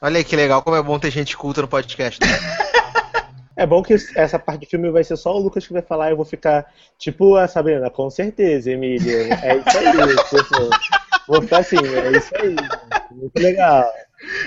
[0.00, 2.20] Olha aí que legal, como é bom ter gente culta no podcast.
[2.20, 2.28] Né?
[3.58, 6.08] É bom que essa parte do filme vai ser só o Lucas que vai falar
[6.08, 9.32] e eu vou ficar tipo a Sabrina, com certeza, Emília.
[9.42, 10.70] É isso aí, tipo,
[11.26, 12.54] vou ficar assim, é isso aí.
[13.10, 13.90] Muito legal.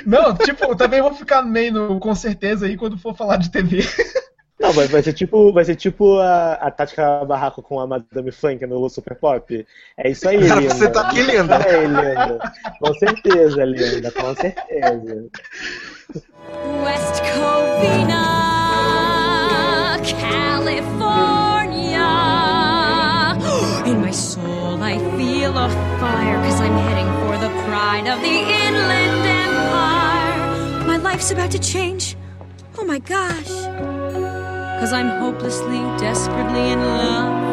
[0.05, 3.49] Não, tipo, eu também vou ficar meio no, com certeza aí quando for falar de
[3.49, 3.79] TV.
[4.59, 8.29] Não, vai, vai ser tipo, vai ser tipo a, a Tática Barraco com a Madame
[8.31, 9.65] Funk no Super Pop.
[9.97, 10.73] É isso aí, Cara, linda.
[10.75, 11.55] você tá aqui, linda.
[11.55, 12.53] É, linda.
[12.79, 15.29] Com certeza, linda, com certeza.
[16.83, 18.25] West Covina,
[20.19, 22.09] California.
[23.85, 28.27] In my soul, I feel a fire, cause I'm heading for the pride of the
[28.27, 30.85] Inland Empire.
[30.85, 32.17] My life's about to change.
[32.77, 33.98] Oh my gosh.
[34.79, 37.49] Cause I'm hopelessly, desperately in love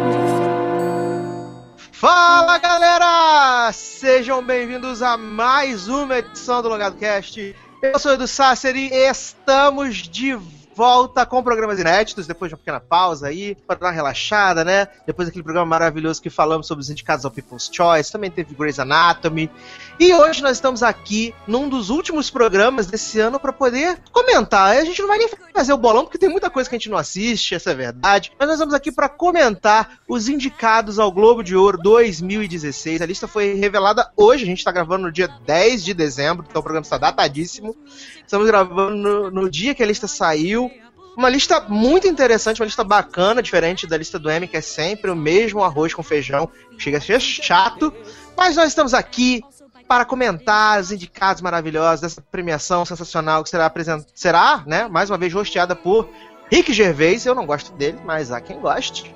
[1.91, 3.73] Fala galera!
[3.73, 7.57] Sejam bem-vindos a mais uma edição do Logado Cast.
[7.83, 10.39] Eu sou o Edu Sasser e estamos de
[10.77, 14.87] volta com programas inéditos, depois de uma pequena pausa aí, para dar uma relaxada, né?
[15.07, 18.79] Depois daquele programa maravilhoso que falamos sobre os indicados ao People's Choice, também teve Grey's
[18.79, 19.51] Anatomy.
[19.99, 24.77] E hoje nós estamos aqui num dos últimos programas desse ano para poder comentar.
[24.77, 26.91] A gente não vai nem fazer o bolão, porque tem muita coisa que a gente
[26.91, 28.31] não assiste, essa é verdade.
[28.39, 33.01] Mas nós estamos aqui para comentar os indicados ao Globo de Ouro 2016.
[33.01, 36.61] A lista foi revelada hoje, a gente está gravando no dia 10 de dezembro, então
[36.61, 37.75] o programa está datadíssimo.
[38.19, 40.71] Estamos gravando no, no dia que a lista saiu.
[41.17, 45.11] Uma lista muito interessante, uma lista bacana, diferente da lista do M, que é sempre
[45.11, 47.91] o mesmo arroz com feijão, chega a ser chato.
[48.37, 49.43] Mas nós estamos aqui
[49.87, 55.19] para comentar os indicados maravilhosos dessa premiação sensacional que será apresentada, será, né, mais uma
[55.19, 56.09] vez rosteada por
[56.51, 57.25] Rick Gervais.
[57.25, 59.15] Eu não gosto dele, mas há quem goste.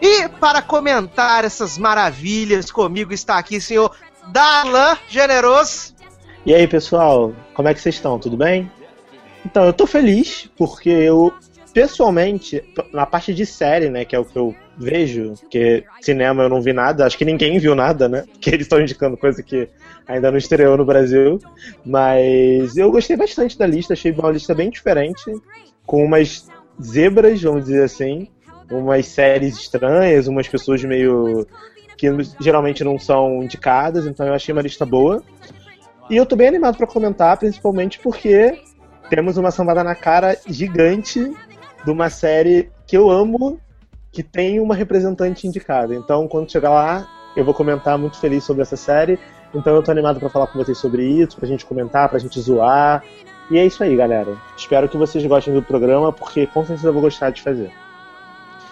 [0.00, 3.96] E para comentar essas maravilhas comigo está aqui o senhor
[4.28, 5.94] Darlan Generoso.
[6.44, 8.18] E aí, pessoal, como é que vocês estão?
[8.18, 8.70] Tudo bem?
[9.46, 11.32] Então, eu tô feliz porque eu,
[11.72, 16.48] pessoalmente, na parte de série, né, que é o que eu vejo, porque cinema eu
[16.48, 18.24] não vi nada, acho que ninguém viu nada, né?
[18.32, 19.68] Porque eles estão indicando coisa que
[20.06, 21.38] ainda não estreou no Brasil.
[21.84, 25.22] Mas eu gostei bastante da lista, achei uma lista bem diferente,
[25.86, 26.48] com umas
[26.82, 28.28] zebras, vamos dizer assim,
[28.70, 31.46] umas séries estranhas, umas pessoas meio.
[31.96, 32.08] que
[32.40, 35.22] geralmente não são indicadas, então eu achei uma lista boa.
[36.10, 38.58] E eu tô bem animado para comentar, principalmente porque
[39.08, 41.32] temos uma sambada na cara gigante
[41.84, 43.58] de uma série que eu amo,
[44.14, 45.92] que tem uma representante indicada.
[45.92, 49.18] Então, quando chegar lá, eu vou comentar muito feliz sobre essa série.
[49.52, 52.40] Então, eu tô animado para falar com vocês sobre isso, pra gente comentar, pra gente
[52.40, 53.02] zoar.
[53.50, 54.36] E é isso aí, galera.
[54.56, 57.72] Espero que vocês gostem do programa, porque com certeza eu vou gostar de fazer.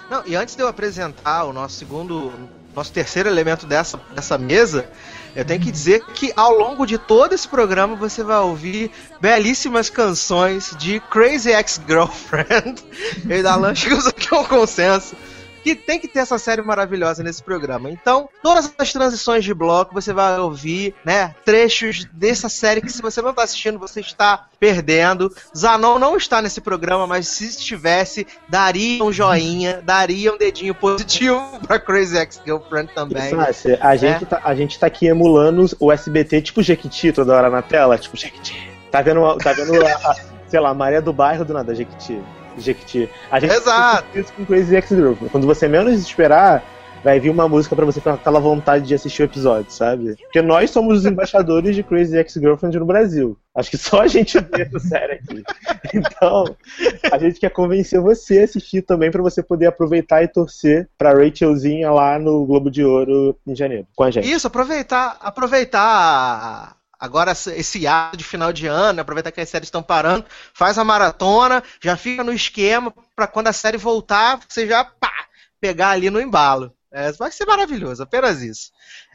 [0.09, 2.33] Não, e antes de eu apresentar o nosso segundo,
[2.75, 4.87] nosso terceiro elemento dessa, dessa mesa,
[5.35, 9.91] eu tenho que dizer que ao longo de todo esse programa você vai ouvir belíssimas
[9.91, 12.83] canções de Crazy Ex-Girlfriend.
[13.29, 15.17] E Dalan chegamos aqui a um consenso
[15.63, 17.91] que tem que ter essa série maravilhosa nesse programa.
[17.91, 23.03] Então, todas as transições de bloco você vai ouvir, né, trechos dessa série que se
[23.03, 25.33] você não está assistindo, você está perdendo.
[25.57, 31.43] Zanon não está nesse programa, mas se estivesse, daria um joinha, daria um dedinho positivo
[31.67, 33.31] pra Crazy Ex-Girlfriend também.
[33.31, 37.51] Sácia, a, gente tá, a gente tá aqui emulando o SBT tipo Jequiti toda hora
[37.51, 38.73] na tela, tipo Jequiti.
[38.91, 40.17] Tá vendo, tá vendo a, a,
[40.49, 42.21] sei lá, Maria do Bairro do nada, Jequiti.
[42.59, 43.09] Jequiti.
[43.31, 44.19] A gente Exato.
[44.19, 45.31] isso com Crazy Ex-Girlfriend.
[45.31, 46.63] Quando você menos esperar,
[47.03, 50.15] vai vir uma música pra você ficar com aquela vontade de assistir o episódio, sabe?
[50.17, 53.37] Porque nós somos os embaixadores de Crazy Ex-Girlfriend no Brasil.
[53.55, 55.43] Acho que só a gente vê essa série aqui.
[55.95, 56.45] Então,
[57.11, 61.13] a gente quer convencer você a assistir também pra você poder aproveitar e torcer pra
[61.13, 64.31] Rachelzinha lá no Globo de Ouro em janeiro, com a gente.
[64.31, 69.83] Isso, aproveitar, aproveitar agora esse ato de final de ano, aproveitar que as séries estão
[69.83, 70.25] parando,
[70.55, 75.13] faz a maratona, já fica no esquema para quando a série voltar, você já pá,
[75.61, 76.73] pegar ali no embalo.
[76.93, 78.71] É, vai ser maravilhoso, apenas isso.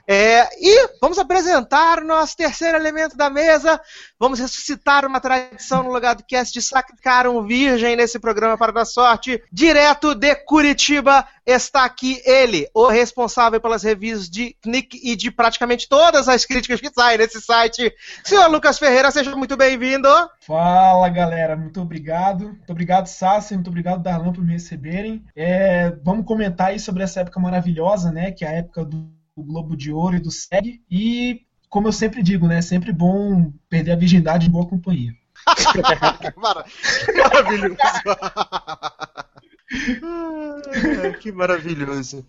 [0.07, 3.79] É, e vamos apresentar o nosso terceiro elemento da mesa.
[4.17, 8.71] Vamos ressuscitar uma tradição no lugar do cast de sacrificar um virgem nesse programa para
[8.71, 9.43] dar sorte.
[9.51, 15.89] Direto de Curitiba está aqui ele, o responsável pelas reviews de Knick e de praticamente
[15.89, 17.93] todas as críticas que saem nesse site.
[18.23, 20.07] Senhor Lucas Ferreira, seja muito bem-vindo.
[20.39, 22.45] Fala galera, muito obrigado.
[22.45, 25.25] Muito obrigado, Sassi, muito obrigado, Darlan, por me receberem.
[25.35, 28.31] É, vamos comentar aí sobre essa época maravilhosa, né?
[28.31, 30.81] Que é a época do do Globo de Ouro e do SEG.
[30.89, 32.57] E, como eu sempre digo, né?
[32.57, 35.13] É sempre bom perder a virgindade em boa companhia.
[35.55, 36.63] que, mara...
[37.05, 37.77] que maravilhoso!
[41.21, 42.25] que maravilhoso.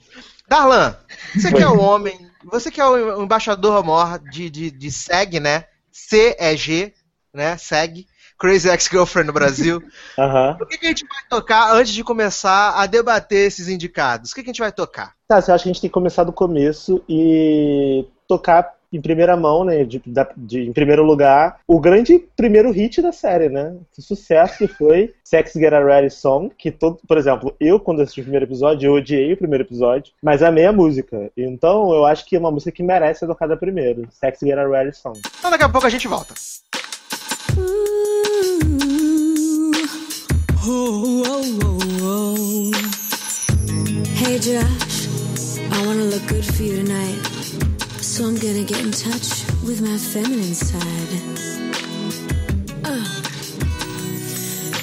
[0.46, 0.96] Darlan,
[1.34, 5.40] você que é o homem, você que é o embaixador maior de, de, de SEG,
[5.40, 5.64] né?
[5.90, 6.92] C é G,
[7.32, 7.56] né?
[7.56, 8.06] Segue.
[8.38, 9.82] Crazy Ex-Girlfriend no Brasil.
[10.18, 10.56] Aham.
[10.60, 14.30] O que, que a gente vai tocar antes de começar a debater esses indicados?
[14.30, 15.12] O que, que a gente vai tocar?
[15.26, 19.36] Tá, eu acho que a gente tem que começar do começo e tocar em primeira
[19.36, 19.84] mão, né?
[19.84, 20.00] De,
[20.36, 23.76] de- em primeiro lugar, o grande primeiro hit da série, né?
[23.92, 28.00] Que sucesso que foi Sex Get a Ready Song, que todo, por exemplo, eu quando
[28.00, 31.30] assisti o primeiro episódio, eu odiei o primeiro episódio, mas amei a música.
[31.36, 34.08] Então eu acho que é uma música que merece ser tocada primeiro.
[34.10, 35.20] Sex Get a Ready Song.
[35.38, 36.32] Então daqui a pouco a gente volta.
[40.70, 42.72] Ooh, oh, oh, oh.
[44.16, 45.08] Hey Josh,
[45.72, 47.24] I wanna look good for you tonight.
[48.02, 51.12] So I'm gonna get in touch with my feminine side.
[52.84, 53.02] Uh.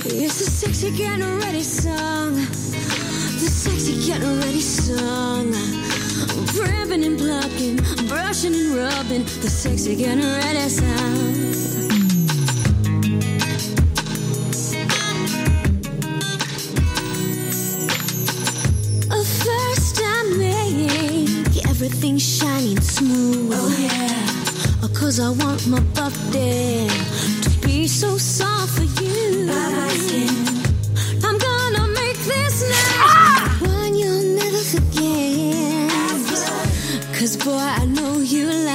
[0.05, 2.33] It's the sexy getting ready song.
[2.33, 5.53] The sexy getting ready song.
[6.47, 9.23] Primping and plucking, brushing and rubbing.
[9.41, 11.94] The sexy getting ready song.
[19.75, 23.51] First I make everything shiny and smooth.
[23.54, 24.83] Oh yeah.
[24.83, 26.88] Oh, Cause I want my birthday
[27.42, 29.50] to be so soft for you.
[31.27, 35.92] I'm gonna make this night one you'll never forget.
[37.19, 38.75] Cause boy, I know you like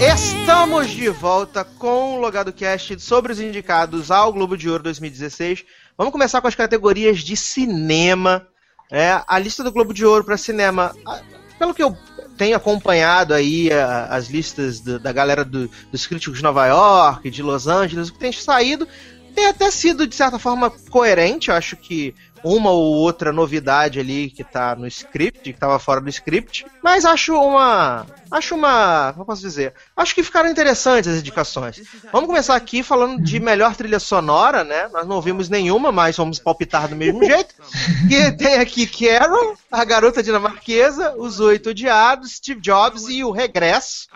[0.00, 5.64] Estamos de volta com o Logado Cast sobre os indicados ao Globo de Ouro 2016.
[5.96, 8.46] Vamos começar com as categorias de cinema.
[8.90, 11.20] É, a lista do Globo de Ouro para cinema, a-
[11.58, 11.96] pelo que eu
[12.36, 17.28] tenho acompanhado aí a- as listas do- da galera do- dos críticos de Nova York,
[17.28, 18.86] de Los Angeles, o que tem saído
[19.34, 21.48] tem até sido de certa forma coerente.
[21.48, 22.12] Eu acho que
[22.44, 27.04] uma ou outra novidade ali que tá no script, que tava fora do script, mas
[27.04, 28.06] acho uma.
[28.30, 29.12] Acho uma.
[29.12, 29.74] Como posso dizer?
[29.96, 31.82] Acho que ficaram interessantes as indicações.
[32.12, 34.88] Vamos começar aqui falando de melhor trilha sonora, né?
[34.92, 37.54] Nós não ouvimos nenhuma, mas vamos palpitar do mesmo jeito.
[38.08, 44.08] Que tem aqui Carol, a garota dinamarquesa, os oito odiados, Steve Jobs e o regresso.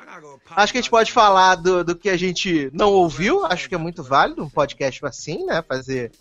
[0.50, 3.74] Acho que a gente pode falar do, do que a gente não ouviu, acho que
[3.74, 5.62] é muito válido um podcast assim, né?
[5.66, 6.12] Fazer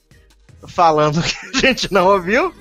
[0.68, 1.22] falando
[1.52, 2.54] que a gente não ouviu.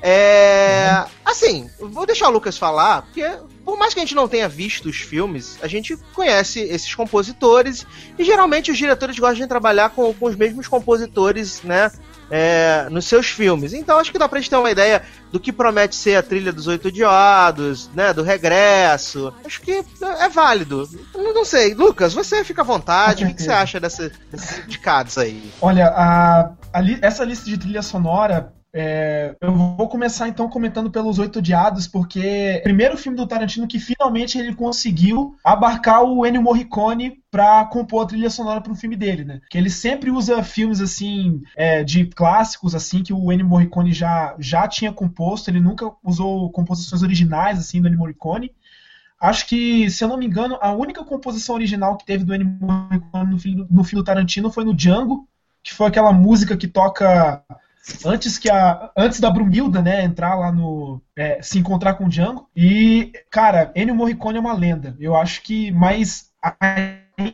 [0.00, 1.04] É.
[1.24, 3.28] Assim, vou deixar o Lucas falar, porque
[3.64, 7.84] por mais que a gente não tenha visto os filmes, a gente conhece esses compositores
[8.16, 11.90] e geralmente os diretores gostam de trabalhar com, com os mesmos compositores, né?
[12.30, 13.72] É, nos seus filmes.
[13.72, 15.02] Então acho que dá pra gente ter uma ideia
[15.32, 18.12] do que promete ser a trilha dos Oito Odiados, né?
[18.12, 19.32] Do regresso.
[19.44, 20.88] Acho que é válido.
[21.14, 23.24] Não, não sei, Lucas, você fica à vontade.
[23.24, 25.52] O que, que você acha dessa- desses indicados aí?
[25.60, 30.90] Olha, a, a li- essa lista de trilha sonora, é, eu vou começar então comentando
[30.90, 36.02] pelos Oito Odiados, porque é o primeiro filme do Tarantino que finalmente ele conseguiu abarcar
[36.02, 39.40] o Ennio Morricone pra compor a trilha sonora para um filme dele, né?
[39.50, 44.36] Que ele sempre usa filmes assim é, de clássicos assim que o Ennio Morricone já
[44.38, 45.48] já tinha composto.
[45.48, 48.52] Ele nunca usou composições originais assim do Ennio Morricone.
[49.20, 52.56] Acho que, se eu não me engano, a única composição original que teve do Ennio
[52.60, 55.26] Morricone no filme, no filme do Tarantino foi no Django,
[55.62, 57.42] que foi aquela música que toca
[58.04, 62.08] antes que a antes da Brumilda, né, entrar lá no é, se encontrar com o
[62.08, 62.48] Django.
[62.54, 64.96] E cara, Ennio Morricone é uma lenda.
[64.98, 66.30] Eu acho que, mas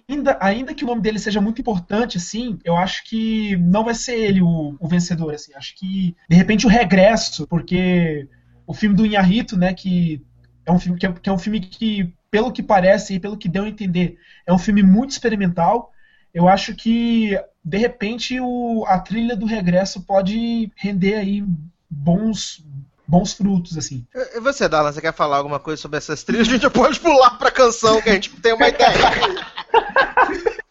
[0.08, 3.94] ainda ainda que o nome dele seja muito importante, assim, eu acho que não vai
[3.94, 5.52] ser ele o, o vencedor, assim.
[5.54, 8.28] Acho que de repente o regresso, porque
[8.66, 10.22] o filme do Inharito, né, que
[10.66, 13.36] é um filme que é, que é um filme que, pelo que parece e pelo
[13.36, 15.92] que deu a entender, é um filme muito experimental.
[16.32, 21.44] Eu acho que de repente o, a trilha do regresso pode render aí
[21.88, 22.62] bons
[23.06, 24.04] bons frutos assim.
[24.14, 26.48] E você, Darlan, você quer falar alguma coisa sobre essas trilhas?
[26.48, 28.90] A gente pode pular pra canção que a gente tem uma ideia.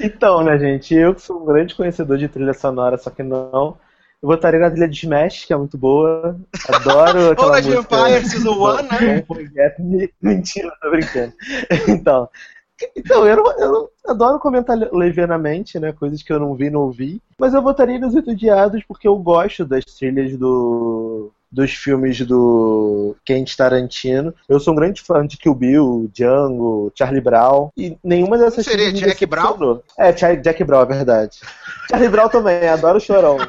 [0.00, 3.76] Então, né, gente, eu que sou um grande conhecedor de trilha sonora, só que não.
[4.22, 6.38] Eu botaria na trilha de Smash, que é muito boa.
[6.68, 8.08] Adoro aquela Ou de música.
[8.08, 10.08] Empire Season 1, né?
[10.20, 11.32] Mentira, tô brincando.
[11.88, 12.28] Então,
[12.96, 16.70] então eu, não- eu não- adoro comentar le- levianamente, né, coisas que eu não vi,
[16.70, 17.20] não ouvi.
[17.38, 23.16] Mas eu votaria nos Oito Odiados porque eu gosto das trilhas do dos filmes do
[23.24, 24.34] Quentin Tarantino.
[24.46, 27.70] Eu sou um grande fã de Kill Bill, Django, Charlie Brown.
[27.74, 29.80] E nenhuma dessas Não seria Jack Brown?
[29.96, 31.38] É, Jack Brown, é verdade.
[31.88, 33.38] Charlie Brown também, adoro o chorão.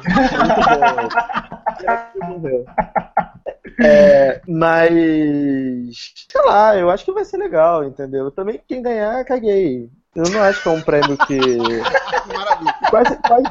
[2.24, 2.26] bom.
[2.26, 2.64] Morreu.
[3.80, 6.12] É, mas.
[6.30, 8.30] Sei lá, eu acho que vai ser legal, entendeu?
[8.30, 9.88] Também quem ganhar, caguei.
[10.14, 11.38] Eu não acho que é um prêmio que.
[11.38, 12.74] Maravilha.
[12.90, 13.44] Quase, quase,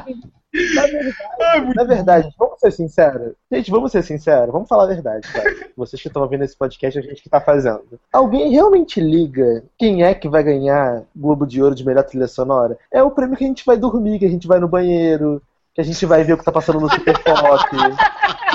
[0.74, 3.32] Na verdade, na verdade, vamos ser sinceros.
[3.50, 4.52] Gente, vamos ser sinceros.
[4.52, 5.50] Vamos falar a verdade, cara.
[5.76, 7.98] Vocês que estão ouvindo esse podcast, a gente que tá fazendo.
[8.12, 12.78] Alguém realmente liga quem é que vai ganhar Globo de Ouro de melhor trilha sonora?
[12.92, 15.40] É o prêmio que a gente vai dormir, que a gente vai no banheiro,
[15.74, 17.70] que a gente vai ver o que tá passando no Super Pop.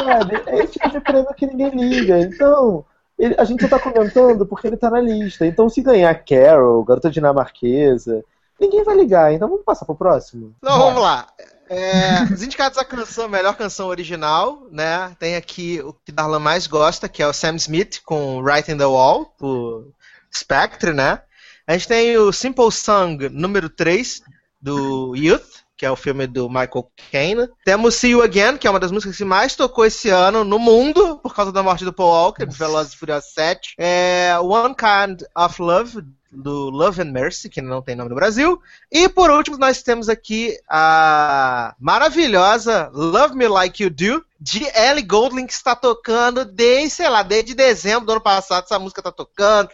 [0.06, 0.42] Sabe?
[0.46, 2.20] É esse tipo de prêmio que ninguém liga.
[2.20, 2.86] Então,
[3.18, 5.46] ele- a gente só tá comentando porque ele tá na lista.
[5.46, 8.24] Então, se ganhar Carol, Garota Dinamarquesa,
[8.60, 9.34] ninguém vai ligar.
[9.34, 10.56] Então, vamos passar pro próximo.
[10.60, 11.28] Então vamos lá.
[11.68, 15.12] É, os indicados à canção, melhor canção original, né?
[15.18, 18.78] Tem aqui o que Darlan mais gosta, que é o Sam Smith com Right in
[18.78, 19.88] the Wall, por
[20.32, 21.22] Spectre, né?
[21.66, 24.22] A gente tem o Simple Song número 3,
[24.62, 27.50] do Youth, que é o filme do Michael Caine.
[27.64, 30.58] Temos See You Again, que é uma das músicas que mais tocou esse ano no
[30.58, 33.76] mundo, por causa da morte do Paul Walker, de Velozes e Furiosos 7.
[33.78, 38.62] É, One Kind of Love, do Love and Mercy, que não tem nome no Brasil.
[38.92, 45.04] E por último, nós temos aqui a maravilhosa Love Me Like You Do, de Ellie
[45.04, 48.64] Goulding, que está tocando desde, sei lá, desde dezembro do ano passado.
[48.64, 49.70] Essa música tá tocando,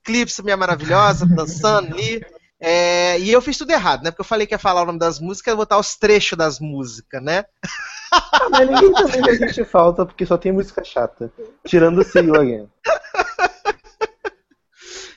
[0.00, 2.24] Eclipse, minha maravilhosa, dançando ali.
[2.68, 4.10] É, e eu fiz tudo errado, né?
[4.10, 6.58] Porque eu falei que ia falar o nome das músicas e botar os trechos das
[6.58, 7.44] músicas, né?
[8.12, 11.30] Ah, mas ninguém também vai sentir falta, porque só tem música chata.
[11.64, 12.68] Tirando o See You Again.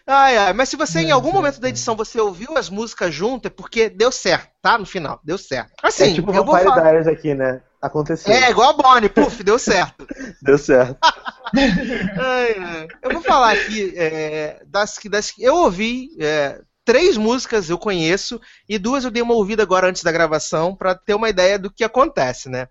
[0.06, 3.48] Ai, ai, mas se você em algum momento da edição você ouviu as músicas junto,
[3.48, 4.78] é porque deu certo, tá?
[4.78, 5.72] No final, deu certo.
[5.82, 6.82] Assim, é tipo eu vou falar.
[6.82, 7.62] Diaries aqui, né?
[7.82, 8.34] Aconteceu.
[8.34, 10.06] É, igual a Bonnie, puf, deu certo.
[10.42, 10.98] Deu certo.
[11.56, 12.88] Ai, ai.
[13.02, 16.10] Eu vou falar aqui é, das que das que eu ouvi.
[16.20, 20.76] é, três músicas eu conheço e duas eu dei uma ouvida agora antes da gravação
[20.76, 22.68] pra ter uma ideia do que acontece, né?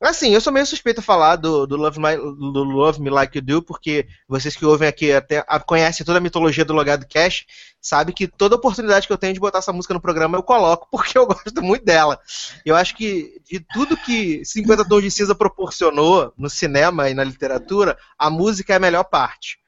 [0.00, 3.38] Assim, eu sou meio suspeito a falar do, do, Love, My- do Love Me Like
[3.38, 7.46] You Do, porque vocês que ouvem aqui até conhecem toda a mitologia do Logado Cash,
[7.80, 10.88] sabe que toda oportunidade que eu tenho de botar essa música no programa eu coloco,
[10.90, 12.18] porque eu gosto muito dela.
[12.66, 17.22] Eu acho que de tudo que 50 Tons de Cinza proporcionou no cinema e na
[17.22, 19.58] literatura, a música é a melhor parte.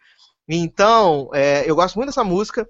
[0.49, 2.69] Então, é, eu gosto muito dessa música.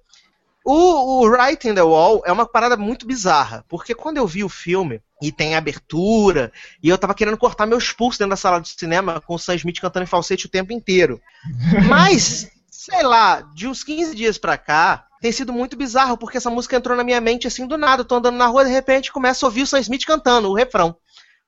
[0.65, 4.43] O, o Right in the Wall é uma parada muito bizarra, porque quando eu vi
[4.43, 6.51] o filme e tem abertura,
[6.83, 9.57] e eu tava querendo cortar meus pulsos dentro da sala de cinema com o Sam
[9.57, 11.21] Smith cantando em falsete o tempo inteiro.
[11.89, 16.51] Mas, sei lá, de uns 15 dias pra cá, tem sido muito bizarro, porque essa
[16.51, 18.01] música entrou na minha mente assim do nada.
[18.01, 20.55] Eu tô andando na rua, de repente começo a ouvir o Sam Smith cantando, o
[20.55, 20.97] refrão.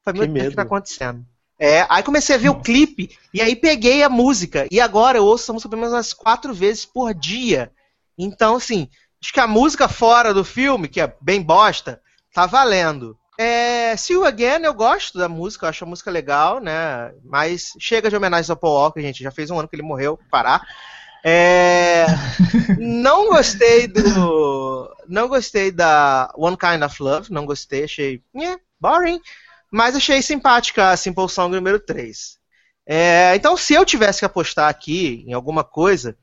[0.05, 0.57] Falei, meu Que Deus, o que medo.
[0.57, 1.25] tá acontecendo?
[1.59, 5.25] É, aí comecei a ver o clipe, e aí peguei a música, e agora eu
[5.25, 7.73] ouço essa música pelo menos umas quatro vezes por dia.
[8.19, 8.89] Então, assim,
[9.23, 12.01] acho que a música fora do filme, que é bem bosta,
[12.33, 13.19] tá valendo.
[13.39, 17.13] É, See You Again, eu gosto da música, eu acho a música legal, né?
[17.23, 19.23] Mas chega de homenagem ao Paul Walker, gente.
[19.23, 20.67] Já fez um ano que ele morreu, parar.
[21.23, 22.07] É,
[22.79, 24.91] não gostei do.
[25.09, 28.23] Não gostei da One Kind of Love, não gostei, achei.
[28.33, 29.21] nhé, boring.
[29.71, 32.39] Mas achei simpática a Simple Song número 3.
[32.87, 36.17] É, então, se eu tivesse que apostar aqui em alguma coisa,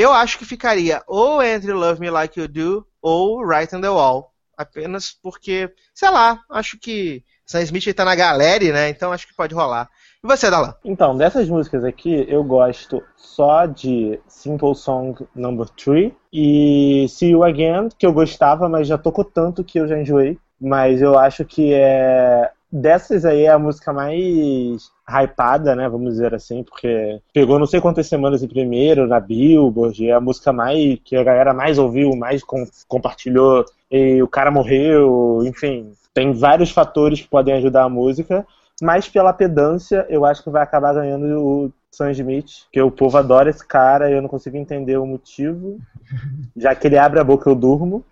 [0.00, 3.90] eu acho que ficaria ou entre Love Me Like You Do ou Right in the
[3.90, 4.32] Wall.
[4.56, 8.88] Apenas porque, sei lá, acho que Sam Smith tá na galera, né?
[8.88, 9.88] Então acho que pode rolar.
[10.22, 10.74] E você, Dalan?
[10.84, 17.42] Então, dessas músicas aqui, eu gosto só de Simple Song Number 3 e See You
[17.42, 20.38] Again, que eu gostava, mas já tocou tanto que eu já enjoei.
[20.60, 22.50] Mas eu acho que é.
[22.70, 25.88] Dessas aí é a música mais hypada, né?
[25.88, 30.20] Vamos dizer assim, porque pegou não sei quantas semanas em primeiro na Billboard, é a
[30.20, 35.92] música mais que a galera mais ouviu, mais com- compartilhou, e o cara morreu, enfim.
[36.14, 38.46] Tem vários fatores que podem ajudar a música.
[38.82, 43.18] Mas pela pedância, eu acho que vai acabar ganhando o Sam Smith, porque o povo
[43.18, 45.78] adora esse cara e eu não consigo entender o motivo.
[46.56, 48.02] Já que ele abre a boca, eu durmo.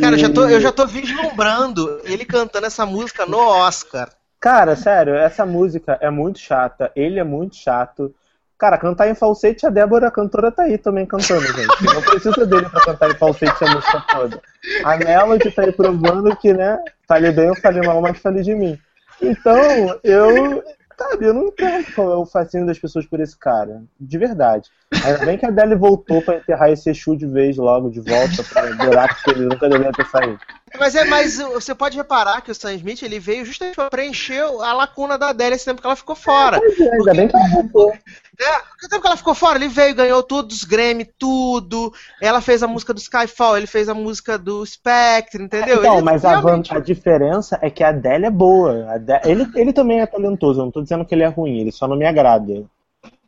[0.00, 4.08] Cara, eu já, tô, E- eu já tô vislumbrando ele cantando essa música no Oscar.
[4.44, 8.14] Cara, sério, essa música é muito chata, ele é muito chato.
[8.58, 11.82] Cara, cantar em falsete, a Débora, a cantora, tá aí também cantando, gente.
[11.82, 14.42] Não precisa dele pra cantar em falsete a música toda.
[14.84, 18.54] A Melody tá aí provando que, né, falei bem ou falei mal, mas falei de
[18.54, 18.78] mim.
[19.22, 20.62] Então, eu,
[20.98, 23.82] sabe, eu não entendo qual é o fascínio das pessoas por esse cara.
[23.98, 24.68] De verdade.
[25.06, 28.44] Ainda bem que a Adele voltou pra enterrar esse Exu de vez logo, de volta,
[28.52, 30.38] pra buraco que ele nunca deveria ter saído.
[30.78, 34.40] Mas é, mas você pode reparar que o Sam Smith ele veio justamente pra preencher
[34.42, 36.58] a lacuna da Adele esse tempo que ela ficou fora.
[36.58, 37.92] Pois é, ainda bem que ela voltou.
[37.92, 41.92] É, o tempo que ela ficou fora, ele veio, ganhou todos os Grammy, tudo.
[42.20, 45.78] Ela fez a música do Skyfall, ele fez a música do Spectre, entendeu?
[45.78, 48.86] Então, mas a, realmente- van- a diferença é que a Adele é boa.
[48.90, 51.60] A Adele- ele, ele também é talentoso, eu não tô dizendo que ele é ruim,
[51.60, 52.64] ele só não me agrada.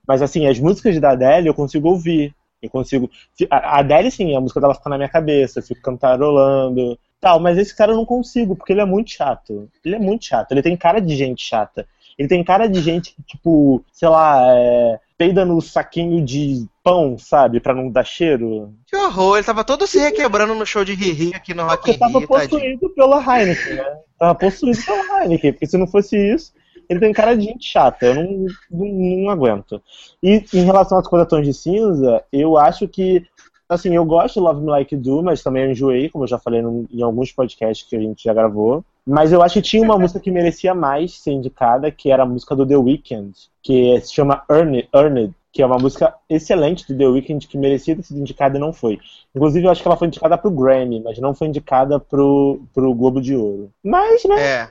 [0.06, 2.34] Mas assim, as músicas da Adele eu consigo ouvir.
[2.62, 3.08] Eu consigo.
[3.50, 6.98] A a Adele, sim, a música dela fica na minha cabeça, eu fico cantarolando.
[7.20, 9.68] Tal, mas esse cara eu não consigo, porque ele é muito chato.
[9.84, 11.86] Ele é muito chato, ele tem cara de gente chata.
[12.18, 17.18] Ele tem cara de gente que, tipo, sei lá, é, peida no saquinho de pão,
[17.18, 17.60] sabe?
[17.60, 18.72] Pra não dar cheiro.
[18.86, 21.98] Que horror, ele tava todo se requebrando no show de Riri aqui no Rock Porque
[21.98, 23.98] tava possuído pela Heineken, né?
[24.18, 26.54] Tava possuído pela Heineken, porque se não fosse isso,
[26.88, 28.86] ele tem cara de gente chata, eu não, não,
[29.24, 29.82] não aguento.
[30.22, 33.26] E em relação às coisas tons de cinza, eu acho que,
[33.68, 36.28] assim, eu gosto de Love Me Like You Do, mas também eu enjoei, como eu
[36.28, 38.84] já falei no- em alguns podcasts que a gente já gravou.
[39.06, 42.26] Mas eu acho que tinha uma música que merecia mais ser indicada, que era a
[42.26, 43.32] música do The Weeknd,
[43.62, 48.02] que se chama Earned, que é uma música excelente do The Weeknd, que merecia ter
[48.02, 48.98] sido indicada e não foi.
[49.34, 52.92] Inclusive, eu acho que ela foi indicada pro Grammy, mas não foi indicada pro, pro
[52.94, 53.70] Globo de Ouro.
[53.82, 54.62] Mas, né, É.
[54.62, 54.68] ah,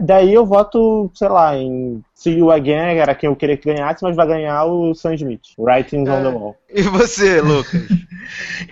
[0.00, 4.02] Daí eu voto, sei lá, em See You Again, era quem eu queria que ganhasse,
[4.02, 6.56] mas vai ganhar o Sam Smith, Writings on the Wall.
[6.68, 7.82] E você, Lucas?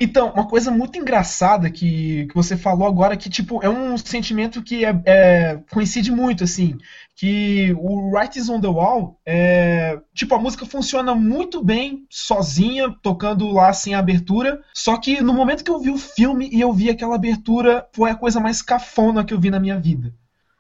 [0.00, 4.61] Então, uma coisa muito engraçada que, que você falou agora, que, tipo, é um sentimento
[4.62, 6.76] que é, é- coincide muito, assim,
[7.14, 13.52] que o Writings on the Wall, é, tipo, a música funciona muito bem sozinha, tocando
[13.52, 16.90] lá sem abertura, só que no momento que eu vi o filme e eu vi
[16.90, 20.12] aquela abertura, foi a coisa mais cafona que eu vi na minha vida.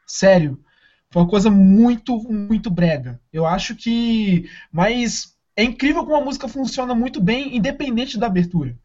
[0.06, 0.60] Sério.
[1.10, 3.20] Foi uma coisa muito, muito brega.
[3.32, 4.48] Eu acho que.
[4.72, 8.76] Mas é incrível como a música funciona muito bem, independente da abertura.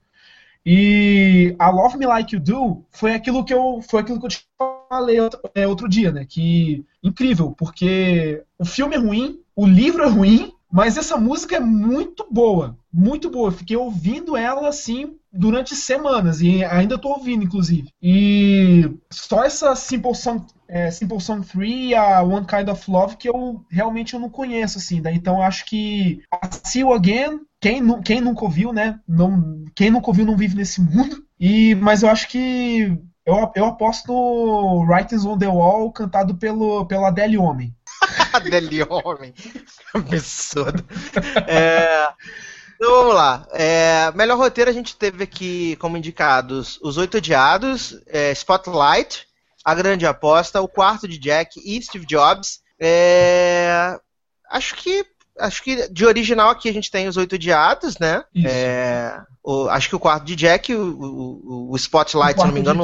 [0.65, 4.29] E a Love Me Like You Do foi aquilo que eu, foi aquilo que eu
[4.29, 4.45] te
[4.87, 6.25] falei outro, é, outro dia, né?
[6.25, 11.59] Que incrível, porque o filme é ruim, o livro é ruim, mas essa música é
[11.59, 13.51] muito boa, muito boa.
[13.51, 17.89] Fiquei ouvindo ela assim durante semanas e ainda tô ouvindo, inclusive.
[18.01, 23.17] E só essa Simple Song, é, Simple Song 3 e a One Kind of Love
[23.17, 25.01] que eu realmente eu não conheço, assim.
[25.01, 28.99] Daí, então acho que a See You Again, quem, nu- quem nunca ouviu, né?
[29.07, 31.23] Não, quem nunca ouviu não vive nesse mundo.
[31.39, 36.85] E, mas eu acho que eu, eu aposto no Writings on the Wall cantado pelo,
[36.85, 37.73] pelo Adele Homem.
[38.33, 39.33] Adele Homem.
[39.93, 40.83] Absurdo.
[41.47, 42.09] É,
[42.75, 43.47] Então vamos lá.
[43.51, 49.27] É, melhor roteiro a gente teve aqui como indicados Os Oito Odiados, é, Spotlight,
[49.65, 52.61] A Grande Aposta, O Quarto de Jack e Steve Jobs.
[52.79, 53.99] É,
[54.49, 55.05] acho que
[55.37, 58.23] acho que de original aqui a gente tem Os Oito Odiados, né?
[58.45, 62.59] É, o- acho que o Quarto de Jack, o, o, o Spotlight, se não me
[62.59, 62.83] O engano,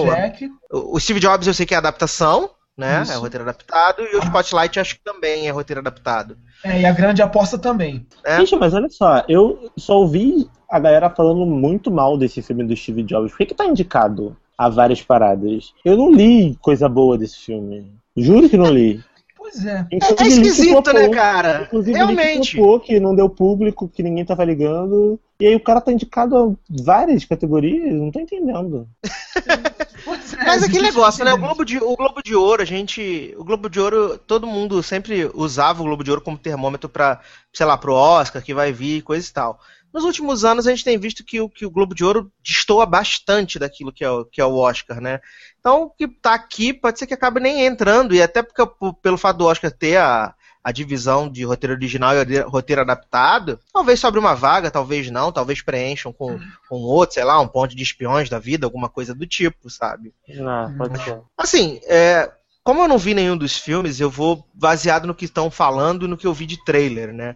[0.71, 3.01] o o Steve Jobs eu sei que é adaptação, né?
[3.03, 3.11] Isso.
[3.13, 4.01] É roteiro adaptado.
[4.01, 6.37] E o Spotlight acho que também é roteiro adaptado.
[6.63, 8.05] é, e a grande aposta também.
[8.23, 8.37] É.
[8.37, 12.75] Gente, mas olha só, eu só ouvi a galera falando muito mal desse filme do
[12.75, 13.31] Steve Jobs.
[13.31, 15.73] Por que, que tá indicado a várias paradas?
[15.83, 17.91] Eu não li coisa boa desse filme.
[18.17, 19.03] Juro que não li.
[19.45, 19.87] Pois é.
[19.91, 21.63] É, Inclusive, é Link esquisito, né, cara?
[21.67, 22.55] Inclusive, Realmente.
[22.55, 25.19] Flopou, que não deu público, que ninguém tava ligando.
[25.39, 28.87] E aí o cara tá indicado a várias categorias, não tô entendendo.
[30.03, 31.33] Pois é, Mas aquele difícil negócio, né?
[31.33, 31.37] O.
[31.39, 33.33] Globo, de, o Globo de Ouro, a gente.
[33.39, 37.21] O Globo de Ouro, todo mundo sempre usava o Globo de Ouro como termômetro pra,
[37.51, 39.59] sei lá, pro Oscar, que vai vir, coisa e tal.
[39.91, 42.85] Nos últimos anos a gente tem visto que o, que o Globo de Ouro destoa
[42.85, 45.21] bastante daquilo que é, o, que é o Oscar, né?
[45.65, 48.63] Então o que tá aqui pode ser que acabe nem entrando, e até porque
[49.01, 53.99] pelo fato do Oscar ter a, a divisão de roteiro original e roteiro adaptado, talvez
[53.99, 57.81] sobre uma vaga, talvez não, talvez preencham com, com outro, sei lá, um ponto de
[57.81, 60.13] espiões da vida, alguma coisa do tipo, sabe?
[60.39, 61.19] Ah, pode ser.
[61.35, 62.31] Assim, é,
[62.63, 66.07] como eu não vi nenhum dos filmes, eu vou baseado no que estão falando e
[66.07, 67.35] no que eu vi de trailer, né?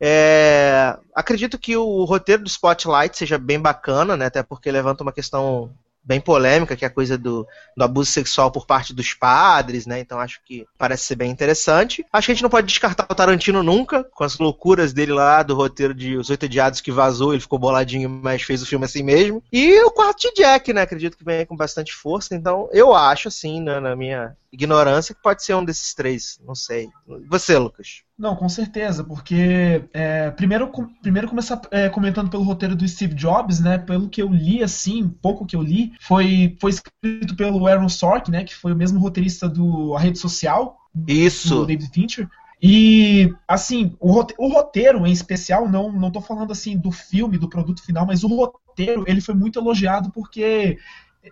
[0.00, 4.26] É, acredito que o roteiro do Spotlight seja bem bacana, né?
[4.26, 5.74] Até porque levanta uma questão
[6.06, 9.98] bem polêmica, que é a coisa do, do abuso sexual por parte dos padres, né?
[9.98, 12.06] Então acho que parece ser bem interessante.
[12.12, 15.42] Acho que a gente não pode descartar o Tarantino nunca, com as loucuras dele lá
[15.42, 18.84] do roteiro de Os Oito Odiados que vazou, ele ficou boladinho, mas fez o filme
[18.84, 19.42] assim mesmo.
[19.52, 20.82] E o quarto de Jack, né?
[20.82, 22.34] Acredito que vem com bastante força.
[22.34, 26.38] Então eu acho, assim, né, na minha ignorância, que pode ser um desses três.
[26.44, 26.88] Não sei.
[27.28, 28.02] Você, Lucas?
[28.18, 33.14] Não, com certeza, porque é, primeiro, com- primeiro começar é, comentando pelo roteiro do Steve
[33.14, 33.78] Jobs, né?
[33.78, 38.30] Pelo que eu li, assim, pouco que eu li, foi, foi escrito pelo Aaron Sorkin,
[38.32, 38.44] né?
[38.44, 41.66] Que foi o mesmo roteirista do A Rede Social, do Isso.
[41.66, 42.28] David Fincher.
[42.62, 47.36] E, assim, o, rote- o roteiro em especial, não, não tô falando assim do filme,
[47.36, 50.78] do produto final, mas o roteiro, ele foi muito elogiado porque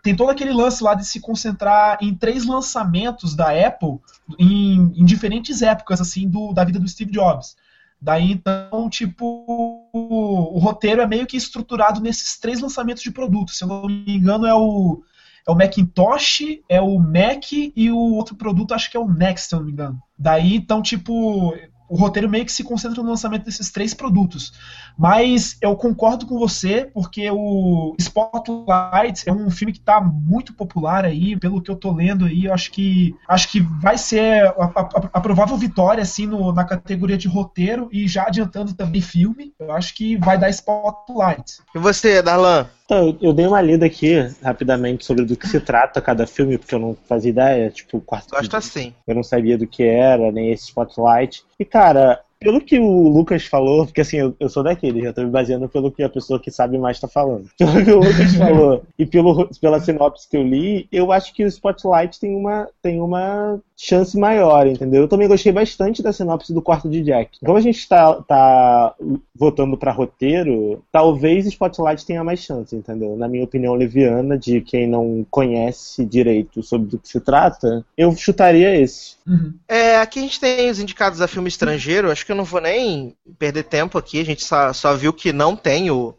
[0.03, 3.99] tem todo aquele lance lá de se concentrar em três lançamentos da Apple
[4.39, 7.57] em, em diferentes épocas, assim, do, da vida do Steve Jobs.
[8.01, 13.57] Daí, então, tipo, o, o roteiro é meio que estruturado nesses três lançamentos de produtos.
[13.57, 15.03] Se eu não me engano, é o,
[15.47, 19.49] é o Macintosh, é o Mac e o outro produto acho que é o Next,
[19.49, 20.03] se eu não me engano.
[20.19, 21.55] Daí, então, tipo,
[21.89, 24.53] o roteiro meio que se concentra no lançamento desses três produtos.
[24.97, 31.05] Mas eu concordo com você, porque o Spotlight é um filme que está muito popular
[31.05, 34.65] aí, pelo que eu tô lendo aí, eu acho que acho que vai ser a,
[34.65, 39.53] a, a provável vitória assim no, na categoria de roteiro e já adiantando também filme,
[39.59, 41.59] eu acho que vai dar Spotlight.
[41.75, 42.67] E você, Darlan?
[42.85, 46.75] Então, eu, dei uma lida aqui rapidamente sobre do que se trata cada filme, porque
[46.75, 48.31] eu não fazia ideia, tipo, quarto.
[48.31, 48.93] Gosto assim.
[49.07, 51.43] Eu não sabia do que era, nem esse Spotlight.
[51.59, 55.23] E, cara, pelo que o Lucas falou, porque assim, eu, eu sou daquele, já tô
[55.23, 57.49] me baseando pelo que a pessoa que sabe mais tá falando.
[57.59, 61.43] Pelo que o Lucas falou e pelo, pela sinopse que eu li, eu acho que
[61.43, 65.03] o Spotlight tem uma, tem uma chance maior, entendeu?
[65.03, 67.39] Eu também gostei bastante da sinopse do quarto de Jack.
[67.41, 68.95] Como a gente tá, tá
[69.35, 73.17] votando para roteiro, talvez Spotlight tenha mais chance, entendeu?
[73.17, 78.15] Na minha opinião leviana, de quem não conhece direito sobre o que se trata, eu
[78.15, 79.17] chutaria esse.
[79.27, 79.55] Uhum.
[79.67, 82.61] É, aqui a gente tem os indicados a filme estrangeiro, acho que eu não vou
[82.61, 86.19] nem perder tempo aqui, a gente só, só viu que não tem o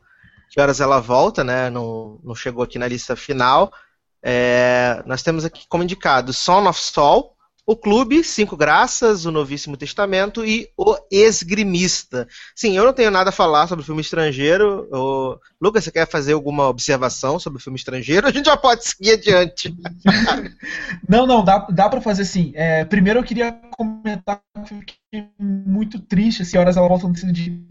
[0.49, 1.69] Que Horas Ela Volta, né?
[1.69, 3.71] Não, não chegou aqui na lista final.
[4.23, 7.34] É, nós temos aqui como indicado Son of Sol,
[7.67, 12.27] o Clube, Cinco Graças, O Novíssimo Testamento e O Esgrimista.
[12.55, 14.87] Sim, eu não tenho nada a falar sobre filme estrangeiro.
[14.91, 15.39] O...
[15.59, 18.27] Lucas, você quer fazer alguma observação sobre o filme estrangeiro?
[18.27, 19.75] A gente já pode seguir adiante.
[21.09, 22.51] não, não, dá, dá para fazer sim.
[22.55, 24.41] É, primeiro eu queria comentar
[24.85, 24.95] que
[25.39, 27.65] muito triste, assim, horas ela volta no de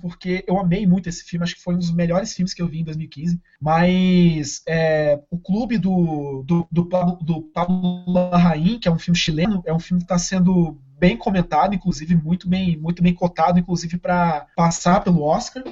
[0.00, 2.68] porque eu amei muito esse filme, acho que foi um dos melhores filmes que eu
[2.68, 3.40] vi em 2015.
[3.60, 6.82] Mas é, o clube do, do, do,
[7.22, 11.16] do Pablo Larraín, que é um filme chileno, é um filme que está sendo bem
[11.16, 15.64] comentado, inclusive muito bem, muito bem cotado, inclusive para passar pelo Oscar.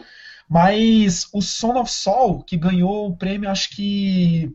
[0.48, 4.52] Mas o Son of Sol, que ganhou o prêmio, acho que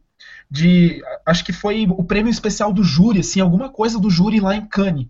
[0.52, 4.56] de, acho que foi o prêmio especial do júri, assim, alguma coisa do júri lá
[4.56, 5.08] em Cannes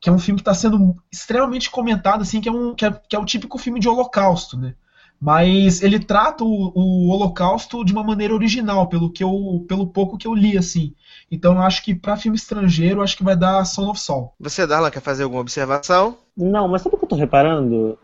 [0.00, 2.90] que é um filme que está sendo extremamente comentado, assim, que é, um, que é,
[2.90, 4.74] que é o típico filme de holocausto, né?
[5.20, 10.16] Mas ele trata o, o, Holocausto de uma maneira original, pelo que eu, pelo pouco
[10.16, 10.94] que eu li, assim.
[11.30, 14.34] Então eu acho que para filme estrangeiro, acho que vai dar Son of Sol.
[14.40, 16.16] Você, Darla, quer fazer alguma observação?
[16.36, 17.98] Não, mas sabe o que eu tô reparando?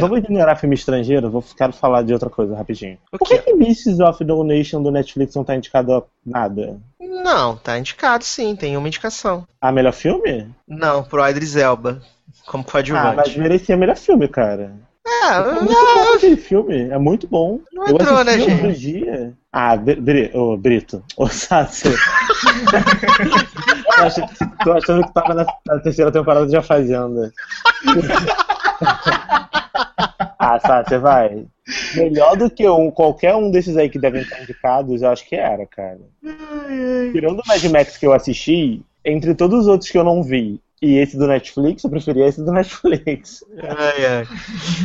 [0.00, 2.98] Vamos ignorar filme estrangeiro, vou ficar falar de outra coisa rapidinho.
[3.12, 4.02] O Por que, que Mrs.
[4.02, 6.80] of Donation do Netflix não tá indicado a nada?
[7.00, 9.46] Não, tá indicado sim, tem uma indicação.
[9.60, 10.52] A melhor filme?
[10.66, 12.02] Não, pro Idris Elba,
[12.46, 13.06] como coadjuvante.
[13.06, 14.74] Ah, mas merecia melhor filme, cara.
[15.04, 17.58] É, é muito bom aquele filme, é muito bom.
[17.72, 18.52] Não eu entrou, né, gente?
[18.52, 19.34] Outro dia.
[19.52, 21.88] Ah, Bri oh, Brito, ô Sassi.
[24.64, 27.32] tô achando que tava na, na, terceira temporada de A Fazenda.
[30.38, 31.46] ah, Sassi, vai.
[31.96, 35.34] Melhor do que um, qualquer um desses aí que devem estar indicados, eu acho que
[35.34, 35.98] era, cara.
[37.12, 40.60] Tirando o Mad Max que eu assisti, entre todos os outros que eu não vi
[40.82, 43.44] e esse do Netflix, eu preferia esse do Netflix.
[43.56, 44.28] Ai, ai.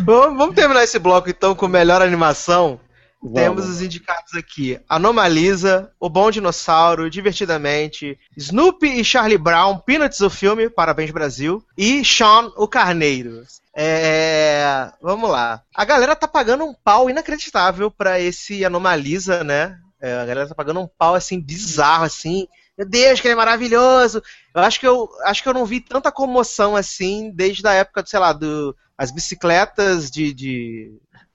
[0.05, 2.79] vamos, vamos terminar esse bloco então com melhor animação.
[3.19, 3.39] Vamos.
[3.39, 10.29] Temos os indicados aqui: Anomalisa, O Bom Dinossauro, Divertidamente, Snoopy e Charlie Brown, Peanuts o
[10.29, 13.41] filme, Parabéns Brasil, e Sean o Carneiro.
[13.75, 15.63] É, vamos lá.
[15.75, 19.79] A galera tá pagando um pau inacreditável para esse Anomalisa, né?
[19.99, 22.47] É, a galera tá pagando um pau assim bizarro assim.
[22.77, 24.21] Meu Deus, que ele é maravilhoso.
[24.53, 28.03] Eu acho que eu acho que eu não vi tanta comoção assim desde a época,
[28.05, 30.91] sei lá, do as bicicletas de, de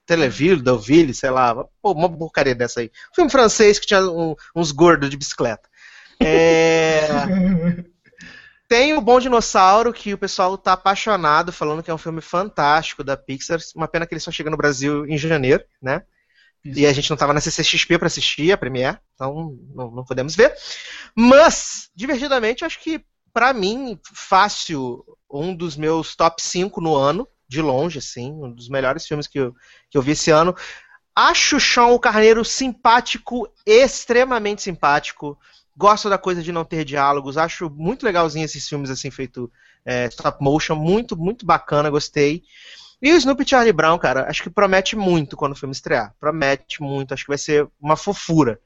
[0.07, 2.90] Televille, Deauville, sei lá, pô, uma porcaria dessa aí.
[3.14, 5.68] filme francês que tinha um, uns gordos de bicicleta.
[6.20, 7.09] É...
[8.68, 13.05] Tem o Bom Dinossauro, que o pessoal tá apaixonado, falando que é um filme fantástico
[13.05, 13.59] da Pixar.
[13.76, 16.02] Uma pena que ele só chega no Brasil em janeiro, né?
[16.64, 16.79] Isso.
[16.79, 20.37] E a gente não tava na CCXP para assistir a Premiere, então não, não podemos
[20.37, 20.55] ver.
[21.14, 27.61] Mas, divertidamente, acho que, para mim, fácil, um dos meus top 5 no ano, de
[27.61, 29.55] longe, assim, um dos melhores filmes que eu,
[29.90, 30.55] que eu vi esse ano.
[31.14, 35.38] Acho o Sean o Carneiro simpático, extremamente simpático.
[35.77, 37.37] Gosto da coisa de não ter diálogos.
[37.37, 39.53] Acho muito legalzinho esses filmes assim feito
[39.85, 42.42] é, stop motion, muito muito bacana, gostei.
[43.02, 46.14] E o Snoopy Charlie Brown, cara, acho que promete muito quando o filme estrear.
[46.20, 48.60] Promete muito, acho que vai ser uma fofura.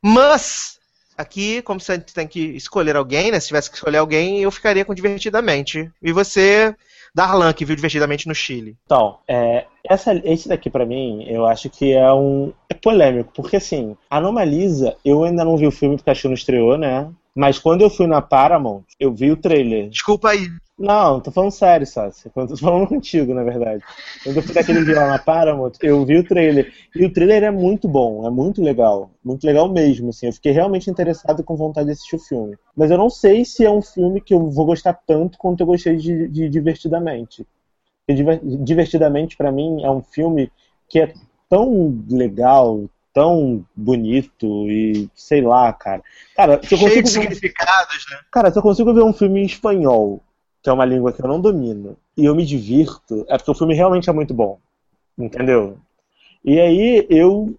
[0.00, 0.78] Mas,
[1.16, 3.38] aqui, como você tem que escolher alguém, né?
[3.38, 5.90] Se tivesse que escolher alguém, eu ficaria com Divertidamente.
[6.02, 6.74] E você,
[7.14, 8.78] Darlan, que viu Divertidamente no Chile.
[8.86, 12.50] Então, é, essa, esse daqui para mim, eu acho que é um.
[12.70, 16.34] É polêmico, porque assim, Anomalisa, eu ainda não vi o filme porque acho que não
[16.34, 17.12] estreou, né?
[17.34, 19.88] Mas quando eu fui na Paramount, eu vi o trailer.
[19.88, 20.48] Desculpa aí.
[20.78, 22.30] Não, tô falando sério, Sassi.
[22.34, 23.82] Eu tô falando contigo, na verdade.
[24.22, 26.72] Quando eu fui daquele dia lá na Paramount, eu vi o trailer.
[26.94, 29.10] E o trailer é muito bom, é muito legal.
[29.24, 30.26] Muito legal mesmo, assim.
[30.26, 32.56] Eu fiquei realmente interessado e com vontade de assistir o filme.
[32.76, 35.66] Mas eu não sei se é um filme que eu vou gostar tanto quanto eu
[35.66, 37.46] gostei de, de Divertidamente.
[38.06, 38.22] Porque
[38.58, 40.50] Divertidamente, para mim, é um filme
[40.88, 41.14] que é
[41.48, 46.02] tão legal, tão bonito e sei lá, cara.
[46.34, 48.18] Cara, se eu Cheio consigo de significados, né?
[48.30, 50.22] Cara, se eu consigo ver um filme em espanhol,
[50.62, 53.54] que é uma língua que eu não domino, e eu me divirto, é porque o
[53.54, 54.58] filme realmente é muito bom.
[55.18, 55.78] Entendeu?
[56.44, 57.54] E aí eu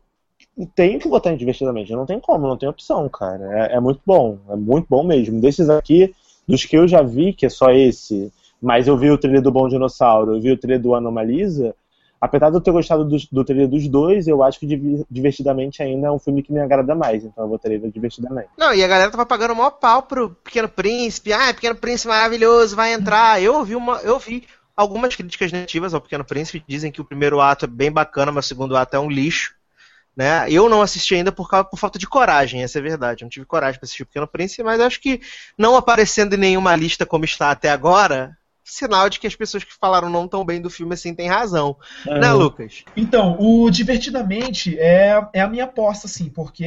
[0.75, 1.91] tenho que botar em divertidamente.
[1.93, 3.67] Não tem como, não tem opção, cara.
[3.67, 5.39] É, é, muito bom, é muito bom mesmo.
[5.39, 6.13] Desses aqui,
[6.47, 9.51] dos que eu já vi, que é só esse, mas eu vi o trilho do
[9.51, 11.75] Bom Dinossauro, eu vi o trilho do Anomalisa,
[12.23, 14.65] apesar de eu ter gostado do, do trailer dos dois, eu acho que
[15.11, 18.47] Divertidamente ainda é um filme que me agrada mais, então eu vou ter Divertidamente.
[18.57, 22.07] Não, e a galera tava pagando o maior pau pro Pequeno Príncipe, ah, Pequeno Príncipe
[22.07, 23.41] maravilhoso, vai entrar.
[23.41, 27.41] Eu ouvi uma, eu vi algumas críticas negativas ao Pequeno Príncipe, dizem que o primeiro
[27.41, 29.53] ato é bem bacana, mas o segundo ato é um lixo.
[30.15, 30.49] Né?
[30.49, 33.23] Eu não assisti ainda por, causa, por falta de coragem, essa é verdade.
[33.23, 35.19] Eu não tive coragem para assistir o Pequeno Príncipe, mas acho que
[35.57, 39.73] não aparecendo em nenhuma lista como está até agora, sinal de que as pessoas que
[39.73, 41.75] falaram não tão bem do filme assim têm razão.
[42.07, 42.19] Uhum.
[42.19, 42.83] Né, Lucas?
[42.95, 46.63] Então, o Divertidamente é, é a minha aposta, assim, porque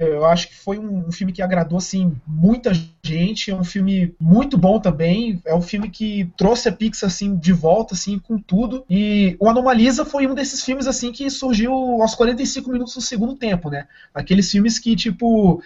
[0.00, 3.50] eu acho que foi um, um, filme que agradou, assim, muita gente.
[3.50, 5.40] É um filme muito bom também.
[5.44, 8.84] É um filme que trouxe a Pixar, assim, de volta, assim, com tudo.
[8.88, 13.36] E o Anomalisa foi um desses filmes, assim, que surgiu aos 45 minutos do segundo
[13.36, 13.86] tempo, né?
[14.14, 15.62] Aqueles filmes que, tipo,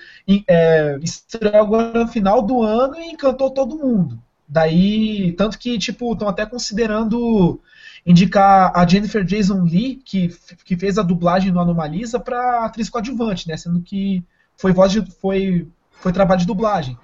[0.49, 4.21] é, estreou agora no final do ano e encantou todo mundo.
[4.49, 7.61] Daí, tanto que, tipo, estão até considerando
[8.05, 10.31] indicar a Jennifer Jason Lee, que,
[10.65, 13.57] que fez a dublagem no Anomalisa, para atriz coadjuvante, né?
[13.57, 14.23] Sendo que
[14.57, 16.97] foi voz de, foi, foi trabalho de dublagem.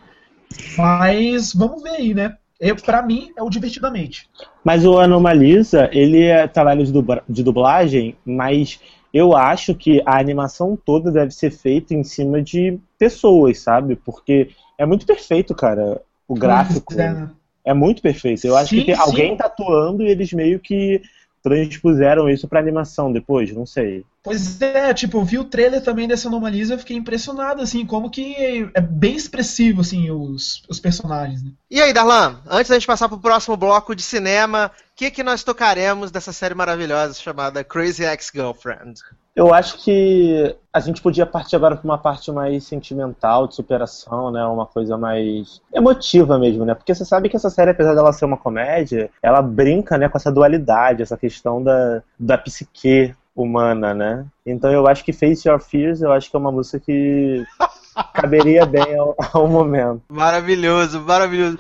[0.78, 2.37] Mas vamos ver aí, né?
[2.61, 4.31] Eu, pra mim, é o Divertidamente.
[4.62, 6.92] Mas o Anomalisa, ele é trabalho de,
[7.28, 8.78] de dublagem, mas
[9.12, 13.96] eu acho que a animação toda deve ser feita em cima de pessoas, sabe?
[13.96, 16.00] Porque é muito perfeito, cara
[16.33, 17.29] o gráfico é,
[17.64, 18.47] é muito perfeito.
[18.47, 21.03] Eu acho sim, que alguém tá atuando e eles meio que
[21.42, 24.05] transpuseram isso pra animação depois, não sei.
[24.23, 27.85] Pois é, tipo, eu vi o trailer também dessa Anomalisa e eu fiquei impressionado, assim,
[27.85, 31.51] como que é bem expressivo, assim, os, os personagens, né?
[31.68, 35.25] E aí, Darlan, antes da gente passar pro próximo bloco de cinema, o que, que
[35.25, 39.01] nós tocaremos dessa série maravilhosa chamada Crazy Ex-Girlfriend?
[39.35, 44.31] Eu acho que a gente podia partir agora para uma parte mais sentimental, de superação,
[44.31, 44.45] né?
[44.45, 46.75] Uma coisa mais emotiva mesmo, né?
[46.75, 50.18] Porque você sabe que essa série, apesar dela ser uma comédia, ela brinca, né, com
[50.18, 54.27] essa dualidade, essa questão da, da psique humana, né?
[54.45, 57.45] Então eu acho que Face Your Fears, eu acho que é uma música que
[58.12, 60.02] caberia bem ao, ao, momento.
[60.09, 61.59] Maravilhoso, maravilhoso.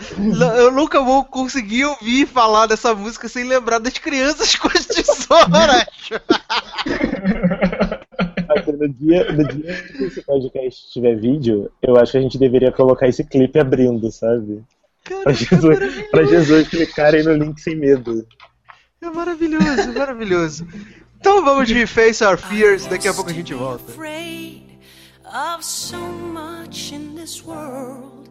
[0.56, 5.86] Eu nunca vou conseguir ouvir falar dessa música sem lembrar das crianças com as tesouras.
[8.78, 12.72] no dia, no dia que esse podcast tiver vídeo, eu acho que a gente deveria
[12.72, 14.62] colocar esse clipe abrindo, sabe?
[15.04, 18.26] Cara, pra, Jesus, é pra Jesus clicarem no link sem medo.
[19.00, 20.66] É maravilhoso, maravilhoso.
[21.18, 23.92] Então vamos de Face Our Fears, daqui a pouco a gente volta.
[25.32, 28.28] Of so much in this world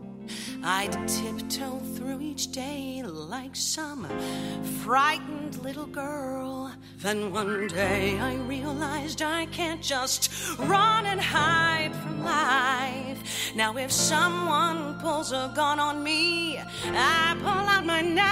[0.63, 4.05] I'd tiptoe through each day like some
[4.83, 6.71] frightened little girl.
[6.99, 13.51] Then one day I realized I can't just run and hide from life.
[13.55, 18.27] Now, if someone pulls a gun on me, I pull out my knife.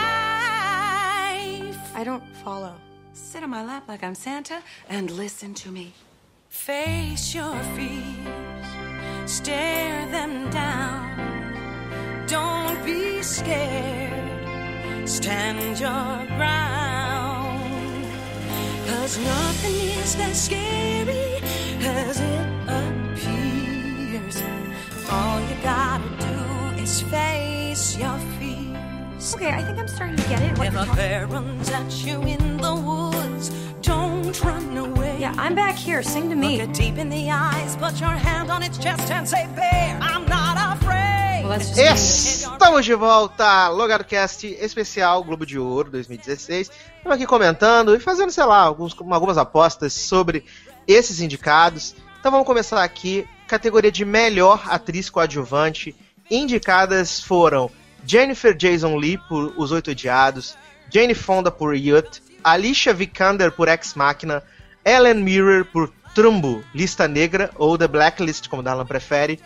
[1.96, 2.76] I don't follow.
[3.14, 5.94] Sit on my lap like I'm Santa and listen to me.
[6.50, 8.39] Face your fears,
[9.30, 11.06] stare them down.
[12.28, 15.08] Don't be scared.
[15.08, 18.06] Stand your ground.
[18.88, 21.38] Cause nothing is that scary
[21.80, 24.42] as it appears.
[25.12, 29.36] All you gotta do is face your fears.
[29.36, 30.58] Okay, I think I'm starting to get it.
[30.58, 33.50] What if a bear runs at you in the woods,
[33.82, 34.69] don't run.
[35.30, 36.02] Yeah, I'm back here.
[36.04, 36.58] Sing to me.
[36.58, 39.98] Look it deep in the eyes, put your hand on its chest and say, Bear,
[40.02, 41.46] I'm not afraid.
[41.78, 46.70] Estamos de volta, LogadoCast especial Globo de Ouro 2016.
[46.98, 50.46] Estamos aqui comentando e fazendo, sei lá, alguns, algumas apostas sobre
[50.88, 51.96] esses indicados.
[52.20, 53.28] Então vamos começar aqui.
[53.48, 55.96] Categoria de melhor atriz coadjuvante.
[56.30, 57.72] Indicadas foram
[58.06, 60.56] Jennifer Jason Lee por Os Oito Odiados,
[60.92, 64.44] Jane Fonda por Youth, Alicia Vikander por Ex Machina,
[64.86, 69.40] Ellen Mirror por Trumbo, Lista Negra, ou The Blacklist, como Darlan prefere,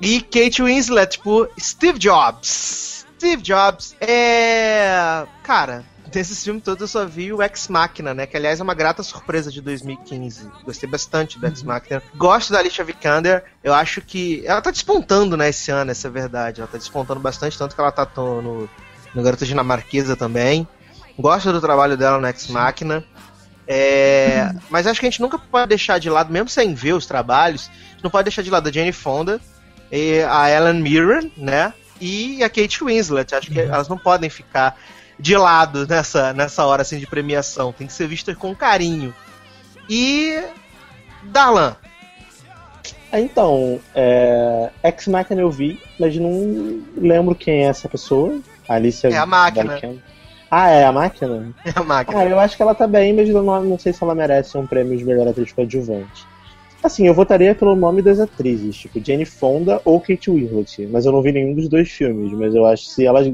[0.00, 3.06] E Kate Winslet por Steve Jobs.
[3.16, 5.24] Steve Jobs é.
[5.42, 8.26] Cara, desses filmes todos eu só vi o Ex Machina, né?
[8.26, 10.50] Que aliás é uma grata surpresa de 2015.
[10.64, 12.02] Gostei bastante do Ex Machina.
[12.16, 13.44] Gosto da Alicia Vikander.
[13.62, 14.42] Eu acho que.
[14.46, 16.60] Ela tá despontando, né, esse ano, essa é a verdade.
[16.60, 18.68] Ela tá despontando bastante, tanto que ela tá no,
[19.14, 20.66] no Garota Dinamarquesa também.
[21.18, 23.04] Gosto do trabalho dela no Ex Machina.
[23.66, 27.06] É, mas acho que a gente nunca pode deixar de lado, mesmo sem ver os
[27.06, 29.40] trabalhos, a gente não pode deixar de lado a Jane Fonda,
[29.90, 31.72] e a Ellen Mirren, né?
[32.00, 33.34] E a Kate Winslet.
[33.34, 34.76] Acho que elas não podem ficar
[35.18, 37.72] de lado nessa, nessa hora assim de premiação.
[37.72, 39.14] Tem que ser vistas com carinho.
[39.88, 40.42] E.
[41.22, 41.76] Darlan.
[43.12, 44.70] Ah, Então, é...
[44.82, 48.40] Ex Machina eu vi, mas não lembro quem é essa pessoa.
[48.68, 49.76] Alicia É a máquina.
[49.76, 50.13] Vikander.
[50.50, 51.52] Ah, é a máquina?
[51.64, 52.18] É a máquina.
[52.18, 54.66] Ah, eu acho que ela tá bem, mas não, não sei se ela merece um
[54.66, 56.26] prêmio de melhor atriz coadjuvante.
[56.82, 61.12] Assim, eu votaria pelo nome das atrizes, tipo Jane Fonda ou Kate Winslet, mas eu
[61.12, 63.32] não vi nenhum dos dois filmes, mas eu acho que se elas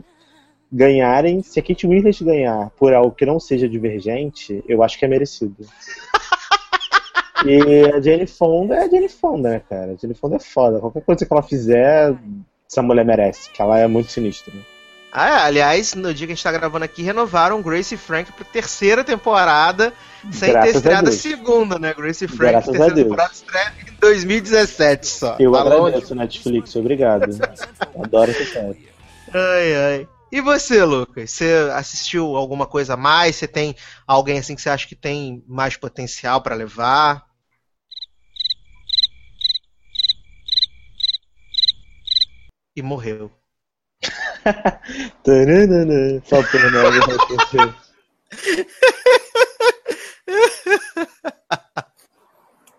[0.72, 5.04] ganharem, se a Kate Winslet ganhar por algo que não seja divergente, eu acho que
[5.04, 5.56] é merecido.
[7.44, 9.92] e a Jane Fonda é a Jane Fonda, né, cara?
[9.92, 10.78] A Jane Fonda é foda.
[10.78, 12.14] Qualquer coisa que ela fizer,
[12.70, 14.54] essa mulher merece, que ela é muito sinistra.
[15.12, 18.44] Ah, é, aliás, no dia que a gente tá gravando aqui, renovaram Grace Frank pra
[18.44, 19.92] terceira temporada,
[20.30, 21.92] sem Graças ter estreado a segunda, né?
[21.92, 25.36] Grace Frank, Graças terceira temporada estreia em 2017 só.
[25.40, 25.88] Eu Tá longe.
[25.88, 27.24] agradeço, Netflix, obrigado.
[28.00, 28.88] Adoro essa série.
[29.34, 30.08] Ai, ai.
[30.30, 31.32] E você, Lucas?
[31.32, 33.34] Você assistiu alguma coisa a mais?
[33.34, 33.74] Você tem
[34.06, 37.26] alguém assim que você acha que tem mais potencial pra levar?
[42.76, 43.39] E morreu.
[46.24, 47.74] Faltou né?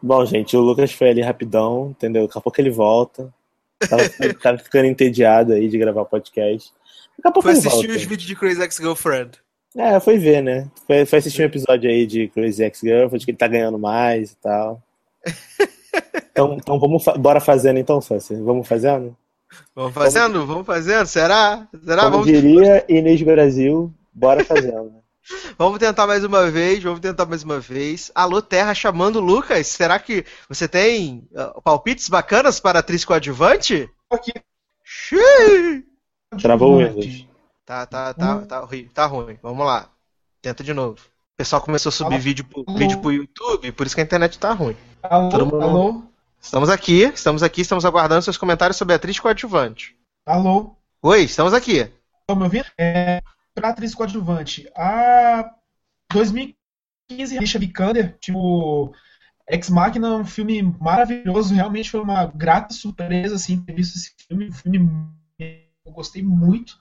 [0.02, 2.26] Bom, gente, o Lucas foi ali rapidão, entendeu?
[2.26, 3.32] Daqui a pouco ele volta.
[3.88, 4.04] Tava,
[4.42, 6.74] tava ficando entediado aí de gravar podcast.
[7.18, 8.00] Daqui a pouco Foi ele assistir volta.
[8.00, 9.40] os vídeos de Crazy Ex-Girlfriend.
[9.78, 10.70] É, foi ver, né?
[10.88, 14.38] Foi, foi assistir um episódio aí de Crazy Ex-Girlfriend, que ele tá ganhando mais e
[14.38, 14.82] tal.
[16.32, 18.36] Então, então vamos bora fazendo então, Sassi.
[18.36, 19.16] Vamos fazendo?
[19.76, 20.46] Vamos fazendo?
[20.46, 21.06] Vamos fazendo?
[21.06, 21.68] Será?
[21.84, 22.04] Será?
[22.04, 25.02] Como Vamos, diria Inês Brasil, bora fazendo.
[25.58, 28.12] vamos tentar mais uma vez, vamos tentar mais uma vez.
[28.16, 29.68] Alô, Terra chamando o Lucas.
[29.68, 33.90] Será que você tem uh, palpites bacanas para atriz coadjuvante?
[34.10, 34.32] Aqui.
[34.84, 35.86] Xiii.
[36.42, 36.78] Travou o.
[36.78, 37.26] Windows.
[37.66, 38.46] Tá, tá, tá, Hum.
[38.46, 39.38] tá, ruim, tá ruim.
[39.42, 39.90] Vamos lá.
[40.42, 40.96] Tenta de novo.
[41.34, 42.24] O pessoal começou a subir Alô?
[42.24, 44.76] vídeo, pro, vídeo pro YouTube, por isso que a internet tá ruim.
[45.02, 46.04] Alô, Todo mundo- alô,
[46.42, 49.96] Estamos aqui, estamos aqui, estamos aguardando seus comentários sobre a atriz coadjuvante.
[50.26, 50.76] alô.
[51.02, 51.90] Oi, estamos aqui.
[52.20, 52.66] Estão me ouvindo?
[52.78, 53.22] É,
[53.54, 55.52] pra atriz coadjuvante, a
[56.12, 58.92] 2015, Alicia Vikander, tipo,
[59.48, 64.50] Ex Machina um filme maravilhoso, realmente foi uma grata surpresa, assim, ter visto esse filme,
[64.50, 64.90] um filme
[65.86, 66.80] eu gostei muito.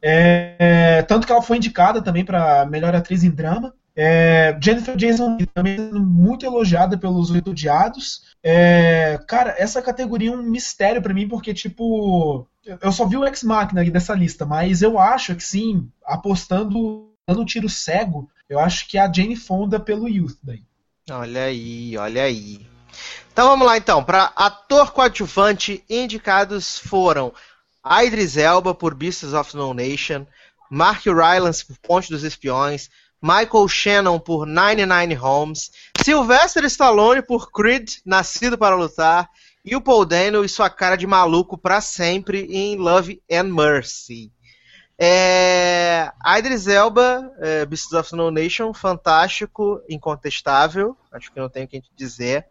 [0.00, 3.74] É, tanto que ela foi indicada também para melhor atriz em drama.
[3.96, 8.24] É, Jennifer Jason também sendo muito elogiada pelos Odiados.
[8.42, 12.46] É, cara, essa categoria é um mistério pra mim, porque, tipo,
[12.82, 17.10] eu só vi o Ex Machina aqui dessa lista, mas eu acho que sim, apostando,
[17.26, 20.62] dando um tiro cego, eu acho que é a Jane Fonda pelo Youth daí.
[21.10, 22.66] Olha aí, olha aí.
[23.32, 27.32] Então vamos lá então, para ator coadjuvante indicados foram
[28.04, 30.26] Idris Elba por Beasts of No Nation,
[30.70, 32.90] Mark Rylance por Ponte dos Espiões,
[33.26, 39.28] Michael Shannon por 99 Homes, Sylvester Stallone por Creed, Nascido para Lutar,
[39.64, 44.30] e o Paul Dano e sua cara de maluco pra sempre em Love and Mercy.
[44.96, 51.68] É, Idris Elba, é, Beasts of No Nation, fantástico, incontestável, acho que não tenho o
[51.68, 52.46] que dizer.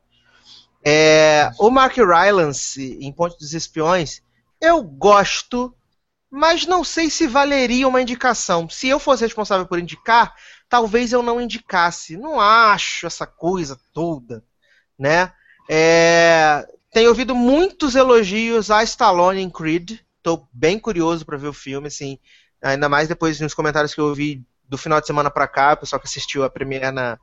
[0.86, 4.22] É, o Mark Rylance, em Ponte dos Espiões,
[4.60, 5.74] eu gosto,
[6.30, 8.70] mas não sei se valeria uma indicação.
[8.70, 10.36] Se eu fosse responsável por indicar,
[10.70, 12.18] talvez eu não indicasse.
[12.18, 14.44] Não acho essa coisa toda,
[14.98, 15.32] né?
[15.70, 20.00] É, tenho ouvido muitos elogios a Stallone em Creed.
[20.22, 22.18] Tô bem curioso para ver o filme, assim.
[22.62, 25.78] Ainda mais depois nos comentários que eu ouvi do final de semana para cá, o
[25.78, 27.20] pessoal que assistiu a premiere na,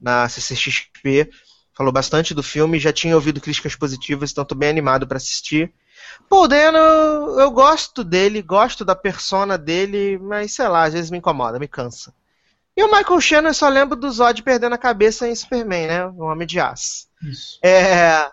[0.00, 1.30] na CCXP
[1.72, 2.78] falou bastante do filme.
[2.78, 5.72] Já tinha ouvido críticas positivas, então tô bem animado para assistir.
[6.28, 6.78] Paul Dano,
[7.40, 11.68] eu gosto dele, gosto da persona dele, mas sei lá, às vezes me incomoda, me
[11.68, 12.12] cansa.
[12.80, 16.06] E o Michael Shannon eu só lembro do Zod perdendo a cabeça em Superman, né?
[16.06, 17.08] O Homem de Aço.
[17.22, 17.58] Isso.
[17.62, 18.26] É.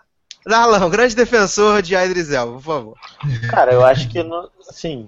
[0.46, 2.96] Darlan, grande defensor de Idris Elba, por favor.
[3.50, 5.06] Cara, eu acho que, não- assim,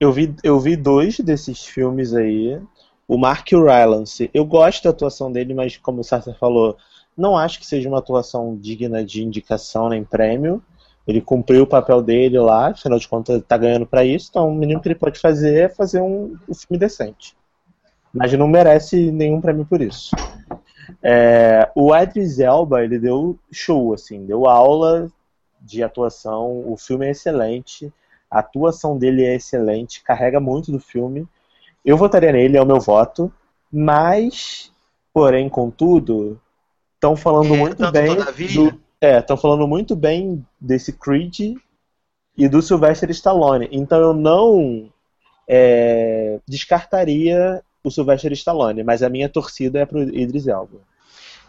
[0.00, 2.58] eu vi, eu vi dois desses filmes aí.
[3.06, 6.74] O Mark Rylance, eu gosto da atuação dele, mas como o Sasha falou,
[7.14, 10.62] não acho que seja uma atuação digna de indicação nem prêmio.
[11.06, 14.54] Ele cumpriu o papel dele lá, afinal de contas tá ganhando para isso, então o
[14.54, 17.36] mínimo que ele pode fazer é fazer um, um filme decente.
[18.16, 20.16] Mas não merece nenhum prêmio por isso.
[21.02, 25.10] É, o Idris Elba, ele deu show, assim, deu aula
[25.60, 27.92] de atuação, o filme é excelente,
[28.30, 31.26] a atuação dele é excelente, carrega muito do filme.
[31.84, 33.32] Eu votaria nele, é o meu voto,
[33.70, 34.72] mas,
[35.12, 36.40] porém, contudo,
[36.94, 38.16] estão falando É, muito bem
[38.54, 41.56] do, é, estão falando muito bem desse Creed
[42.36, 43.68] e do Sylvester Stallone.
[43.70, 44.90] Então eu não
[45.48, 50.80] é, descartaria o Sylvester Stallone, mas a minha torcida é pro Idris Elba.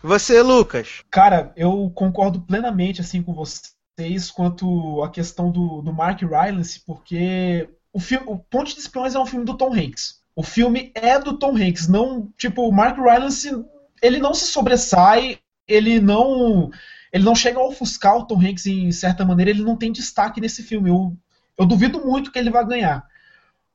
[0.03, 1.03] Você, Lucas.
[1.09, 7.67] Cara, eu concordo plenamente assim com vocês quanto à questão do, do Mark Rylance, porque
[7.91, 10.21] o filme, o Ponte de Espiões é um filme do Tom Hanks.
[10.35, 13.49] O filme é do Tom Hanks, não, tipo, o Mark Rylance,
[14.01, 16.69] ele não se sobressai, ele não
[17.11, 20.39] ele não chega a ofuscar o Tom Hanks em certa maneira, ele não tem destaque
[20.39, 20.89] nesse filme.
[20.89, 21.17] Eu,
[21.57, 23.03] eu duvido muito que ele vá ganhar.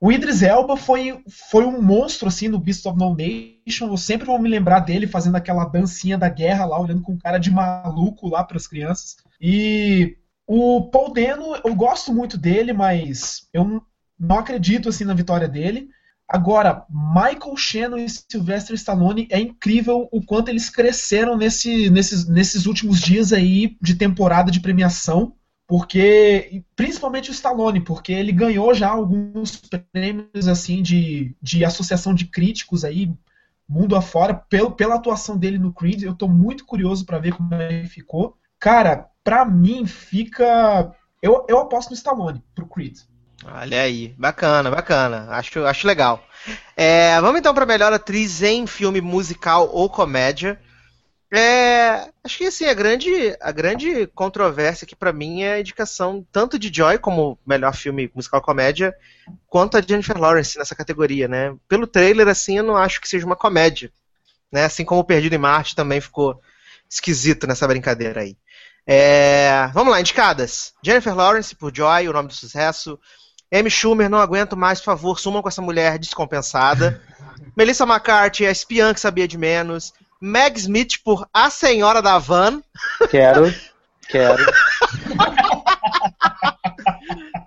[0.04, 3.86] O Idris Elba foi, foi um monstro assim no Beast of No Nation.
[3.86, 7.38] Eu sempre vou me lembrar dele fazendo aquela dancinha da guerra lá, olhando com cara
[7.38, 9.14] de maluco lá para as crianças.
[9.40, 13.80] E o Paul Dano, eu gosto muito dele, mas eu
[14.18, 15.88] não acredito assim na vitória dele.
[16.26, 22.66] Agora, Michael Shannon e Sylvester Stallone é incrível o quanto eles cresceram nesse, nesses, nesses
[22.66, 25.36] últimos dias aí de temporada de premiação
[25.72, 29.56] porque principalmente o Stallone, porque ele ganhou já alguns
[29.90, 33.10] prêmios assim de, de associação de críticos aí
[33.66, 36.02] mundo afora pelo, pela atuação dele no Creed.
[36.02, 38.36] Eu tô muito curioso para ver como ele ficou.
[38.60, 40.92] Cara, pra mim fica
[41.22, 42.98] eu, eu aposto no Stallone pro Creed.
[43.42, 45.28] Olha aí, bacana, bacana.
[45.30, 46.22] Acho, acho legal.
[46.76, 50.60] É, vamos então para melhor atriz em filme musical ou comédia.
[51.34, 56.26] É, acho que assim, a grande, a grande controvérsia aqui pra mim é a indicação
[56.30, 58.94] tanto de Joy como melhor filme musical comédia,
[59.46, 61.56] quanto a Jennifer Lawrence nessa categoria, né?
[61.66, 63.90] Pelo trailer, assim, eu não acho que seja uma comédia.
[64.52, 64.64] Né?
[64.64, 66.38] Assim como o Perdido em Marte também ficou
[66.88, 68.36] esquisito nessa brincadeira aí.
[68.86, 70.74] É, vamos lá, indicadas.
[70.84, 72.98] Jennifer Lawrence por Joy, o nome do sucesso.
[73.50, 77.00] Amy Schumer, não aguento mais, por favor, sumam com essa mulher descompensada.
[77.56, 79.94] Melissa McCarthy, a espiã que sabia de menos.
[80.24, 82.62] Meg Smith por A Senhora da Van.
[83.10, 83.52] Quero,
[84.08, 84.44] quero.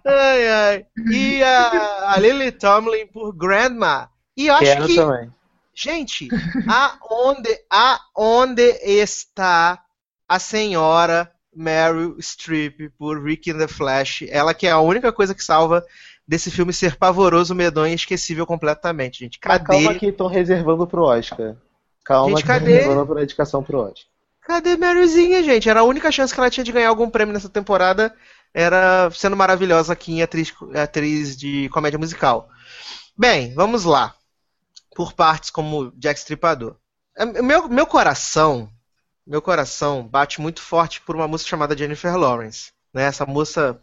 [0.05, 0.85] Ai, ai.
[1.09, 4.09] E a, a Lily Tomlin por Grandma.
[4.35, 5.33] E eu acho Quero que, também.
[5.73, 6.27] gente,
[6.67, 9.81] aonde, aonde está
[10.27, 14.23] a senhora Meryl Streep por Rick in the Flash?
[14.29, 15.81] Ela que é a única coisa que salva
[16.27, 19.39] desse filme ser pavoroso, medonho e esquecível completamente, gente.
[19.45, 19.65] Mas Cadê?
[19.65, 21.55] calma que estão reservando pro Oscar.
[22.05, 22.83] Calma Gente, cadê?
[23.05, 24.05] pra indicação pro Oscar.
[24.41, 25.67] Cadê Marylzinha, gente?
[25.67, 28.13] Era a única chance que ela tinha de ganhar algum prêmio nessa temporada,
[28.53, 32.47] era sendo maravilhosa aqui em atriz, atriz de comédia musical.
[33.17, 34.13] Bem, vamos lá.
[34.95, 36.75] Por partes como Jack Stripador.
[37.17, 38.69] É, Meu, meu coração,
[39.25, 42.71] meu coração bate muito forte por uma música chamada Jennifer Lawrence.
[42.93, 43.03] Né?
[43.03, 43.81] Essa moça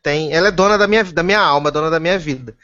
[0.00, 2.56] tem, ela é dona da minha, da minha alma, dona da minha vida.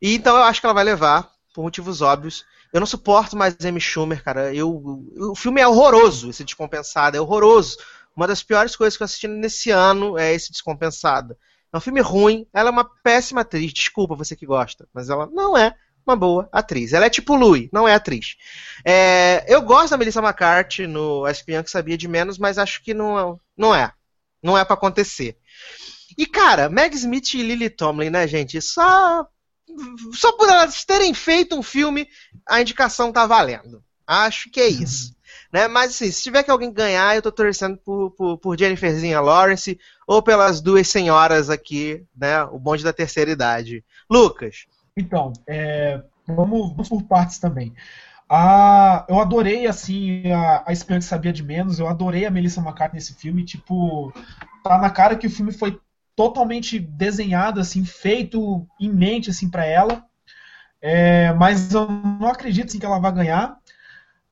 [0.00, 2.44] E então eu acho que ela vai levar, por motivos óbvios.
[2.72, 4.54] Eu não suporto mais Amy Schumer, cara.
[4.54, 7.76] Eu, o filme é horroroso, esse Descompensado, é horroroso.
[8.16, 11.36] Uma das piores coisas que eu assisti nesse ano é esse Descompensado.
[11.72, 15.26] É um filme ruim, ela é uma péssima atriz, desculpa você que gosta, mas ela
[15.26, 15.74] não é
[16.06, 16.92] uma boa atriz.
[16.92, 18.36] Ela é tipo Louis, não é atriz.
[18.84, 22.82] É, eu gosto da Melissa McCarthy no A Espiã que Sabia de Menos, mas acho
[22.82, 23.92] que não, não é.
[24.42, 25.38] Não é pra acontecer.
[26.18, 28.60] E, cara, Meg Smith e Lily Tomlin, né, gente?
[28.60, 29.26] Só
[30.12, 32.08] só por elas terem feito um filme,
[32.48, 33.82] a indicação tá valendo.
[34.06, 35.14] Acho que é isso.
[35.52, 35.68] Né?
[35.68, 39.78] Mas assim, se tiver que alguém ganhar, eu tô torcendo por, por, por Jenniferzinha Lawrence
[40.06, 42.42] ou pelas duas senhoras aqui, né?
[42.44, 43.84] O bonde da terceira idade.
[44.10, 44.66] Lucas.
[44.96, 47.74] Então, é, vamos, vamos por partes também.
[48.28, 52.94] Ah, eu adorei, assim, a, a que Sabia de Menos, eu adorei a Melissa McCarthy
[52.94, 54.10] nesse filme, tipo,
[54.64, 55.78] tá na cara que o filme foi
[56.14, 60.04] totalmente desenhado, assim, feito em mente, assim, para ela,
[60.80, 63.56] é, mas eu não acredito, assim, que ela vai ganhar.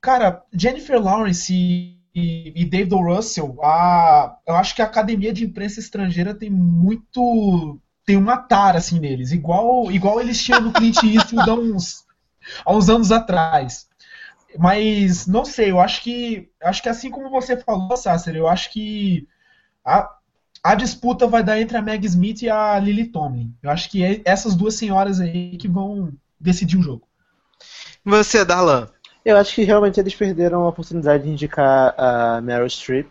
[0.00, 2.94] Cara, Jennifer Lawrence e, e, e David.
[2.94, 8.78] Russell, a, eu acho que a Academia de Imprensa Estrangeira tem muito tem uma tara
[8.78, 12.04] assim neles, igual igual eles tinham no Clint Eastwood há uns,
[12.64, 13.88] há uns anos atrás.
[14.58, 18.72] Mas não sei, eu acho que acho que assim como você falou, Sasser, eu acho
[18.72, 19.28] que
[19.84, 20.08] a,
[20.62, 23.54] a disputa vai dar entre a Meg Smith e a Lily Tomlin.
[23.62, 27.02] Eu acho que é essas duas senhoras aí que vão decidir o jogo.
[28.04, 28.88] Você, Darlan.
[29.24, 33.06] Eu acho que realmente eles perderam a oportunidade de indicar a Meryl Streep,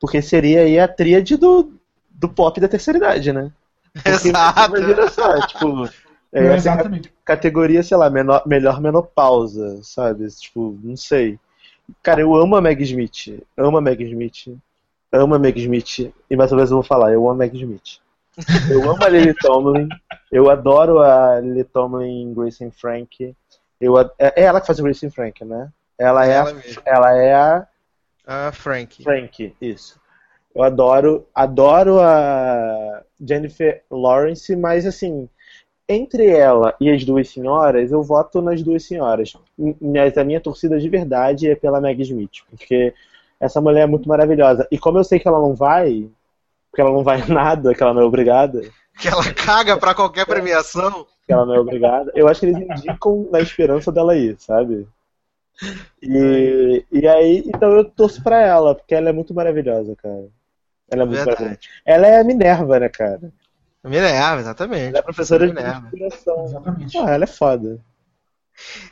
[0.00, 1.72] porque seria aí a tríade do,
[2.10, 3.52] do pop da terceira idade, né?
[3.92, 4.76] Porque, Exato.
[4.76, 5.86] Imagina só, tipo.
[6.32, 7.12] É, essa exatamente.
[7.24, 10.26] categoria, sei lá, menor, melhor menopausa, sabe?
[10.28, 11.38] Tipo, não sei.
[12.02, 13.40] Cara, eu amo a Meg Smith.
[13.56, 14.58] Amo a Meg Smith.
[15.14, 16.12] Amo a Meg Smith.
[16.30, 18.00] E mais uma vez eu vou falar, eu amo a Meg Smith.
[18.68, 19.88] Eu amo a Lily Tomlin.
[20.30, 23.34] Eu adoro a Lily Tomlin em Grace and Frank.
[23.80, 25.68] Eu, ad- é é ela que faz o Grace and Frank, né?
[25.98, 26.54] Ela é, Ela a,
[26.84, 27.66] ela é a
[28.26, 29.02] Ah, Frank.
[29.04, 30.00] Frank, isso.
[30.54, 35.28] Eu adoro, adoro a Jennifer Lawrence, mas assim,
[35.88, 39.34] entre ela e as duas senhoras, eu voto nas duas senhoras.
[39.80, 42.94] Mas a minha torcida de verdade é pela Meg Smith, porque
[43.40, 44.66] essa mulher é muito maravilhosa.
[44.70, 46.08] E como eu sei que ela não vai,
[46.70, 48.60] porque ela não vai nada, que ela não é obrigada,
[48.98, 51.06] Que ela caga pra qualquer premiação.
[51.26, 54.86] que ela não é obrigada, eu acho que eles indicam na esperança dela ir, sabe?
[56.02, 60.26] E, e aí, então eu torço pra ela, porque ela é muito maravilhosa, cara.
[60.90, 61.44] Ela é muito maravilhosa.
[61.44, 61.68] Verdade.
[61.84, 63.32] Ela é a Minerva, né, cara?
[63.82, 64.88] Minerva, exatamente.
[64.88, 65.86] Ela é professora de Minerva.
[65.86, 66.44] inspiração.
[66.44, 66.92] Exatamente.
[66.92, 67.78] Pô, ela é foda.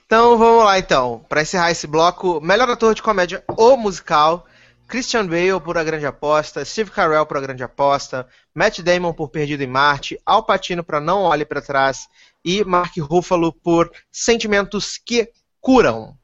[0.05, 4.47] Então vamos lá então, Pra encerrar esse bloco, melhor ator de comédia ou musical,
[4.89, 9.29] Christian Bale por A Grande Aposta, Steve Carell por A Grande Aposta, Matt Damon por
[9.31, 12.09] Perdido em Marte, Al Pacino para Não Olhe para Trás
[12.45, 16.17] e Mark Ruffalo por Sentimentos que Curam.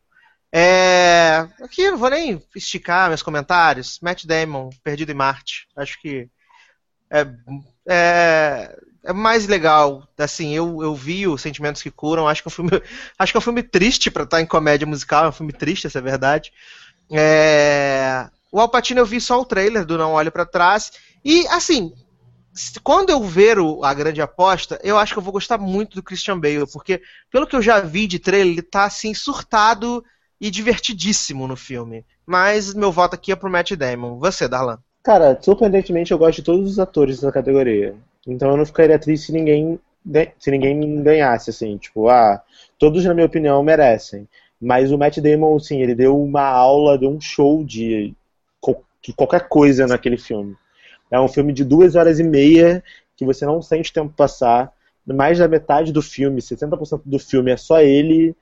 [0.52, 1.46] É...
[1.62, 3.98] Aqui eu não vou nem esticar meus comentários.
[4.02, 5.68] Matt Damon, Perdido em Marte.
[5.76, 6.28] Acho que
[7.10, 7.26] é,
[7.88, 8.78] é,
[9.08, 10.06] é mais legal.
[10.18, 12.28] Assim, eu, eu vi o Sentimentos que Curam.
[12.28, 12.70] Acho que é um filme,
[13.18, 15.24] acho que é um filme triste pra estar em comédia musical.
[15.24, 16.52] É um filme triste, essa é a verdade.
[17.10, 20.92] É, o Al Pacino eu vi só o trailer do Não Olhe Pra Trás.
[21.24, 21.92] E, assim,
[22.82, 26.02] quando eu ver o- a grande aposta, eu acho que eu vou gostar muito do
[26.02, 27.00] Christian Bale, porque
[27.30, 30.04] pelo que eu já vi de trailer, ele tá assim surtado
[30.40, 32.04] e divertidíssimo no filme.
[32.26, 34.18] Mas meu voto aqui é pro Matt Damon.
[34.18, 34.78] Você, Darlan?
[35.02, 37.96] Cara, surpreendentemente eu gosto de todos os atores da categoria.
[38.26, 39.78] Então eu não ficaria triste se ninguém,
[40.38, 41.76] se ninguém ganhasse, assim.
[41.76, 42.42] Tipo, ah,
[42.78, 44.28] todos, na minha opinião, merecem.
[44.60, 48.14] Mas o Matt Damon, assim, ele deu uma aula, deu um show de,
[49.02, 50.56] de qualquer coisa naquele filme.
[51.10, 52.82] É um filme de duas horas e meia
[53.16, 54.72] que você não sente o tempo passar.
[55.06, 58.36] Mais da metade do filme, 60% do filme é só ele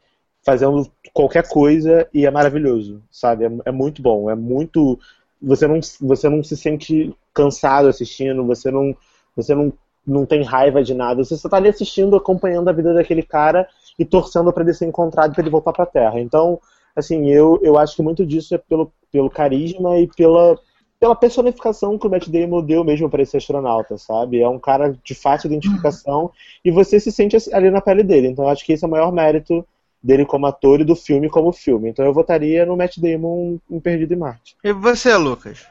[0.44, 3.44] fazendo qualquer coisa e é maravilhoso, sabe?
[3.44, 4.98] É, é muito bom, é muito
[5.40, 8.96] você não, você não se sente cansado assistindo, você não,
[9.36, 9.72] você não,
[10.06, 13.68] não tem raiva de nada, você só tá ali assistindo, acompanhando a vida daquele cara
[13.98, 16.20] e torcendo para ele ser encontrado para ele voltar para a Terra.
[16.20, 16.58] Então,
[16.94, 20.58] assim, eu, eu acho que muito disso é pelo, pelo carisma e pela,
[20.98, 24.40] pela personificação que o Matt Damon deu mesmo para esse astronauta, sabe?
[24.40, 26.30] É um cara de fácil identificação
[26.64, 28.28] e você se sente ali na pele dele.
[28.28, 29.66] Então, acho que esse é o maior mérito
[30.02, 31.90] dele como ator e do filme como filme.
[31.90, 34.56] Então, eu votaria no Matt Damon em Perdido em Marte.
[34.62, 35.66] E você, Lucas?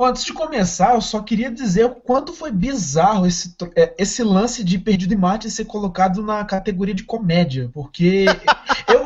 [0.00, 4.22] Bom, Antes de começar, eu só queria dizer o quanto foi bizarro esse, é, esse
[4.22, 8.24] lance de Perdido em Marte ser colocado na categoria de comédia, porque
[8.88, 9.04] eu,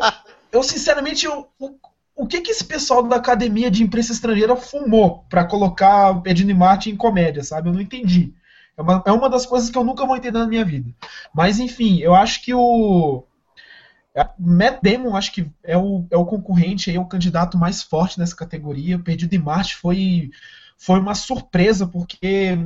[0.53, 1.74] eu sinceramente, eu- o,
[2.14, 6.55] o que que esse pessoal da Academia de Imprensa Estrangeira fumou pra colocar Perdido em
[6.55, 7.68] Marte em comédia, sabe?
[7.68, 8.32] Eu não entendi.
[8.76, 10.88] É uma, é uma das coisas que eu nunca vou entender na minha vida.
[11.34, 13.24] Mas enfim, eu acho que o
[14.14, 17.82] é, Matt Damon, acho que é o, é o concorrente, aí, é o candidato mais
[17.82, 18.97] forte nessa categoria.
[18.99, 20.30] Perdido em Marte foi,
[20.76, 22.58] foi uma surpresa, porque,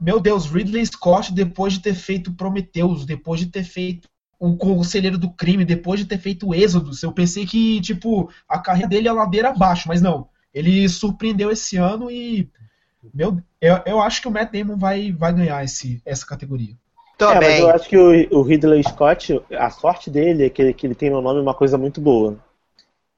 [0.00, 5.18] meu Deus, Ridley Scott, depois de ter feito Prometheus, depois de ter feito O Conselheiro
[5.18, 9.12] do Crime, depois de ter feito Êxodos, eu pensei que, tipo, a carreira dele é
[9.12, 10.28] ladeira abaixo, mas não.
[10.52, 12.50] Ele surpreendeu esse ano e,
[13.14, 16.74] meu, eu, eu acho que o Matt Damon vai, vai ganhar esse, essa categoria.
[17.16, 20.60] Tô é, mas eu acho que o, o Ridley Scott, a sorte dele é que
[20.60, 22.36] ele, que ele tem no nome uma coisa muito boa,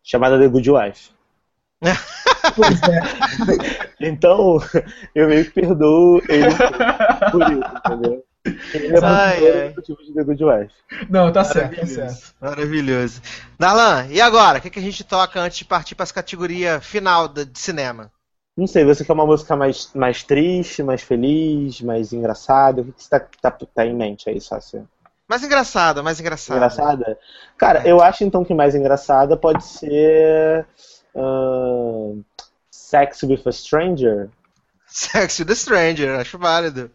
[0.02, 1.10] chamada The Good Wife.
[2.56, 3.88] Pois é.
[4.00, 4.58] Então,
[5.14, 6.54] eu meio que perdoo ele
[7.30, 8.24] por isso, entendeu?
[8.74, 9.74] Ele é Ai, ai.
[9.74, 10.74] motivo de The Good Wife.
[11.08, 11.94] Não, tá certo, tá Maravilhoso.
[11.94, 12.34] certo.
[12.40, 13.22] Maravilhoso.
[13.58, 14.58] Darlan, e agora?
[14.58, 18.10] O que, que a gente toca antes de partir para as categorias final de cinema?
[18.56, 22.82] Não sei, você quer uma música mais, mais triste, mais feliz, mais engraçada?
[22.82, 24.84] O que que você tá, tá, tá em mente aí, Sácia?
[25.26, 26.58] Mais engraçada, mais engraçada.
[26.58, 27.18] Engraçada?
[27.56, 30.66] Cara, eu acho então que mais engraçada pode ser.
[31.14, 32.22] Ahn,
[32.70, 34.30] Sex with a Stranger,
[34.86, 36.90] Sex with the Stranger, acho válido.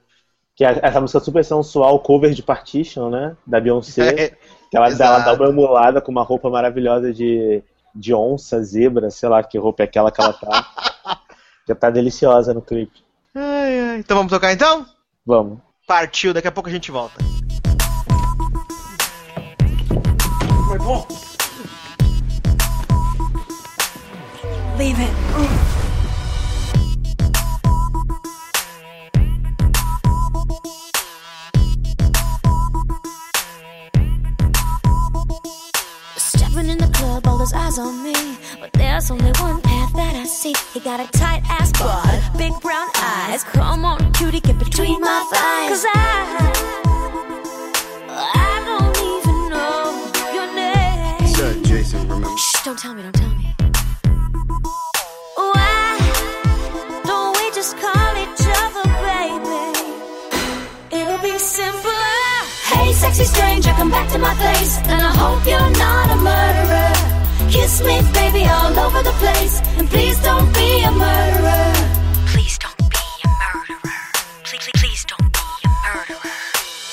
[0.55, 3.35] que é essa música super sensual, cover de Partition, né?
[3.47, 4.07] Da Beyoncé.
[4.09, 4.29] É,
[4.69, 7.63] Que ela, ela dá uma emulada com uma roupa maravilhosa de,
[7.95, 11.19] de onça, zebra, sei lá que roupa é aquela que ela tá.
[11.67, 13.03] Já tá deliciosa no clipe.
[13.33, 13.97] ai, ai.
[13.99, 14.85] Então vamos tocar então?
[15.25, 15.59] Vamos.
[15.87, 17.15] Partiu, daqui a pouco a gente volta.
[24.79, 25.13] leave it.
[25.33, 25.75] Ugh.
[36.59, 38.13] in the club, all those eyes on me.
[38.59, 40.53] But there's only one path that I see.
[40.73, 43.43] He got a tight ass bod, big brown eyes.
[43.45, 45.69] Come on, cutie, get between my thighs.
[45.69, 45.95] Cause I,
[48.45, 49.81] I don't even know
[50.35, 51.33] your name.
[52.63, 53.48] Don't tell me, don't tell me.
[63.13, 64.77] Sexy stranger, come back to my place.
[64.85, 67.49] And I hope you're not a murderer.
[67.49, 69.61] Kiss me, baby, all over the place.
[69.77, 71.73] And please don't be a murderer.
[72.31, 73.79] Please don't be a murderer.
[74.45, 76.33] Please, please, please don't be a murderer.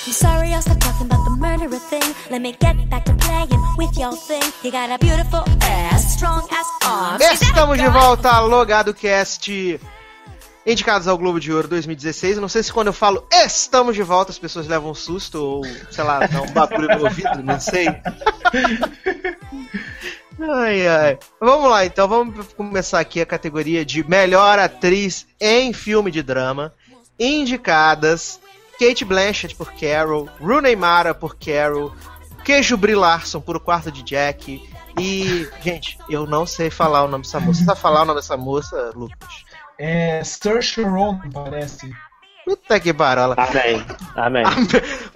[0.07, 2.09] I'm sorry, I'll stop talking about the murderer thing.
[2.31, 4.43] Let me get back to playing with your thing.
[4.63, 7.21] You got a beautiful ass, strong ass arms.
[7.23, 7.93] Is that a Estamos de gun?
[7.93, 9.49] volta, Logado Cast.
[10.67, 12.37] Indicados ao Globo de Ouro 2016.
[12.37, 15.37] Eu Não sei se quando eu falo estamos de volta as pessoas levam um susto
[15.37, 17.87] ou, sei lá, dá um bagulho no ouvido, não sei.
[20.39, 21.19] Ai, ai.
[21.41, 22.07] Vamos lá, então.
[22.07, 26.75] Vamos começar aqui a categoria de melhor atriz em filme de drama.
[27.19, 28.39] Indicadas:
[28.79, 31.95] Kate Blanchett por Carol, Rooney Mara por Carol,
[32.45, 34.63] Queijo Brie Larson por O Quarto de Jack.
[34.99, 37.61] E, gente, eu não sei falar o nome dessa moça.
[37.61, 39.46] Você sabe falar o nome dessa moça, Lucas?
[39.79, 41.91] É Saoirse Ronan, parece.
[42.45, 43.35] Puta que parola.
[43.37, 43.85] Amém.
[44.15, 44.45] Amém.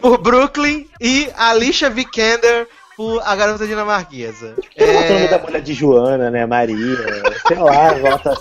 [0.00, 4.54] por Brooklyn e Alicia Vikander por A Garota Dinamarquesa.
[4.76, 6.44] Que o nome da É, mulher de Joana, né?
[6.44, 6.76] Maria,
[7.46, 8.36] sei lá, volta.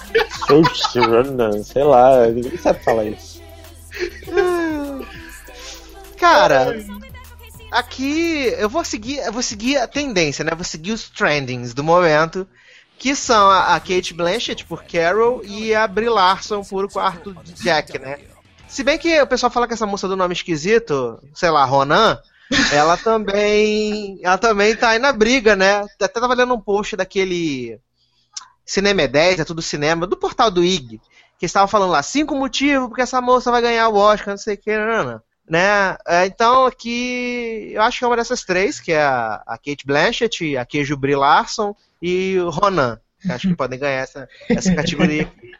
[0.93, 3.39] Joana, sei lá, ninguém sabe falar isso.
[6.17, 6.75] cara,
[7.71, 10.51] aqui eu vou seguir, eu vou seguir a tendência, né?
[10.55, 12.47] Vou seguir os trendings do momento,
[12.99, 17.33] que são a, a Kate Blanchett por Carol e a Brie Larson por O Quarto
[17.33, 18.19] de Jack, né?
[18.67, 22.19] Se bem que o pessoal fala que essa moça do nome esquisito, sei lá, Ronan,
[22.71, 25.79] ela também, ela também tá aí na briga, né?
[25.95, 27.79] Até tava lendo um post daquele
[28.69, 31.01] Cinema é 10, é tudo cinema, do portal do IG,
[31.39, 34.53] que estava falando lá, cinco motivos porque essa moça vai ganhar o Oscar, não sei
[34.53, 35.97] o que, não, né?
[36.05, 39.87] É, Então aqui, eu acho que é uma dessas três, que é a, a Kate
[39.87, 44.73] Blanchett, a Queijo Brie Larson e o Ronan, que acho que podem ganhar essa, essa
[44.73, 45.51] categoria aqui.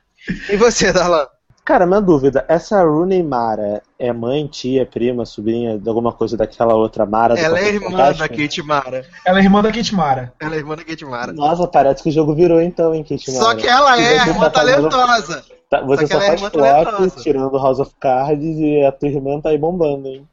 [0.49, 1.27] E você, Darlan?
[1.69, 6.73] Cara, uma dúvida, essa Rooney Mara é mãe, tia, prima, sobrinha de alguma coisa daquela
[6.73, 7.35] outra Mara?
[7.35, 8.27] do Ela é irmã da?
[8.27, 9.05] Kate Mara.
[9.23, 10.33] Ela é irmã da Kate Mara.
[10.39, 11.31] Ela é irmã da Kate Mara.
[11.31, 13.43] Nossa, parece que o jogo virou então, hein, Kate Mara?
[13.43, 15.43] Só que ela é a irmã tá talentosa.
[15.69, 17.21] Tá, você Só que só ela é faz flop talentosa.
[17.21, 20.27] tirando House of Cards e a tua irmã tá aí bombando, hein?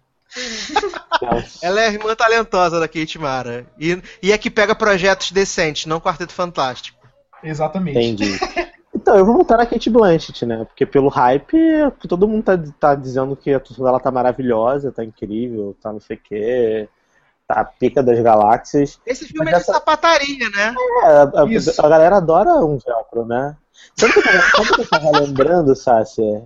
[1.62, 3.66] Ela é a irmã talentosa da Kate Mara.
[3.78, 6.98] E, e é que pega projetos decentes, não Quarteto Fantástico.
[7.42, 7.98] Exatamente.
[7.98, 8.38] Entendi.
[8.98, 10.64] Então, eu vou voltar na Kate Blanchett, né?
[10.64, 11.54] Porque pelo hype,
[12.08, 16.00] todo mundo tá, tá dizendo que a atuação dela tá maravilhosa, tá incrível, tá não
[16.00, 16.88] sei o quê,
[17.46, 18.98] tá a pica das galáxias.
[19.06, 20.74] Esse filme Mas é de essa- sapataria, né?
[21.04, 21.22] É, a,
[21.84, 23.54] a- galera adora um velcro, né?
[23.94, 26.44] Sabe o que eu tava, sabe o que eu tava lembrando, Sácia?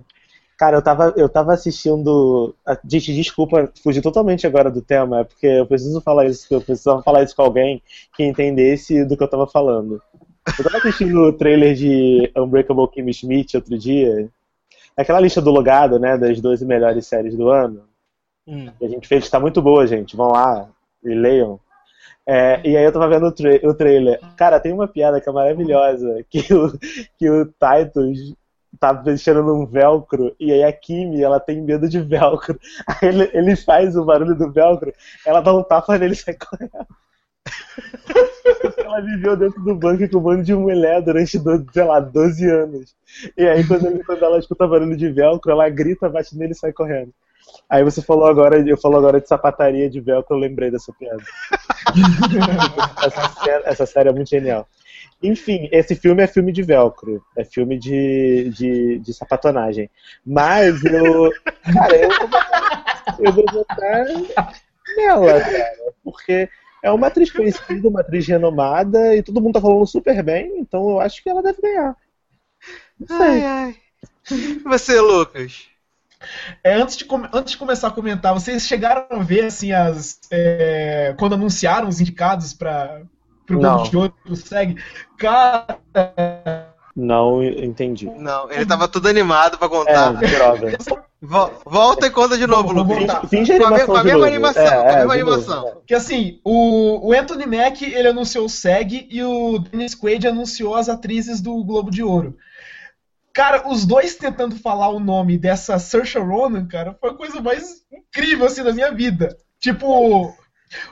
[0.61, 2.53] Cara, eu tava, eu tava assistindo.
[2.63, 6.61] a- Gente, desculpa, fugi totalmente agora do tema, é porque eu preciso falar isso, eu
[6.61, 7.81] precisava falar isso com alguém
[8.15, 9.99] que entendesse do que eu tava falando.
[10.59, 14.29] Eu tava assistindo o trailer de Unbreakable Kimmy Schmidt outro dia.
[14.95, 16.15] Aquela lista do logado, né?
[16.15, 17.81] Das 12 melhores séries do ano.
[18.47, 18.69] Hum.
[18.77, 20.15] que a gente fez, tá muito boa, gente.
[20.15, 20.69] Vão lá
[21.03, 21.59] e leiam.
[22.27, 24.19] É, e aí eu tava vendo o, tra- o trailer.
[24.37, 26.71] Cara, tem uma piada que é maravilhosa, que o,
[27.17, 28.35] que o Titus
[28.79, 32.59] tá mexendo num velcro, e aí a Kimi, ela tem medo de velcro.
[32.87, 34.93] Aí ele, ele faz o barulho do velcro,
[35.25, 36.71] ela dá um tapa nele e sai correndo.
[38.77, 41.39] ela viveu dentro do banco com um monte de mulher durante,
[41.73, 42.95] sei lá, 12 anos.
[43.37, 46.55] E aí quando, ele- quando ela escuta barulho de velcro, ela grita, bate nele e
[46.55, 47.13] sai correndo.
[47.69, 51.23] Aí você falou agora, eu falou agora de sapataria de velcro, eu lembrei dessa piada.
[53.03, 54.67] essa, essa série é muito genial.
[55.21, 57.23] Enfim, esse filme é filme de velcro.
[57.37, 59.89] É filme de, de, de sapatonagem.
[60.25, 61.31] Mas eu.
[61.73, 64.05] Cara, eu vou botar, eu vou botar
[64.97, 65.93] nela, cara.
[66.03, 66.49] Porque
[66.83, 70.89] é uma atriz conhecida, uma atriz renomada, e todo mundo tá falando super bem, então
[70.89, 71.95] eu acho que ela deve ganhar.
[73.09, 73.75] Ai, ai.
[74.31, 75.67] E você, Lucas?
[76.63, 81.15] É, antes, de antes de começar a comentar, vocês chegaram a ver assim as é,
[81.17, 83.01] quando anunciaram os indicados para
[83.55, 83.75] o Não.
[83.77, 84.75] Globo de Ouro do SEG?
[85.17, 85.77] Cara,
[86.95, 88.05] Não entendi.
[88.17, 90.11] Não, ele tava tudo animado pra É, contar.
[90.13, 90.77] droga.
[91.21, 93.27] Vol- Volta e conta de novo, voltar.
[93.27, 95.67] Finge Com a me- com a mesma animação, É, com a é, mesma novo, animação.
[95.69, 95.73] é.
[95.85, 100.75] que assim, o, o Anthony Mack ele anunciou o SEG e o Dennis Quaid anunciou
[100.75, 102.35] as atrizes do Globo de Ouro.
[103.33, 107.83] Cara, os dois tentando falar o nome dessa Saoirse Ronan, cara, foi a coisa mais
[107.93, 109.37] incrível assim da minha vida.
[109.59, 110.35] Tipo,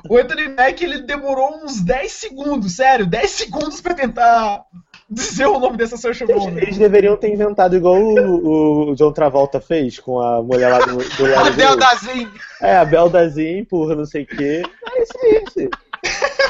[0.10, 4.64] o Anthony Mack ele demorou uns 10 segundos, sério, 10 segundos pra tentar
[5.10, 6.58] dizer o nome dessa Saoirse Eles, Ronan.
[6.58, 10.98] eles deveriam ter inventado igual o, o John Travolta fez com a mulher lá do,
[10.98, 11.80] do A Larry Del David.
[11.80, 12.32] Dazin.
[12.62, 14.62] É, a Beldazinha por não sei o quê.
[14.96, 15.70] É isso aí.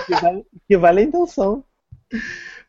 [0.06, 1.64] Que vale, que vale a intenção.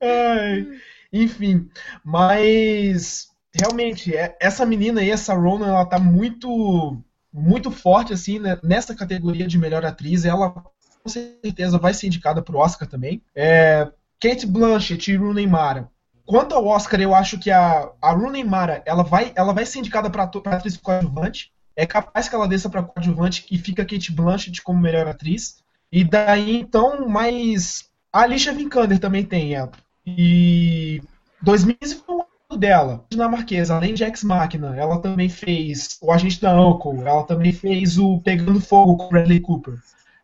[0.00, 0.66] Ai,
[1.12, 1.68] enfim,
[2.04, 6.96] mas realmente é- essa menina aí, essa Ronan, ela tá muito
[7.32, 10.24] muito forte assim né, nessa categoria de melhor atriz.
[10.24, 13.22] Ela com certeza vai ser indicada pro Oscar também.
[13.34, 15.88] É, Kate Blanchett e Rooney Mara.
[16.26, 19.80] Quanto ao Oscar, eu acho que a, a Rooney Mara ela vai, ela vai ser
[19.80, 21.52] indicada para atriz coadjuvante.
[21.74, 25.62] É capaz que ela desça para coadjuvante e fica Kate Blanchett como melhor atriz.
[25.90, 29.72] E daí então, mais a Alicia Vikander também tem ela.
[30.06, 31.02] E
[31.42, 36.40] 2015 foi o ano dela, dinamarquesa, além de Ex Machina, ela também fez o Agente
[36.40, 39.74] da Uncle, ela também fez o Pegando Fogo com Bradley Cooper.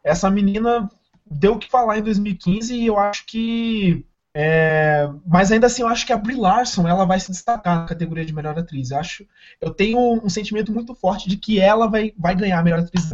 [0.02, 0.90] Essa menina
[1.28, 4.04] deu o que falar em 2015 e eu acho que
[4.38, 7.86] é, mas ainda assim, eu acho que a Brie Larson ela vai se destacar na
[7.86, 8.90] categoria de melhor atriz.
[8.90, 9.26] Eu acho,
[9.62, 13.12] eu tenho um sentimento muito forte de que ela vai, vai ganhar a melhor atriz.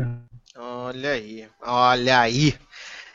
[0.57, 2.57] Olha aí, olha aí.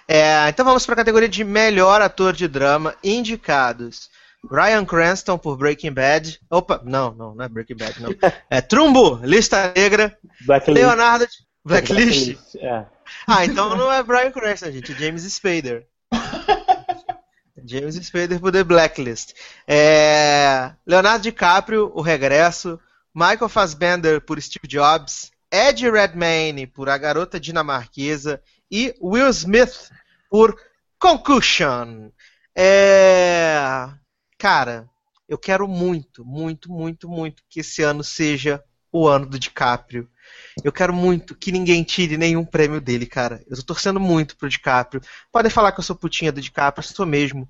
[0.08, 4.10] É, então vamos para a categoria de melhor ator de drama indicados.
[4.50, 6.40] Bryan Cranston por Breaking Bad.
[6.50, 8.10] Opa, não, não, não é Breaking Bad, não.
[8.50, 10.18] É Trumbo, Lista Negra.
[10.46, 10.80] Blacklist.
[10.80, 11.28] Leonardo
[11.66, 12.26] Blacklist.
[12.26, 12.86] Blacklist, É.
[13.26, 15.86] Ah, então não é Bryan Cranston, gente, é James Spader.
[17.66, 19.34] James Spader por The Blacklist.
[19.68, 22.80] É, Leonardo DiCaprio, O Regresso.
[23.14, 25.32] Michael Fassbender por Steve Jobs.
[25.52, 28.42] Ed Redmayne por A Garota Dinamarquesa.
[28.72, 29.90] E Will Smith
[30.30, 30.56] por
[31.00, 32.10] Concussion.
[32.56, 33.27] É,
[34.48, 34.90] Cara,
[35.28, 40.08] eu quero muito, muito, muito, muito que esse ano seja o ano do DiCaprio.
[40.64, 43.44] Eu quero muito que ninguém tire nenhum prêmio dele, cara.
[43.46, 45.02] Eu tô torcendo muito pro DiCaprio.
[45.34, 47.46] Podem falar que eu sou putinha do DiCaprio, sou mesmo.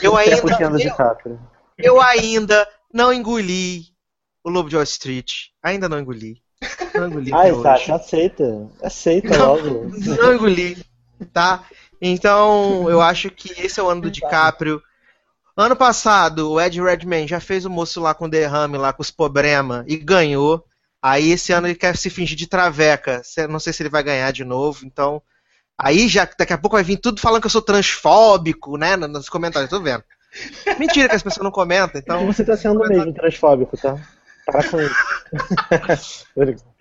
[0.00, 0.34] Eu É ainda,
[1.76, 3.82] eu, eu ainda não engoli
[4.42, 5.48] o Lobo de Wall Street.
[5.62, 6.42] Ainda não engoli.
[6.94, 7.30] Não engoli.
[7.34, 7.52] Ai.
[7.60, 8.70] Sasha, aceita.
[8.82, 9.54] Aceita Não.
[9.54, 9.90] logo.
[9.98, 10.82] Não engoli,
[11.30, 11.62] tá?
[12.00, 14.82] Então, eu acho que esse é o ano do DiCaprio.
[15.60, 19.10] Ano passado, o Ed Redmayne já fez o moço lá com derrame, lá com os
[19.10, 20.64] problema e ganhou.
[21.02, 23.22] Aí esse ano ele quer se fingir de traveca.
[23.50, 25.20] Não sei se ele vai ganhar de novo, então.
[25.76, 28.94] Aí já daqui a pouco vai vir tudo falando que eu sou transfóbico, né?
[28.96, 30.04] no- Nos comentários, tô vendo.
[30.78, 32.24] Mentira que as pessoas não comentam, então.
[32.26, 33.96] Você tá sendo mesmo transfóbico, tá?
[34.46, 36.24] Para com isso.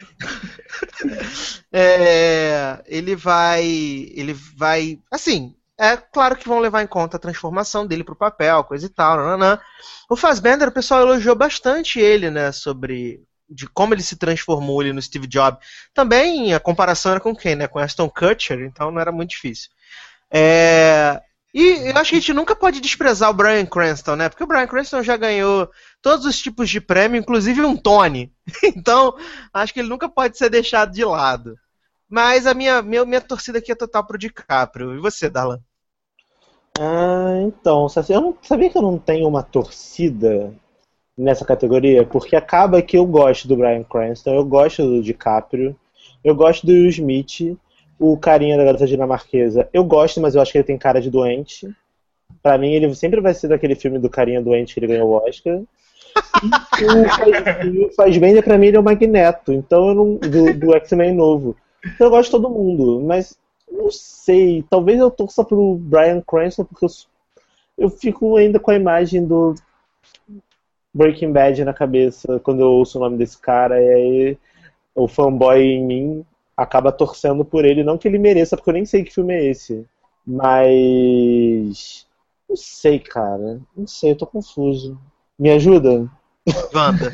[1.72, 3.66] É, ele vai.
[3.66, 5.00] Ele vai.
[5.12, 8.90] Assim, é claro que vão levar em conta a transformação dele pro papel, coisa e
[8.90, 9.18] tal.
[9.18, 9.60] Nananã.
[10.10, 12.52] O Fassbender, o pessoal elogiou bastante ele, né?
[12.52, 15.66] Sobre de como ele se transformou ali no Steve Jobs.
[15.94, 17.68] Também a comparação era com quem, né?
[17.68, 19.70] Com Aston Kutcher, então não era muito difícil.
[20.30, 21.22] É,
[21.54, 24.30] e eu acho que a gente nunca pode desprezar o Bryan Cranston, né?
[24.30, 25.70] Porque o Bryan Cranston já ganhou
[26.02, 28.32] todos os tipos de prêmio, inclusive um Tony.
[28.64, 29.16] Então,
[29.54, 31.56] acho que ele nunca pode ser deixado de lado.
[32.10, 34.96] Mas a minha, minha, minha torcida aqui é total pro DiCaprio.
[34.96, 35.60] E você, Darlan?
[36.80, 40.54] Ah, então, eu não sabia que eu não tenho uma torcida
[41.18, 45.76] nessa categoria, porque acaba que eu gosto do Bryan Cranston, eu gosto do DiCaprio,
[46.24, 47.58] eu gosto do Will Smith,
[48.00, 51.10] o carinha da garota dinamarquesa, eu gosto, mas eu acho que ele tem cara de
[51.10, 51.70] doente.
[52.44, 55.28] Pra mim, ele sempre vai ser daquele filme do carinha doente que ele ganhou o
[55.28, 55.62] Oscar.
[56.80, 60.76] E o Faz- Fassbender, pra mim, ele é o Magneto, então eu não, do, do
[60.76, 61.56] X-Men novo.
[61.84, 63.38] Então eu gosto de todo mundo, mas
[63.70, 66.90] não sei, talvez eu torça pro Bryan Cranston porque eu,
[67.78, 69.56] eu fico ainda com a imagem do
[70.94, 74.38] Breaking Bad na cabeça quando eu ouço o nome desse cara e aí
[74.96, 78.86] o fanboy em mim acaba torcendo por ele, não que ele mereça, porque eu nem
[78.86, 79.86] sei que filme é esse.
[80.26, 82.08] Mas
[82.50, 83.62] não sei, cara.
[83.76, 85.00] Não sei, eu tô confuso.
[85.38, 86.10] Me ajuda?
[86.74, 87.12] Wanda.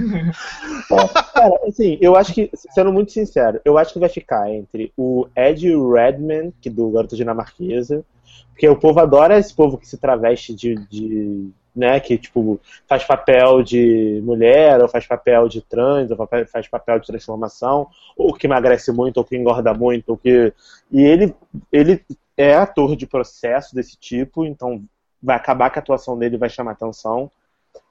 [1.34, 5.27] Cara, assim, eu acho que, sendo muito sincero, eu acho que vai ficar entre o
[5.36, 8.05] Ed Redman, que do Garota Dinamarquesa,
[8.49, 13.03] porque o povo adora esse povo que se traveste de, de né, que tipo faz
[13.03, 18.34] papel de mulher, ou faz papel de trans, ou fa- faz papel de transformação, ou
[18.34, 20.53] que emagrece muito, ou que engorda muito, ou que
[20.91, 21.34] e ele
[21.71, 22.03] ele
[22.38, 24.84] é ator de processo desse tipo, então
[25.21, 27.31] vai acabar que a atuação dele vai chamar atenção.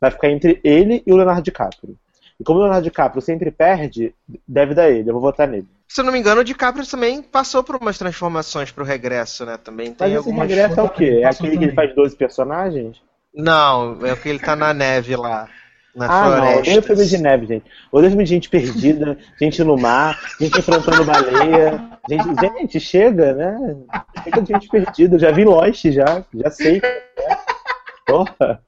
[0.00, 1.96] Vai ficar entre ele e o Leonardo DiCaprio.
[2.40, 4.14] E como o Leonardo DiCaprio sempre perde,
[4.46, 5.08] deve dar ele.
[5.08, 5.68] Eu vou votar nele.
[5.88, 9.58] Se eu não me engano, o DiCaprio também passou por umas transformações pro regresso, né?
[9.58, 10.48] Também tem Mas esse algumas.
[10.48, 11.20] regresso é o quê?
[11.22, 12.96] É aquele que ele faz 12 personagens?
[13.34, 15.48] Não, é porque ele tá na neve lá.
[15.94, 16.36] Na Ah, não.
[16.38, 16.60] floresta.
[16.60, 17.64] Odeio filme de neve, gente.
[17.92, 21.90] Odeio filme de gente perdida, gente no mar, gente enfrentando baleia.
[22.08, 23.76] Gente, gente, chega, né?
[24.24, 25.18] Chega de gente perdida.
[25.18, 26.24] Já vi Lost, já.
[26.34, 26.80] Já sei.
[26.80, 27.36] Né?
[28.06, 28.62] Porra.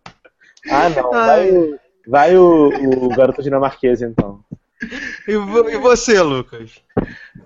[0.70, 1.10] Ah, não.
[1.10, 4.40] Vai, o, vai o, o garoto dinamarquês, então.
[5.26, 6.82] E, vo- e você, Lucas?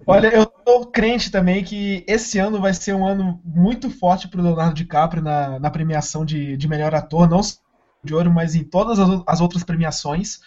[0.06, 4.42] Olha, eu tô crente também que esse ano vai ser um ano muito forte pro
[4.42, 7.56] Leonardo DiCaprio na, na premiação de, de melhor ator, não só
[8.02, 10.40] de ouro, mas em todas as, as outras premiações.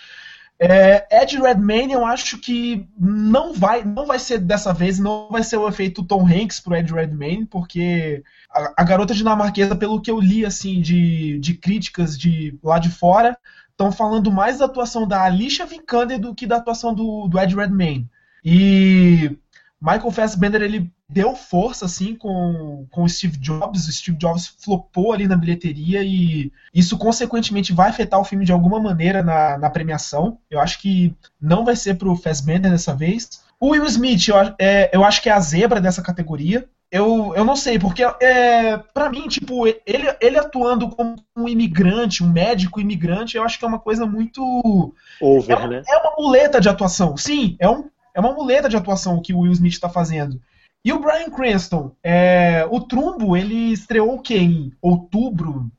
[0.64, 5.42] É, Ed Redmayne, eu acho que não vai, não vai ser dessa vez, não vai
[5.42, 10.12] ser o efeito Tom Hanks pro Ed Redmayne, porque a, a garota dinamarquesa, pelo que
[10.12, 13.36] eu li assim de, de críticas de lá de fora,
[13.72, 17.56] estão falando mais da atuação da Alicia Vikander do que da atuação do, do Ed
[17.56, 18.08] Redmayne.
[18.46, 19.36] E
[19.82, 23.88] Michael Fassbender ele deu força assim com, com o Steve Jobs.
[23.88, 28.52] O Steve Jobs flopou ali na bilheteria e isso consequentemente vai afetar o filme de
[28.52, 30.38] alguma maneira na, na premiação.
[30.50, 33.42] Eu acho que não vai ser pro Fassbender dessa vez.
[33.60, 36.70] O Will Smith, eu, é, eu acho que é a zebra dessa categoria.
[36.92, 42.22] Eu, eu não sei, porque é, para mim, tipo, ele, ele atuando como um imigrante,
[42.22, 45.84] um médico imigrante, eu acho que é uma coisa muito Over, né?
[45.88, 47.16] é uma muleta de atuação.
[47.16, 50.42] Sim, é, um, é uma muleta de atuação o que o Will Smith está fazendo.
[50.84, 54.38] E o Bryan Cranston, é, o Trumbo, ele estreou o quê?
[54.38, 55.72] Em outubro,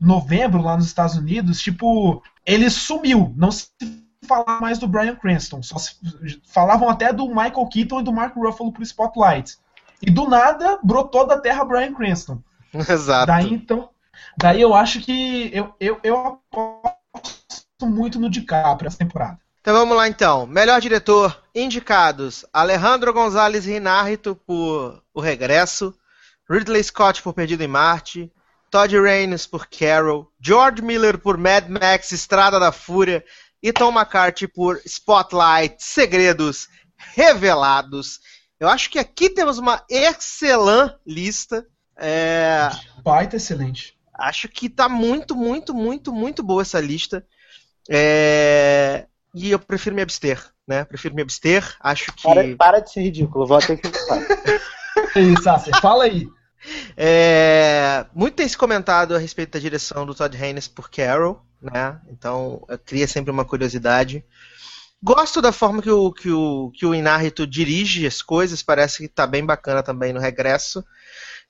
[0.00, 1.60] novembro, lá nos Estados Unidos.
[1.60, 3.34] Tipo, ele sumiu.
[3.36, 3.68] Não se
[4.26, 5.62] fala mais do Bryan Cranston.
[5.62, 5.96] Só se,
[6.46, 9.58] falavam até do Michael Keaton e do Mark Ruffalo pro Spotlight.
[10.00, 12.42] E do nada, brotou da terra Bryan Cranston.
[12.72, 13.26] Exato.
[13.26, 13.90] Daí então,
[14.38, 19.38] daí eu acho que eu, eu, eu aposto muito no DiCaprio essa temporada.
[19.66, 20.46] Então vamos lá então.
[20.46, 25.92] Melhor diretor, indicados: Alejandro González Inárrito por O Regresso,
[26.48, 28.30] Ridley Scott por Perdido em Marte,
[28.70, 33.24] Todd Raines por Carol, George Miller por Mad Max Estrada da Fúria
[33.60, 38.20] e Tom McCarthy por Spotlight Segredos Revelados.
[38.60, 41.66] Eu acho que aqui temos uma excelente lista.
[41.98, 42.70] É,
[43.02, 43.98] Baita excelente.
[44.14, 47.26] Acho que tá muito, muito, muito, muito boa essa lista.
[47.90, 50.82] É, E eu prefiro me abster, né?
[50.84, 51.76] Prefiro me abster.
[51.80, 52.22] Acho que.
[52.22, 54.18] Para, para de ser ridículo, vou ter que votar.
[55.14, 56.26] Isso, Sasser, fala aí.
[56.96, 62.00] É, Muito tem se comentado a respeito da direção do Todd Haynes por Carol, né?
[62.10, 64.24] Então cria sempre uma curiosidade.
[65.02, 69.08] Gosto da forma que o, que o, que o Inárrito dirige as coisas, parece que
[69.08, 70.82] tá bem bacana também no regresso.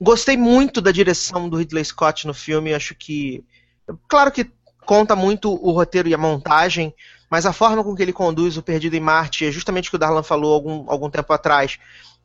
[0.00, 3.44] Gostei muito da direção do Ridley Scott no filme, acho que.
[4.08, 4.50] Claro que
[4.84, 6.92] conta muito o roteiro e a montagem,
[7.30, 9.96] mas a forma com que ele conduz o Perdido em Marte é justamente o que
[9.96, 11.78] o Darlan falou algum, algum tempo atrás,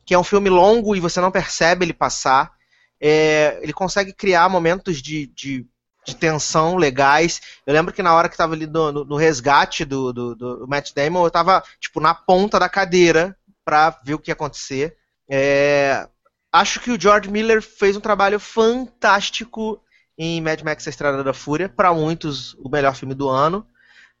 [0.04, 2.52] que é um filme longo e você não percebe ele passar.
[3.00, 5.66] É, ele consegue criar momentos de, de,
[6.06, 7.40] de tensão legais.
[7.66, 10.92] Eu lembro que na hora que estava ali no, no, resgate do, do, do, Matt
[10.94, 14.96] Damon, eu estava tipo, na ponta da cadeira para ver o que ia acontecer.
[15.28, 16.08] É,
[16.52, 19.80] acho que o George Miller fez um trabalho fantástico
[20.16, 23.66] em Mad Max A Estrada da Fúria, para muitos o melhor filme do ano.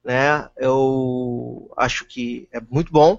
[0.04, 0.48] Né?
[0.56, 3.18] Eu acho que é muito bom.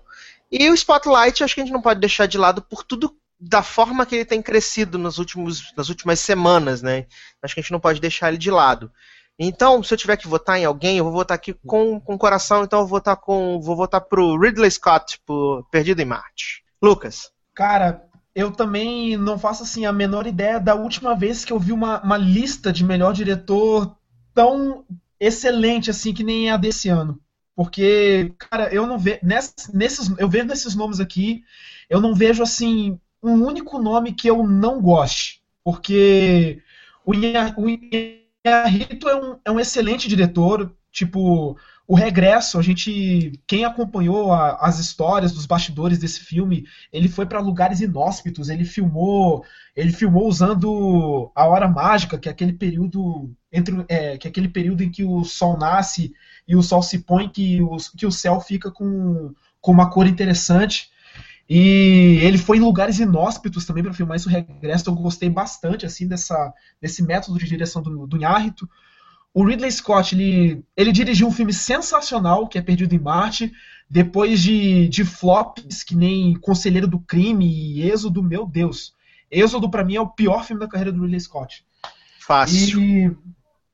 [0.51, 3.61] E o Spotlight, acho que a gente não pode deixar de lado por tudo da
[3.61, 7.05] forma que ele tem crescido nos últimos, nas últimas semanas, né?
[7.41, 8.91] Acho que a gente não pode deixar ele de lado.
[9.38, 12.63] Então, se eu tiver que votar em alguém, eu vou votar aqui com, com coração,
[12.63, 13.59] então eu vou votar com.
[13.59, 16.63] Vou votar pro Ridley Scott por Perdido em Marte.
[16.81, 17.31] Lucas.
[17.55, 18.05] Cara,
[18.36, 22.01] eu também não faço assim a menor ideia da última vez que eu vi uma,
[22.01, 23.95] uma lista de melhor diretor
[24.34, 24.86] tão
[25.20, 27.20] excelente assim que nem a desse ano.
[27.55, 29.20] Porque, cara, eu não vejo.
[29.22, 31.43] Nesses, nesses, eu vejo nesses nomes aqui,
[31.89, 35.41] eu não vejo assim um único nome que eu não goste.
[35.64, 36.61] Porque
[37.05, 40.74] o Inharito é um, é um excelente diretor.
[40.91, 41.57] Tipo,
[41.93, 43.39] o Regresso, a gente.
[43.45, 48.65] Quem acompanhou a, as histórias dos bastidores desse filme, ele foi para lugares inóspitos, ele
[48.65, 49.45] filmou.
[49.75, 53.31] Ele filmou usando a hora mágica, que é aquele período.
[53.51, 56.11] Entre, é, que é aquele período em que o sol nasce
[56.47, 59.31] e o sol se põe, que o, que o céu fica com,
[59.61, 60.89] com uma cor interessante.
[61.47, 64.89] E ele foi em lugares inóspitos também para filmar isso regresso.
[64.89, 68.67] Eu gostei bastante assim dessa, desse método de direção do, do Inhárrito.
[69.34, 73.51] O Ridley Scott ele, ele dirigiu um filme sensacional que é Perdido em Marte.
[73.89, 78.93] Depois de, de flops que nem Conselheiro do Crime e Êxodo, meu Deus.
[79.29, 81.65] Êxodo para mim é o pior filme da carreira do Ridley Scott.
[82.19, 82.81] Fácil.
[82.81, 83.11] E,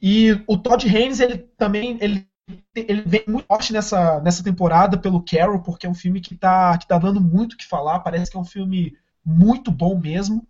[0.01, 2.27] e o Todd Haynes ele também ele
[2.75, 6.77] ele vem muito forte nessa, nessa temporada pelo Carol, porque é um filme que tá,
[6.77, 10.47] que tá dando muito o que falar, parece que é um filme muito bom mesmo.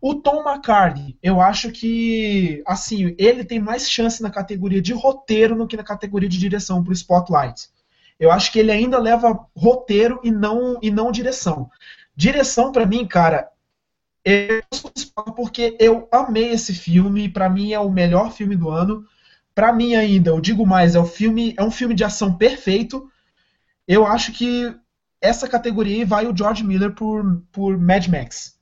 [0.00, 5.56] O Tom McCartney, eu acho que, assim, ele tem mais chance na categoria de roteiro
[5.56, 7.68] do que na categoria de direção pro Spotlight.
[8.18, 11.70] Eu acho que ele ainda leva roteiro e não, e não direção.
[12.14, 13.48] Direção, para mim, cara,
[14.24, 14.62] eu
[15.34, 19.06] porque eu amei esse filme, para mim é o melhor filme do ano
[19.58, 23.10] para mim ainda, eu digo mais, é, o filme, é um filme de ação perfeito.
[23.88, 24.72] Eu acho que
[25.20, 28.56] essa categoria vai o George Miller por, por Mad Max.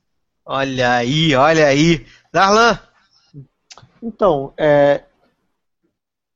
[0.49, 2.05] Olha aí, olha aí.
[2.31, 2.79] Darlan!
[4.01, 5.03] Então, é,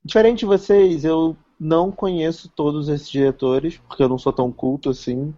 [0.04, 4.90] diferente de vocês, eu não conheço todos esses diretores, porque eu não sou tão culto
[4.90, 5.34] assim.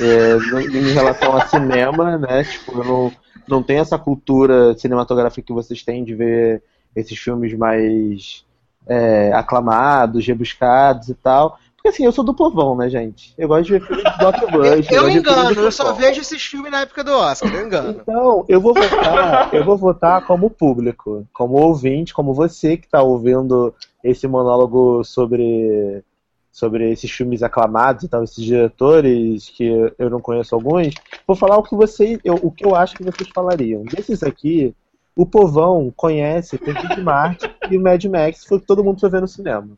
[0.00, 0.36] É,
[0.76, 2.42] em relação a cinema, né?
[2.42, 3.12] Tipo, eu não,
[3.46, 6.60] não tenho essa cultura cinematográfica que vocês têm de ver
[6.96, 8.44] esses filmes mais
[8.84, 11.56] é, aclamados, rebuscados e tal.
[11.78, 13.32] Porque assim, eu sou do povão, né, gente?
[13.38, 14.92] Eu gosto de ver filmes de blockbuster.
[14.92, 17.90] eu, eu engano, eu só vejo esses filmes na época do Oscar, eu engano.
[17.90, 23.00] Então, eu vou votar, eu vou votar como público, como ouvinte, como você que está
[23.00, 23.72] ouvindo
[24.02, 26.02] esse monólogo sobre
[26.50, 30.92] sobre esses filmes aclamados e tal, esses diretores que eu não conheço alguns,
[31.24, 33.84] vou falar o que você, eu, o que eu acho que vocês falariam.
[33.84, 34.74] Desses aqui,
[35.14, 39.08] o povão conhece de Marte e o Mad Max, foi o que todo mundo foi
[39.08, 39.68] ver no cinema.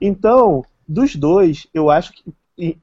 [0.00, 2.34] Então, dos dois, eu acho que.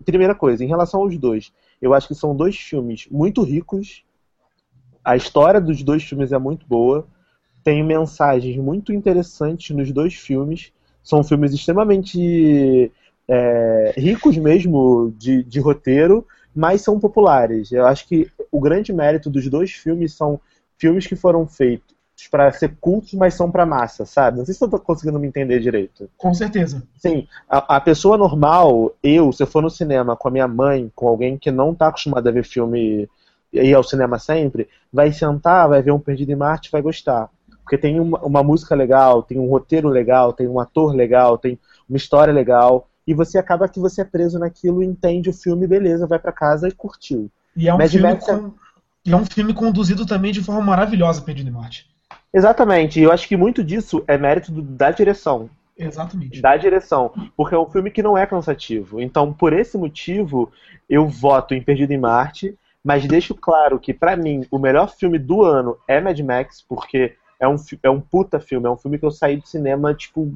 [0.04, 4.04] Primeira coisa, em relação aos dois, eu acho que são dois filmes muito ricos.
[5.04, 7.08] A história dos dois filmes é muito boa.
[7.64, 10.74] Tem mensagens muito interessantes nos dois filmes.
[11.02, 12.92] São filmes extremamente
[13.28, 17.72] é, ricos mesmo de, de roteiro, mas são populares.
[17.72, 20.40] Eu acho que o grande mérito dos dois filmes são
[20.78, 21.96] filmes que foram feitos
[22.30, 24.38] para ser cultos, mas são para massa, sabe?
[24.38, 26.10] Não sei se eu tô conseguindo me entender direito.
[26.18, 26.84] Com certeza.
[26.98, 30.92] Sim, a, a, pessoa normal, eu, se eu for no cinema com a minha mãe,
[30.96, 33.10] com alguém que não tá acostumado a ver filme
[33.54, 37.30] e ir ao cinema sempre, vai sentar, vai ver um Perdido em Marte, vai gostar.
[37.64, 41.60] Porque tem uma, uma música legal, tem um roteiro legal, tem um ator legal, tem
[41.90, 46.08] uma história legal, e você acaba que você é preso naquilo, entende o filme, beleza,
[46.08, 47.30] vai para casa e curtiu.
[47.56, 48.54] E é um, filme, com...
[49.06, 49.12] é...
[49.12, 51.91] é um filme conduzido também de forma maravilhosa, Perdido em Marte.
[52.34, 55.50] Exatamente, eu acho que muito disso é mérito do, da direção.
[55.78, 56.42] Exatamente.
[56.42, 57.12] Da direção.
[57.36, 59.02] Porque é um filme que não é cansativo.
[59.02, 60.52] Então, por esse motivo,
[60.88, 65.18] eu voto em Perdido em Marte, mas deixo claro que, para mim, o melhor filme
[65.18, 68.98] do ano é Mad Max, porque é um, é um puta filme, é um filme
[68.98, 70.32] que eu saí do cinema, tipo,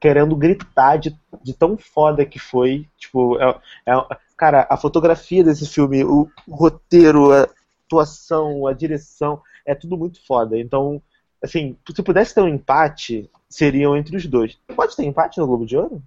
[0.00, 2.86] querendo gritar de, de tão foda que foi.
[2.98, 3.94] Tipo, é, é,
[4.36, 7.48] cara, a fotografia desse filme, o, o roteiro, a
[7.86, 10.58] atuação, a direção, é tudo muito foda.
[10.58, 11.00] Então,
[11.44, 14.58] assim, se pudesse ter um empate, seriam entre os dois.
[14.74, 16.02] Pode ter empate no Globo de Ouro?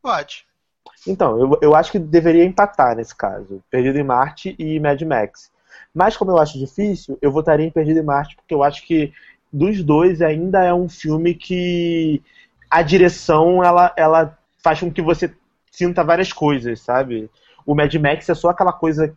[0.00, 0.46] Pode.
[1.06, 3.62] Então, eu, eu acho que deveria empatar nesse caso.
[3.70, 5.50] Perdido em Marte e Mad Max.
[5.94, 9.12] Mas como eu acho difícil, eu votaria em Perdido em Marte, porque eu acho que
[9.52, 12.22] dos dois ainda é um filme que
[12.70, 15.34] a direção ela, ela faz com que você
[15.70, 17.30] sinta várias coisas, sabe?
[17.66, 19.14] O Mad Max é só aquela coisa.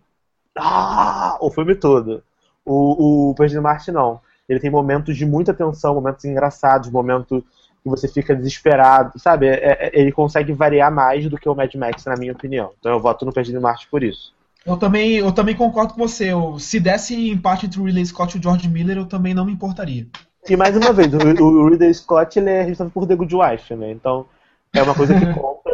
[0.57, 1.37] Ah!
[1.39, 2.23] O filme todo.
[2.65, 4.19] O, o Perdido em Marte não.
[4.47, 7.43] Ele tem momentos de muita tensão, momentos engraçados, momentos
[7.83, 9.47] que você fica desesperado, sabe?
[9.47, 12.71] É, é, ele consegue variar mais do que o Mad Max, na minha opinião.
[12.79, 14.33] Então eu voto no Perdido em Marte por isso.
[14.65, 16.31] Eu também, eu também concordo com você.
[16.33, 19.45] Eu, se desse empate entre o Ridley Scott e o George Miller, eu também não
[19.45, 20.07] me importaria.
[20.49, 23.75] E mais uma vez, o, o Ridley Scott ele é responsável por The Good Wife,
[23.75, 23.91] né?
[23.91, 24.25] Então
[24.73, 25.69] é uma coisa que conta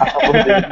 [0.00, 0.66] a favor dele.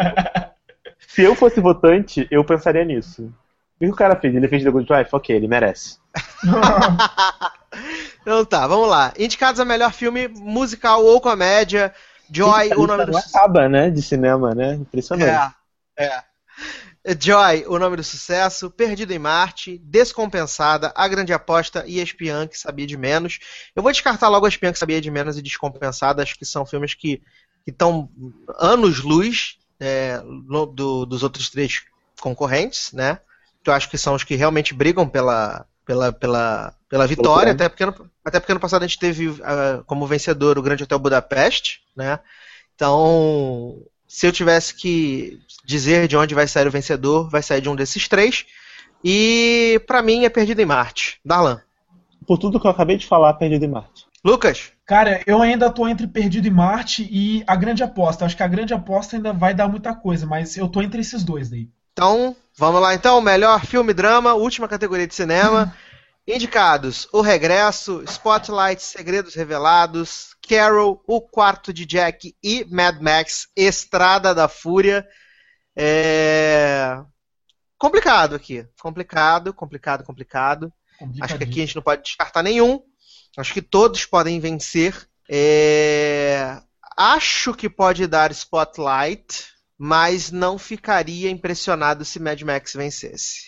[0.98, 3.32] Se eu fosse votante, eu pensaria nisso.
[3.80, 4.34] O que o cara fez?
[4.34, 5.10] Ele fez The Good Wife?
[5.12, 5.98] Ok, ele merece.
[8.20, 9.12] então tá, vamos lá.
[9.16, 11.94] Indicados a melhor filme musical ou comédia.
[12.30, 13.16] Joy, o nome do.
[13.16, 13.88] acaba, né?
[13.88, 14.74] De cinema, né?
[14.74, 15.54] Impressionante.
[15.96, 16.22] É, é.
[17.18, 22.58] Joy, o nome do sucesso, Perdido em Marte, Descompensada, A Grande Aposta e Espiã, que
[22.58, 23.38] sabia de menos.
[23.74, 26.94] Eu vou descartar logo Espiã, que sabia de menos, e Descompensada, acho que são filmes
[26.94, 27.22] que
[27.66, 28.10] estão
[28.58, 30.20] anos-luz é,
[30.74, 31.84] do, dos outros três
[32.20, 33.20] concorrentes, né?
[33.68, 37.68] Que eu acho que são os que realmente brigam pela, pela, pela, pela vitória, até
[37.68, 40.98] porque, no, até porque no passado a gente teve uh, como vencedor o Grande Hotel
[40.98, 42.18] Budapeste, né?
[42.74, 47.68] Então, se eu tivesse que dizer de onde vai sair o vencedor, vai sair de
[47.68, 48.46] um desses três.
[49.04, 51.20] E para mim é Perdido em Marte.
[51.22, 51.60] Darlan.
[52.26, 54.06] Por tudo que eu acabei de falar, Perdido em Marte.
[54.24, 54.72] Lucas.
[54.86, 58.24] Cara, eu ainda tô entre Perdido em Marte e a Grande Aposta.
[58.24, 61.22] Acho que a Grande Aposta ainda vai dar muita coisa, mas eu tô entre esses
[61.22, 61.68] dois daí.
[61.98, 63.20] Então, vamos lá então.
[63.20, 65.76] Melhor filme drama, última categoria de cinema.
[66.28, 74.32] Indicados: O Regresso, Spotlight, Segredos Revelados, Carol, O Quarto de Jack e Mad Max, Estrada
[74.32, 75.04] da Fúria.
[75.76, 77.00] É...
[77.76, 78.64] Complicado aqui.
[78.80, 80.72] Complicado, complicado, complicado.
[81.20, 82.80] Acho que aqui a gente não pode descartar nenhum.
[83.36, 84.94] Acho que todos podem vencer.
[85.28, 86.62] É...
[86.96, 93.42] Acho que pode dar Spotlight mas não ficaria impressionado se Mad Max vencesse.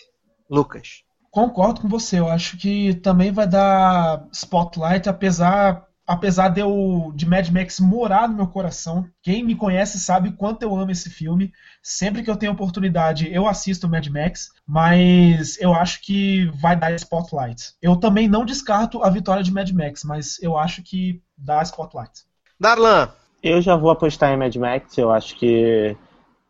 [0.49, 1.03] Lucas.
[1.29, 7.25] Concordo com você, eu acho que também vai dar Spotlight, apesar apesar de eu de
[7.25, 11.53] Mad Max morar no meu coração, quem me conhece sabe quanto eu amo esse filme.
[11.81, 16.93] Sempre que eu tenho oportunidade, eu assisto Mad Max, mas eu acho que vai dar
[16.95, 17.73] Spotlight.
[17.81, 22.25] Eu também não descarto a vitória de Mad Max, mas eu acho que dá Spotlight.
[22.59, 23.09] Darlan.
[23.41, 25.97] Eu já vou apostar em Mad Max, eu acho que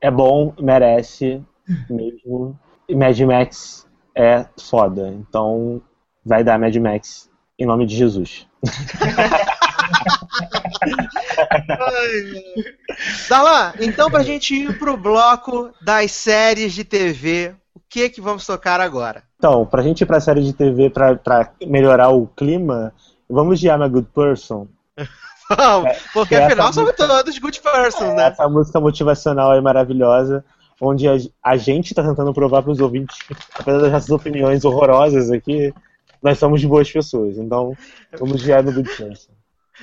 [0.01, 1.41] é bom, merece
[1.89, 2.59] mesmo.
[2.89, 5.81] E Mad Max é foda, então
[6.25, 8.47] vai dar Mad Max em nome de Jesus.
[13.29, 18.45] Darlan, então pra gente ir pro bloco das séries de TV, o que que vamos
[18.45, 19.23] tocar agora?
[19.37, 22.93] Então, pra gente ir pra série de TV pra, pra melhorar o clima,
[23.29, 24.67] vamos de I'm a Good Person.
[25.57, 28.27] Vamos, porque essa afinal somos todos good person, né?
[28.27, 30.43] Essa música motivacional é maravilhosa,
[30.79, 35.31] onde a, a gente tá tentando provar pros ouvintes, que, apesar das nossas opiniões horrorosas
[35.31, 35.73] aqui,
[36.21, 37.37] nós somos boas pessoas.
[37.37, 37.75] Então,
[38.17, 39.31] vamos I'm a Good Person.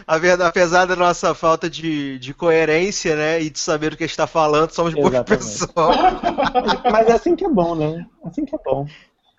[0.07, 4.05] A verdade, apesar da nossa falta de, de coerência, né, e de saber o que
[4.05, 5.45] a gente tá falando, somos boas Exatamente.
[5.45, 5.97] pessoas.
[6.93, 8.07] Mas é assim que é bom, né?
[8.25, 8.87] Assim que é bom.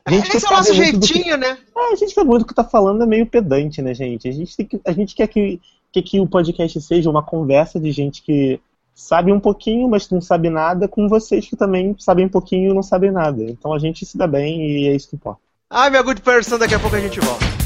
[0.05, 1.57] A gente Esse é o nosso muito do que- jeitinho, né?
[1.77, 4.27] É, a gente sabe muito do que tá falando, é meio pedante, né, gente?
[4.27, 5.61] A gente, tem que, a gente quer que,
[5.91, 8.59] que, que o podcast seja uma conversa de gente que
[8.93, 12.73] sabe um pouquinho, mas não sabe nada, com vocês que também sabem um pouquinho e
[12.73, 13.41] não sabem nada.
[13.43, 15.41] Então a gente se dá bem e é isso que importa.
[15.69, 17.58] Ai, minha good person, daqui a pouco a gente volta.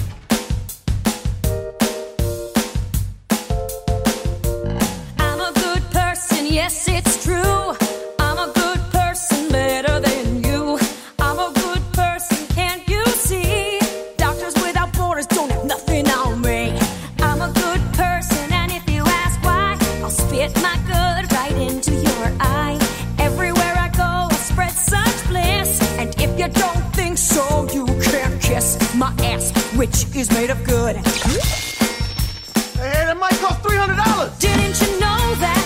[29.83, 30.95] Which is made of good.
[30.95, 31.03] Hey,
[33.03, 34.39] that might cost $300!
[34.39, 35.62] Didn't you know that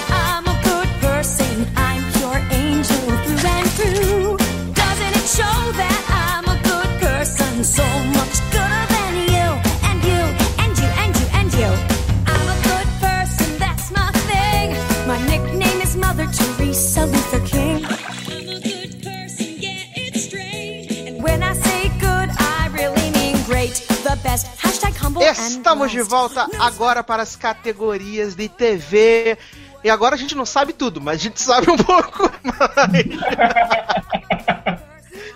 [25.32, 29.38] Estamos de volta agora para as categorias de TV.
[29.84, 33.06] E agora a gente não sabe tudo, mas a gente sabe um pouco mais.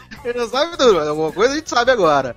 [0.09, 2.35] a gente não sabe tudo, mas alguma coisa a gente sabe agora.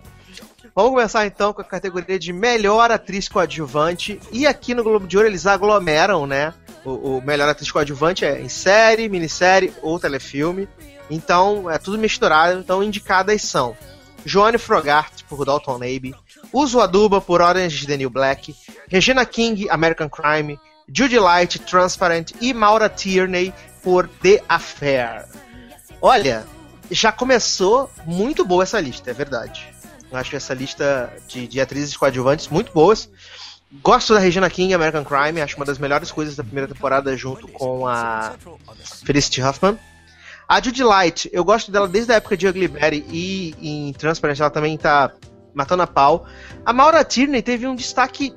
[0.75, 4.21] Vamos começar então com a categoria de melhor atriz coadjuvante.
[4.33, 6.53] E aqui no Globo de Ouro eles aglomeram, né?
[6.85, 10.69] O, o melhor atriz coadjuvante é em série, minissérie ou telefilme.
[11.09, 12.59] Então é tudo misturado.
[12.59, 13.77] Então indicadas são
[14.25, 16.15] Joanne Frogart por Dalton Abbey,
[16.55, 18.55] Uso Aduba por Orange is the New Black,
[18.89, 20.57] Regina King, American Crime,
[20.89, 23.53] Judy Light, Transparent e Maura Tierney
[23.83, 25.27] por The Affair.
[26.01, 26.47] Olha,
[26.89, 29.67] já começou muito boa essa lista, é verdade.
[30.13, 33.11] Eu acho essa lista de, de atrizes coadjuvantes muito boas.
[33.83, 37.49] Gosto da Regina King, American Crime, acho uma das melhores coisas da primeira temporada junto
[37.49, 38.37] com a
[39.05, 39.77] Felicity Huffman.
[40.49, 44.39] A Judy Light, eu gosto dela desde a época de Ugly Betty e em Transparent
[44.39, 45.11] ela também tá
[45.55, 46.27] matando a pau.
[46.65, 48.35] A Maura Tierney teve um destaque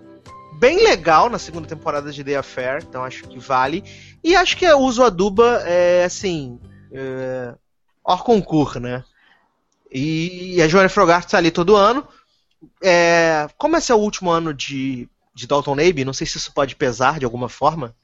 [0.60, 3.84] bem legal na segunda temporada de The Affair, então acho que vale.
[4.24, 6.60] E acho que a Uso Aduba é assim.
[6.92, 7.54] É,
[8.04, 9.04] hors concours, né?
[9.92, 12.08] E a Joanne Frogart tá ali todo ano.
[12.84, 16.54] É, como esse é o último ano de, de Dalton Abbey, não sei se isso
[16.54, 17.96] pode pesar de alguma forma,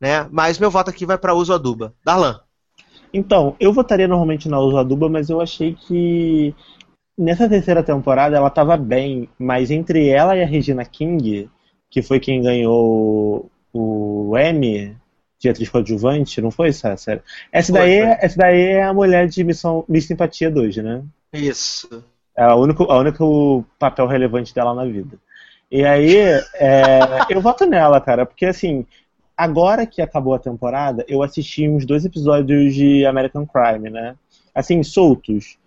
[0.00, 0.26] né?
[0.30, 1.94] Mas meu voto aqui vai para Uso Aduba.
[2.04, 2.40] Darlan.
[3.12, 6.54] Então, eu votaria normalmente na Uso Aduba, mas eu achei que
[7.18, 11.50] nessa terceira temporada ela tava bem, mas entre ela e a Regina King,
[11.90, 14.96] que foi quem ganhou o Emmy
[15.38, 17.22] de atriz coadjuvante, não foi, César?
[17.52, 18.16] Essa daí, foi.
[18.20, 21.02] essa daí é a mulher de Missão, Miss Simpatia 2, né?
[21.32, 22.04] Isso.
[22.36, 25.18] É o único, a único papel relevante dela na vida.
[25.70, 26.16] E aí,
[26.54, 27.00] é,
[27.30, 28.86] eu voto nela, cara, porque assim,
[29.36, 34.16] agora que acabou a temporada, eu assisti uns dois episódios de American Crime, né?
[34.54, 35.57] Assim, soltos.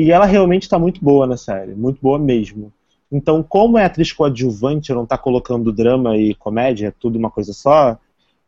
[0.00, 2.72] E ela realmente tá muito boa na série, muito boa mesmo.
[3.12, 7.52] Então, como é atriz coadjuvante, não tá colocando drama e comédia, é tudo uma coisa
[7.52, 7.98] só,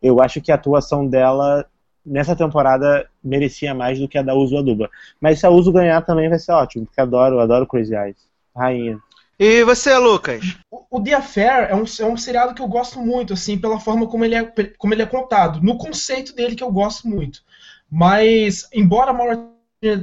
[0.01, 1.63] eu acho que a atuação dela
[2.03, 4.89] nessa temporada merecia mais do que a da Uso Aduba.
[5.21, 8.17] Mas se a Uso ganhar também vai ser ótimo, porque adoro, adoro Crazy Eyes.
[8.55, 8.97] Rainha.
[9.37, 10.57] E você, Lucas?
[10.71, 13.79] O, o The Affair é um, é um seriado que eu gosto muito, assim, pela
[13.79, 14.43] forma como ele, é,
[14.75, 15.61] como ele é contado.
[15.61, 17.41] No conceito dele que eu gosto muito.
[17.91, 19.52] Mas, embora a Maura Tierney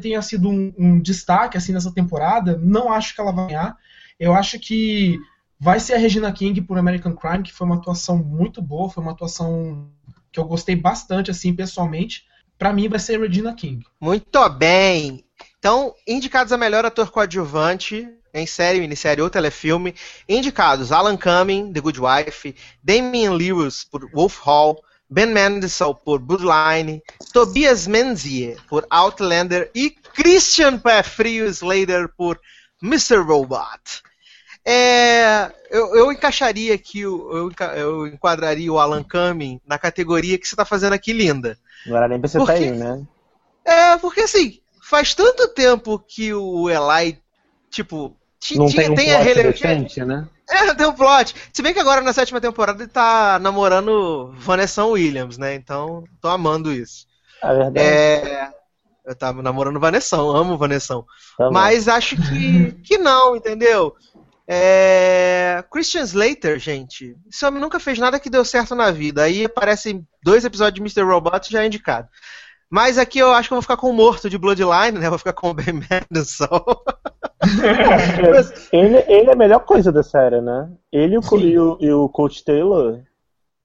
[0.00, 3.76] tenha sido um, um destaque, assim, nessa temporada, não acho que ela vai ganhar.
[4.18, 5.18] Eu acho que
[5.58, 9.02] vai ser a Regina King por American Crime, que foi uma atuação muito boa, foi
[9.02, 9.90] uma atuação
[10.32, 12.24] que eu gostei bastante, assim, pessoalmente.
[12.58, 13.84] Pra mim vai ser Regina King.
[14.00, 15.24] Muito bem.
[15.58, 19.94] Então, indicados a melhor ator coadjuvante em série, minissérie ou telefilme,
[20.28, 24.80] indicados Alan Cumming, The Good Wife, Damian Lewis por Wolf Hall,
[25.10, 32.40] Ben Mendelsohn por Bloodline, Tobias Menzies por Outlander e Christian Pé Frio Slater por
[32.80, 33.16] Mr.
[33.16, 34.02] Robot.
[34.64, 40.54] É, eu, eu, encaixaria aqui, eu, eu, enquadraria o Alan Cumming na categoria que você
[40.54, 41.58] está fazendo aqui, linda.
[41.86, 43.02] Não era nem pra você estar tá aí, né?
[43.64, 47.18] É, porque assim, faz tanto tempo que o Eli,
[47.70, 48.16] tipo,
[48.54, 50.28] não tinha, tem um tem a relevância, né?
[50.70, 51.34] É, tem um plot.
[51.52, 55.54] Se bem que agora na sétima temporada ele tá namorando Vanessa Williams, né?
[55.54, 57.06] Então, tô amando isso.
[57.42, 57.78] É verdade.
[57.78, 58.50] É,
[59.06, 60.94] eu tava namorando Vanessa, amo Vanessa.
[61.38, 63.94] Tá Mas acho que, que não, entendeu?
[64.46, 65.64] É...
[65.70, 69.22] Christian Slater, gente, esse homem nunca fez nada que deu certo na vida.
[69.22, 71.08] Aí aparecem dois episódios de Mr.
[71.08, 72.08] Robot já é indicado.
[72.70, 75.08] Mas aqui eu acho que eu vou ficar com o morto de Bloodline, né?
[75.08, 76.48] Vou ficar com o Ben Mendelsohn.
[78.72, 80.70] ele, ele é a melhor coisa da série, né?
[80.92, 83.00] Ele e o, e o Coach Taylor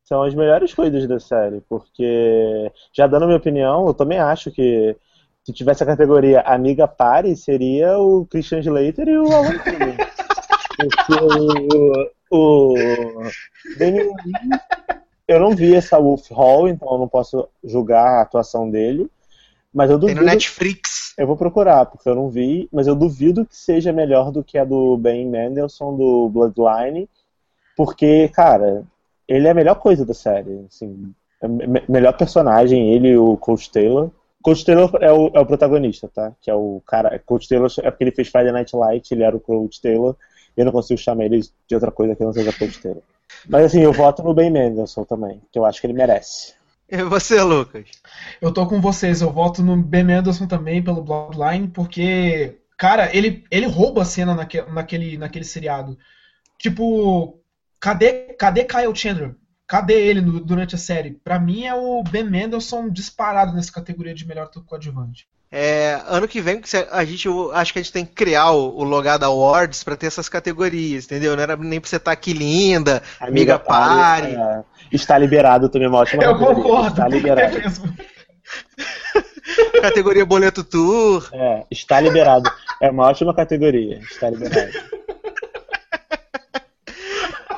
[0.04, 4.52] são as melhores coisas da série, porque, já dando a minha opinião, eu também acho
[4.52, 4.96] que
[5.44, 9.54] se tivesse a categoria Amiga Pare, seria o Christian Slater e o Alan
[10.78, 11.14] porque
[12.32, 12.76] o, o
[13.78, 14.10] Daniel
[15.28, 19.10] eu não vi essa Wolf Hall, então eu não posso julgar a atuação dele.
[19.74, 20.20] Mas eu duvido.
[20.20, 21.14] Tem no Netflix.
[21.18, 24.58] Eu vou procurar, porque eu não vi, mas eu duvido que seja melhor do que
[24.58, 27.10] a do Ben Mendelssohn do Bloodline,
[27.76, 28.84] porque, cara,
[29.28, 30.66] ele é a melhor coisa da série.
[30.68, 31.48] Assim, é
[31.90, 34.10] melhor personagem, ele e o Coach Taylor.
[34.42, 36.32] Coach Taylor é o, é o protagonista, tá?
[36.42, 37.18] Que é o cara.
[37.26, 40.16] Coach Taylor é porque ele fez Friday Night Light, ele era o Coach Taylor.
[40.56, 43.02] E eu não consigo chamar ele de outra coisa que não seja Coach Taylor.
[43.48, 46.54] Mas assim, eu voto no Ben Mendelssohn também, que eu acho que ele merece.
[46.90, 47.86] E você, Lucas?
[48.40, 53.44] Eu tô com vocês, eu voto no Ben Mendelssohn também pelo Bloodline, porque, cara, ele,
[53.50, 55.98] ele rouba a cena naque, naquele, naquele seriado.
[56.60, 57.40] Tipo,
[57.80, 59.36] cadê, cadê Kyle Chandler?
[59.68, 61.12] Cadê ele no, durante a série?
[61.24, 65.28] Pra mim é o Ben Mendelssohn disparado nessa categoria de melhor coadjuvante.
[65.58, 66.62] É, ano que vem
[66.92, 70.08] a gente acho que a gente tem que criar o, o Logado Awards para ter
[70.08, 71.34] essas categorias, entendeu?
[71.34, 74.36] Não era nem pra você estar tá aqui linda, amiga, amiga pare.
[74.36, 76.62] É, está liberado também, uma ótima Eu categoria.
[76.62, 76.88] concordo.
[76.90, 77.58] Está liberado.
[77.58, 77.64] É
[79.80, 81.30] categoria boleto tour.
[81.32, 82.52] É, está liberado.
[82.82, 84.00] É uma ótima categoria.
[84.00, 84.74] Está liberado.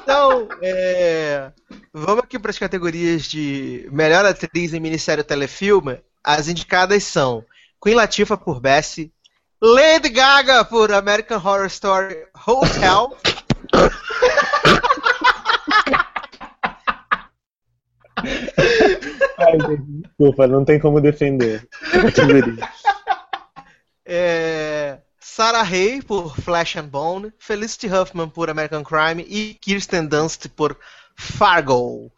[0.04, 1.50] Então, é,
[1.92, 5.98] vamos aqui para as categorias de melhor atriz em minissérie telefilme.
[6.24, 7.44] As indicadas são
[7.80, 9.12] Queen Latifah por Bessie,
[9.62, 13.18] Lady Gaga por American Horror Story Hotel.
[19.38, 19.58] Ai,
[20.06, 21.68] desculpa, não tem como defender.
[24.06, 30.48] é, Sarah Hay por Flash and Bone, Felicity Huffman por American Crime e Kirsten Dunst
[30.50, 30.78] por
[31.16, 32.12] Fargo.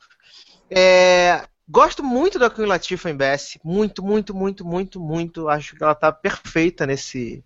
[0.69, 3.59] É, Gosto muito da Queen Latifah em BS.
[3.63, 5.47] Muito, muito, muito, muito, muito.
[5.47, 7.43] Acho que ela tá perfeita nesse,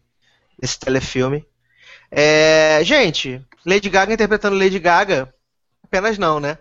[0.61, 1.45] nesse telefilme.
[2.09, 5.33] É, gente, Lady Gaga interpretando Lady Gaga.
[5.83, 6.57] Apenas não, né?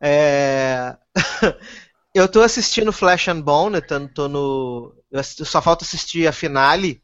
[0.00, 0.96] É...
[2.14, 4.94] eu tô assistindo Flash and Bone, tô, tô no.
[5.10, 7.02] Eu só falta assistir a finale.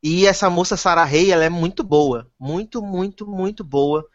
[0.00, 2.30] E essa moça Sarah Hay, ela é muito boa.
[2.38, 4.06] Muito, muito, muito boa.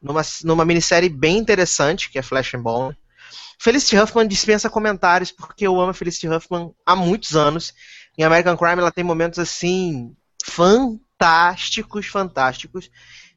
[0.00, 2.96] Numa, numa minissérie bem interessante, que é Flash and Bone.
[3.58, 7.74] Felicity Huffman dispensa comentários, porque eu amo a Felicity Huffman há muitos anos.
[8.16, 10.14] Em American Crime ela tem momentos assim
[10.44, 12.90] fantásticos, fantásticos.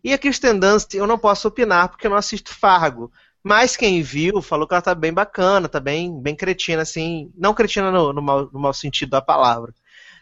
[0.03, 3.11] E a Kristen Dunst eu não posso opinar porque eu não assisto Fargo.
[3.43, 7.31] Mas quem viu falou que ela tá bem bacana, tá bem, bem cretina, assim.
[7.35, 9.73] Não cretina no, no, mau, no mau sentido da palavra.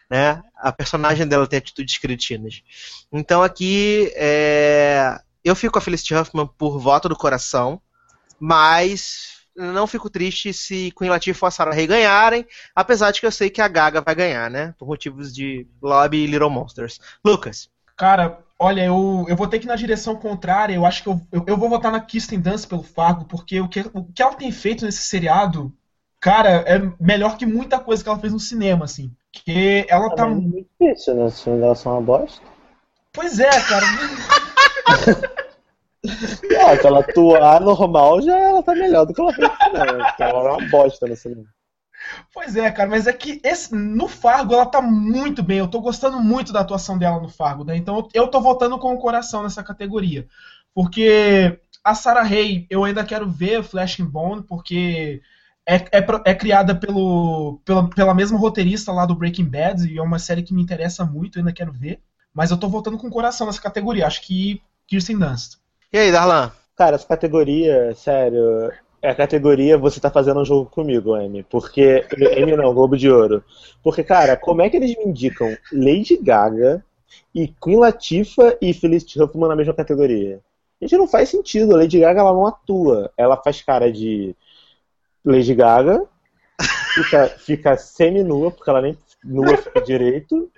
[0.10, 0.42] Né?
[0.56, 2.64] A personagem dela tem atitudes cretinas.
[3.12, 7.82] Então aqui é, eu fico com a Felicity Huffman por voto do coração,
[8.40, 13.26] mas não fico triste se Queen Latifah e a Sarah Rey ganharem, apesar de que
[13.26, 14.74] eu sei que a Gaga vai ganhar, né?
[14.78, 17.00] Por motivos de Lobby e Little Monsters.
[17.24, 17.70] Lucas.
[17.98, 20.74] Cara, olha, eu, eu vou ter que ir na direção contrária.
[20.74, 23.68] Eu acho que eu, eu, eu vou votar na Kirsten Dance pelo Fargo, porque o
[23.68, 25.74] que, o que ela tem feito nesse seriado,
[26.20, 29.12] cara, é melhor que muita coisa que ela fez no cinema, assim.
[29.32, 30.26] Que ela ah, tá.
[30.26, 31.30] É muito difícil, né?
[31.30, 32.42] Se ela é uma bosta.
[33.12, 33.86] Pois é, cara.
[36.06, 40.06] Ah, se ela atuar normal, já ela tá melhor do que ela fez cinema.
[40.06, 41.46] Porque ela é uma bosta no cinema.
[42.34, 45.60] Pois é, cara, mas é que esse, no Fargo ela tá muito bem.
[45.60, 47.76] Eu tô gostando muito da atuação dela no Fargo, né?
[47.76, 50.28] Então eu tô votando com o coração nessa categoria.
[50.74, 55.22] porque a Sarah Hay, eu ainda quero ver Flash and Bone, porque
[55.66, 60.02] é, é, é, criada pelo, pela, pela mesma roteirista lá do Breaking Bad, e é
[60.02, 62.02] uma série que me interessa muito, eu ainda quero ver.
[62.34, 65.58] Mas eu tô voltando com o coração nessa categoria, acho que Kirsten Dunst.
[65.92, 66.52] E aí, Darlan?
[66.78, 68.72] Cara, essa categoria, sério,
[69.02, 71.42] é a categoria você tá fazendo um jogo comigo, Amy.
[71.44, 72.06] Porque.
[72.38, 73.44] Amy não, Globo de Ouro.
[73.84, 76.86] Porque, cara, como é que eles me indicam Lady Gaga
[77.34, 80.40] e Queen Latifah e Felicity Huffman na mesma categoria?
[80.80, 81.74] Gente, não faz sentido.
[81.74, 83.12] A Lady Gaga ela não atua.
[83.18, 84.36] Ela faz cara de
[85.26, 86.06] Lady Gaga,
[86.94, 90.52] fica, fica semi-nua, porque ela nem nua fica direito.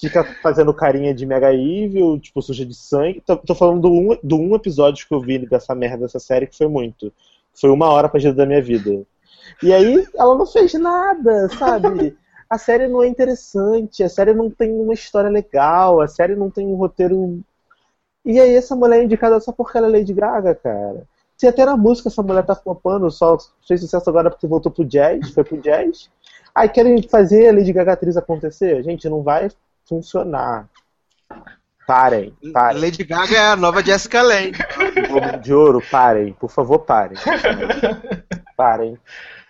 [0.00, 3.20] Fica fazendo carinha de mega evil, tipo, suja de sangue.
[3.20, 6.46] Tô, tô falando do um, do um episódio que eu vi dessa merda dessa série,
[6.46, 7.12] que foi muito.
[7.52, 9.04] Foi uma hora perdida da minha vida.
[9.60, 12.16] E aí ela não fez nada, sabe?
[12.48, 16.48] A série não é interessante, a série não tem uma história legal, a série não
[16.48, 17.40] tem um roteiro.
[18.24, 21.02] E aí essa mulher é indicada só porque ela é Lady Gaga, cara.
[21.36, 24.84] Se até na música essa mulher tá flopando, só fez sucesso agora porque voltou pro
[24.84, 26.08] jazz, foi pro jazz.
[26.54, 28.82] Aí querem fazer a Lady Gaga atriz acontecer?
[28.84, 29.50] Gente, não vai
[29.88, 30.68] funcionar.
[31.86, 32.82] Parem, parem.
[32.82, 34.52] Lady Gaga é a nova Jessica Lange.
[35.08, 37.16] Globo de Ouro, parem, por favor, parem.
[38.54, 38.98] Parem.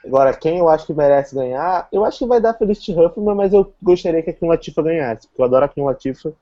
[0.07, 3.53] Agora, quem eu acho que merece ganhar, eu acho que vai dar Felicity Huffman, mas
[3.53, 6.33] eu gostaria que a Kim Latifah ganhasse, porque eu adoro a Kim Latifah.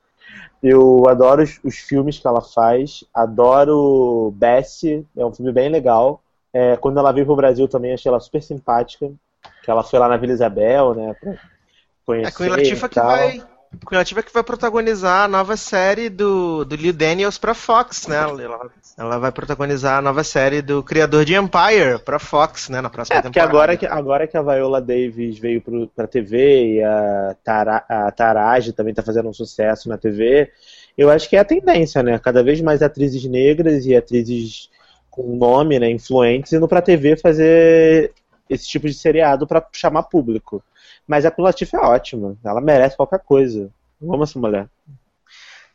[0.61, 6.21] Eu adoro os, os filmes que ela faz, adoro Bessie, é um filme bem legal.
[6.53, 9.11] É, quando ela veio pro Brasil também achei ela super simpática,
[9.63, 11.33] que ela foi lá na Vila Isabel, né, pra
[12.05, 12.27] conhecer.
[12.27, 16.75] É a Queen Latifah que vai Criativa que vai protagonizar a nova série do, do
[16.75, 18.17] Liu Daniels pra Fox, né?
[18.17, 22.79] Ela, ela vai protagonizar a nova série do criador de Empire pra Fox, né?
[22.79, 23.57] Na próxima é, porque temporada.
[23.57, 28.11] Agora que, agora que a Viola Davis veio pro, pra TV e a, Tara, a
[28.11, 30.49] Taraji também tá fazendo um sucesso na TV,
[30.97, 32.17] eu acho que é a tendência, né?
[32.19, 34.69] Cada vez mais atrizes negras e atrizes
[35.09, 35.89] com nome, né?
[35.89, 38.13] Influentes indo pra TV fazer
[38.49, 40.63] esse tipo de seriado para chamar público.
[41.07, 42.37] Mas a Latifah é ótima.
[42.43, 43.71] Ela merece qualquer coisa.
[43.99, 44.67] Vamos essa mulher.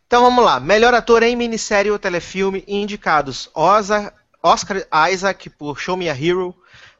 [0.07, 0.61] Então vamos lá.
[0.61, 6.55] Melhor ator em minissérie ou telefilme indicados: Oscar, Oscar Isaac por Show Me a Hero,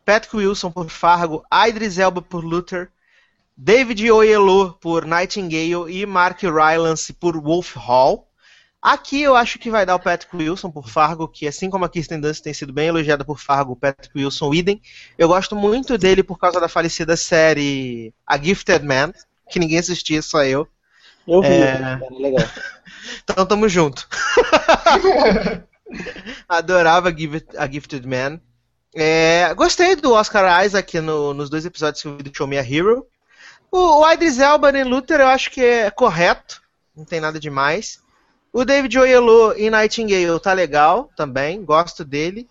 [0.05, 2.91] Patrick Wilson por Fargo, Idris Elba por Luther,
[3.55, 8.27] David Oyelowo por Nightingale e Mark Rylance por Wolf Hall.
[8.83, 11.89] Aqui eu acho que vai dar o Patrick Wilson por Fargo, que assim como a
[11.89, 14.83] Kirsten Dunst tem sido bem elogiada por Fargo, o Patrick Wilson idem.
[15.17, 19.13] Eu gosto muito dele por causa da falecida série A Gifted Man,
[19.49, 20.67] que ninguém assistia, só eu.
[21.29, 22.01] Eu vi, é...
[22.11, 22.45] legal.
[23.23, 24.09] então tamo junto.
[26.49, 27.15] Adorava
[27.57, 28.41] A Gifted Man.
[28.93, 29.55] É...
[29.55, 32.69] Gostei do Oscar Isaac no, nos dois episódios que eu vi do Show Me a
[32.69, 33.07] Hero.
[33.71, 36.61] O, o Idris Elba em Luther eu acho que é correto,
[36.97, 38.02] não tem nada demais.
[38.53, 42.47] O David Oyelowo em Nightingale tá legal também, gosto dele.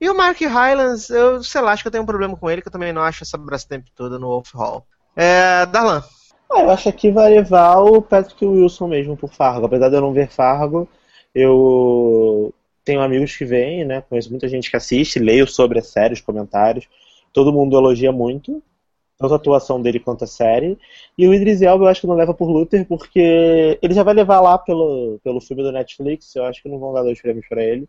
[0.00, 2.62] E o Mark Rylance, eu sei lá, acho que eu tenho um problema com ele,
[2.62, 3.38] que eu também não acho essa
[3.68, 4.86] tempo toda no Wolf Hall.
[5.16, 6.04] É, Darlan.
[6.50, 9.66] Ah, eu acho que vai levar o Patrick Wilson mesmo por Fargo.
[9.66, 10.88] Apesar de eu não ver Fargo,
[11.34, 12.54] eu
[12.84, 14.02] tenho amigos que vêm, né?
[14.02, 16.86] Conheço muita gente que assiste, leio sobre a série, os comentários.
[17.32, 18.62] Todo mundo elogia muito
[19.18, 20.78] tanto a atuação dele quanto a série.
[21.16, 24.14] E o Idris Elba eu acho que não leva por Luther, porque ele já vai
[24.14, 27.46] levar lá pelo, pelo filme do Netflix, eu acho que não vão dar dois prêmios
[27.48, 27.88] para ele.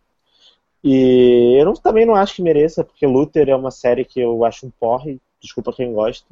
[0.84, 4.44] E eu não, também não acho que mereça, porque Luther é uma série que eu
[4.44, 6.26] acho um porre, desculpa quem gosta.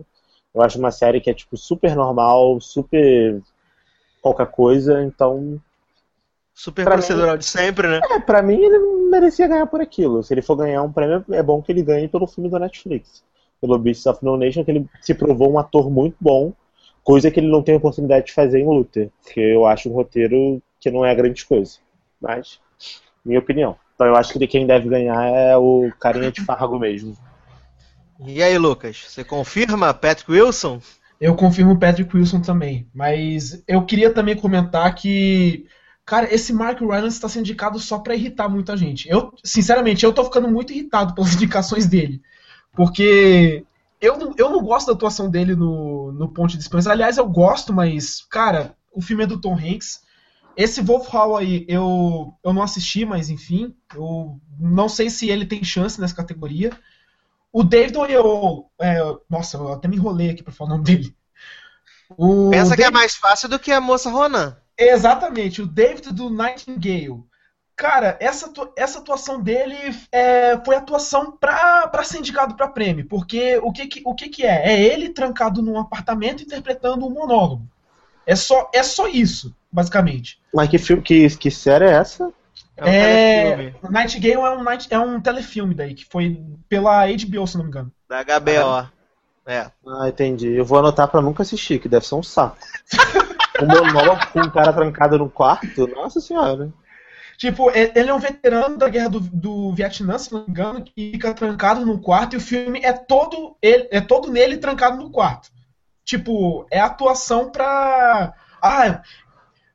[0.56, 3.40] Eu acho uma série que é tipo super normal, super
[4.22, 5.62] qualquer coisa, então.
[6.56, 8.00] Super procedural mim, de sempre, né?
[8.10, 8.80] É, pra mim ele
[9.12, 10.24] merecia ganhar por aquilo.
[10.24, 13.22] Se ele for ganhar um prêmio, é bom que ele ganhe pelo filme do Netflix
[13.60, 16.54] pelo Beasts of No Nation, que ele se provou um ator muito bom,
[17.04, 20.62] coisa que ele não tem oportunidade de fazer em Luther, porque eu acho um roteiro
[20.80, 21.78] que não é grande coisa.
[22.22, 22.60] Mas,
[23.26, 23.76] minha opinião.
[23.96, 27.18] Então eu acho que quem deve ganhar é o carinha de Fargo mesmo.
[28.26, 30.80] E aí, Lucas, você confirma Patrick Wilson?
[31.20, 35.66] Eu confirmo Patrick Wilson também, mas eu queria também comentar que
[36.08, 39.10] Cara, esse Mark Rylance está sendo indicado só para irritar muita gente.
[39.10, 42.22] Eu, sinceramente, eu tô ficando muito irritado pelas indicações dele.
[42.78, 43.66] Porque
[44.00, 46.92] eu não, eu não gosto da atuação dele no, no Ponte de Esperança.
[46.92, 50.02] Aliás, eu gosto, mas, cara, o filme é do Tom Hanks.
[50.56, 53.76] Esse Wolf Hall aí, eu, eu não assisti, mas enfim.
[53.96, 56.72] Eu não sei se ele tem chance nessa categoria.
[57.52, 61.16] O David Oyelowo, é, nossa, eu até me enrolei aqui pra falar o nome dele.
[62.16, 64.56] O Pensa David, que é mais fácil do que a moça Ronan.
[64.78, 67.24] Exatamente, o David do Nightingale.
[67.78, 69.76] Cara, essa, essa atuação dele
[70.12, 74.44] é, foi atuação para ser indicado para prêmio, porque o que, que, o que, que
[74.44, 74.74] é?
[74.74, 77.68] É ele trancado num apartamento interpretando um monólogo.
[78.26, 80.40] É só, é só isso, basicamente.
[80.54, 82.34] Mas que, filme, que, que série é essa?
[82.76, 86.42] É um É, telefilme o Nightingale é um, night- é um telefilme daí, que foi
[86.68, 87.92] pela HBO, se não me engano.
[88.10, 88.88] da HBO.
[89.46, 89.72] É.
[89.88, 90.50] Ah, entendi.
[90.50, 92.58] Eu vou anotar pra nunca assistir, que deve ser um saco.
[93.62, 95.88] um monólogo com um cara trancado no quarto?
[95.88, 96.70] Nossa senhora.
[97.38, 101.12] Tipo, ele é um veterano da guerra do, do Vietnã, se não me engano, que
[101.12, 105.12] fica trancado no quarto e o filme é todo ele, é todo nele trancado no
[105.12, 105.52] quarto.
[106.04, 108.34] Tipo, é atuação pra.
[108.60, 109.04] Ah,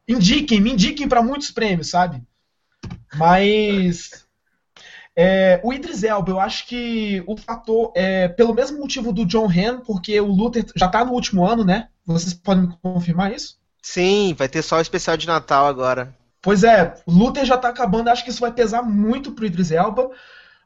[0.08, 2.20] indiquem, me indiquem pra muitos prêmios, sabe?
[3.14, 4.26] Mas.
[5.14, 9.48] é, o Idris Elba, eu acho que o fator, é, pelo mesmo motivo do John
[9.48, 11.90] Han, porque o Luther já tá no último ano, né?
[12.04, 13.56] Vocês podem confirmar isso?
[13.80, 16.12] Sim, vai ter só o especial de Natal agora.
[16.42, 19.70] Pois é, o Luther já tá acabando, acho que isso vai pesar muito pro Idris
[19.70, 20.10] Elba,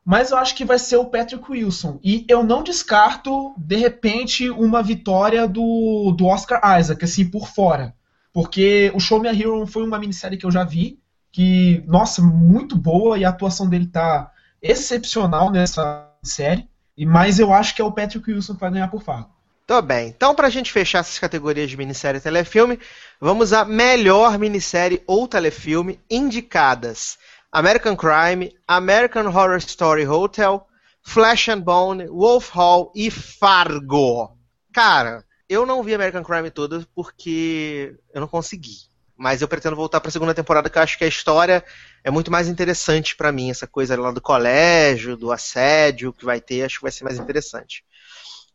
[0.03, 2.01] mas eu acho que vai ser o Patrick Wilson.
[2.03, 7.95] E eu não descarto, de repente, uma vitória do, do Oscar Isaac, assim, por fora.
[8.33, 10.99] Porque o Show Me a Hero foi uma minissérie que eu já vi,
[11.31, 14.33] que, nossa, muito boa, e a atuação dele tá
[14.63, 16.67] excepcional nessa série.
[17.07, 19.36] Mas eu acho que é o Patrick Wilson que vai ganhar por Fargo.
[19.67, 20.09] Tô bem.
[20.09, 22.79] Então, pra gente fechar essas categorias de minissérie e telefilme,
[23.21, 27.19] vamos à melhor minissérie ou telefilme indicadas:
[27.51, 30.65] American Crime, American Horror Story Hotel,
[31.03, 34.39] Flesh and Bone, Wolf Hall e Fargo.
[34.73, 38.87] Cara, eu não vi American Crime toda porque eu não consegui.
[39.17, 41.65] Mas eu pretendo voltar pra segunda temporada, que eu acho que a história
[42.05, 43.51] é muito mais interessante pra mim.
[43.51, 47.19] Essa coisa lá do colégio, do assédio que vai ter, acho que vai ser mais
[47.19, 47.83] interessante.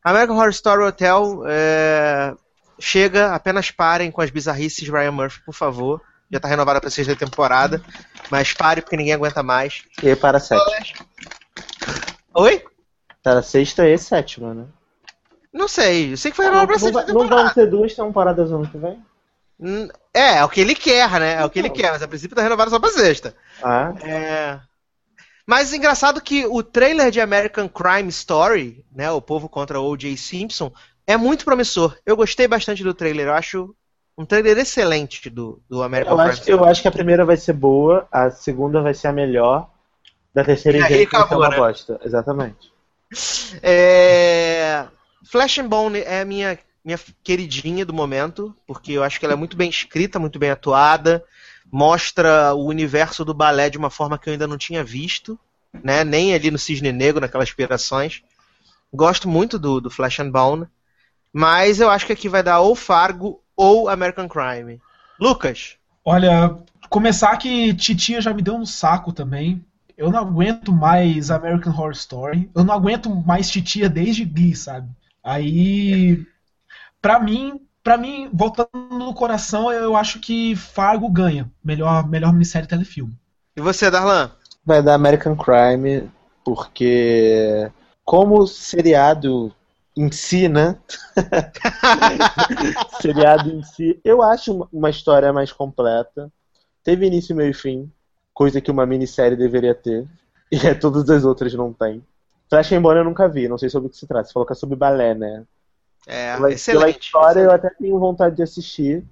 [0.03, 2.34] American Horror Story Hotel é,
[2.80, 6.02] chega, apenas parem com as bizarrices de Ryan Murphy, por favor.
[6.32, 7.82] Já tá renovada pra sexta temporada,
[8.30, 9.84] mas pare porque ninguém aguenta mais.
[10.02, 10.65] E para a sétima.
[12.34, 12.64] Oi?
[13.22, 14.65] Para sexta e sétima, né?
[15.53, 17.44] Não sei, eu sei que foi renovada pra sexta vai- não temporada.
[17.48, 19.06] vão ter duas temporadas no ano que vem?
[20.14, 21.34] É, é o que ele quer, né?
[21.34, 23.36] É o que ele quer, mas a princípio tá renovada só pra sexta.
[23.61, 24.60] Ah, É.
[25.52, 30.15] Mas engraçado que o trailer de American Crime Story, né, o povo contra O.J.
[30.15, 30.72] Simpson,
[31.06, 31.98] é muito promissor.
[32.06, 33.76] Eu gostei bastante do trailer, eu acho
[34.18, 37.36] um trailer excelente do, do American eu Crime acho, eu acho que a primeira vai
[37.36, 39.69] ser boa, a segunda vai ser a melhor,
[40.34, 41.57] da terceira E em aí diante vai ser acabou, uma né?
[41.57, 41.99] bosta.
[42.02, 42.72] Exatamente.
[43.61, 44.86] É...
[45.30, 49.34] Flash and Bone é a minha, minha queridinha do momento, porque eu acho que ela
[49.34, 51.22] é muito bem escrita, muito bem atuada,
[51.72, 55.39] mostra o universo do balé de uma forma que eu ainda não tinha visto,
[55.84, 56.03] né?
[56.03, 58.22] Nem ali no Cisne Negro, naquelas inspirações.
[58.93, 60.68] Gosto muito do, do Flash and Bone,
[61.31, 64.81] mas eu acho que aqui vai dar ou Fargo ou American Crime.
[65.19, 66.57] Lucas, Olha,
[66.89, 69.64] começar que Titia já me deu um saco também.
[69.95, 72.49] Eu não aguento mais American Horror Story.
[72.56, 74.89] Eu não aguento mais Titia desde Glee, sabe?
[75.23, 76.26] Aí,
[76.99, 81.51] pra mim, para mim, voltando no coração, eu acho que Fargo ganha.
[81.63, 83.13] Melhor, melhor minissérie telefilme.
[83.55, 84.31] e você, Darlan?
[84.65, 86.09] Vai dar American Crime,
[86.43, 87.69] porque
[88.05, 89.53] como seriado
[89.97, 90.77] em si, né?
[93.01, 96.31] seriado em si, eu acho uma- história mais completa.
[96.83, 97.91] Teve início, meio e fim,
[98.33, 100.07] coisa que uma minissérie deveria ter,
[100.51, 102.03] e é, todas as outras não tem.
[102.49, 104.25] Flash and Bone eu nunca vi, não sei sobre o que se trata.
[104.27, 105.45] Você falou que é sobre balé, né?
[106.07, 106.99] É, Pela, pela excelente.
[107.06, 109.03] história eu até tenho vontade de assistir,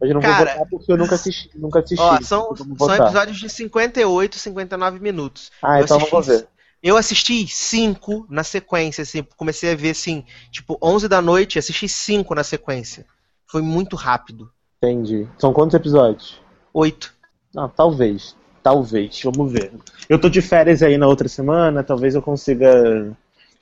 [0.00, 1.50] mas eu não Cara, vou votar porque eu nunca assisti.
[1.54, 5.50] Nunca assisti Ó, são, Vamos são episódios de 58, 59 minutos.
[5.62, 6.48] Ah, Eu então assisti- ver.
[6.82, 11.88] Eu assisti cinco na sequência, assim, comecei a ver assim, tipo, 11 da noite, assisti
[11.88, 13.04] cinco na sequência.
[13.46, 14.50] Foi muito rápido.
[14.80, 15.26] Entendi.
[15.38, 16.40] São quantos episódios?
[16.72, 17.12] Oito.
[17.54, 18.36] Não, talvez.
[18.62, 19.20] Talvez.
[19.24, 19.72] Vamos ver.
[20.08, 23.16] Eu tô de férias aí na outra semana, talvez eu consiga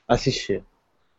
[0.07, 0.63] assistir.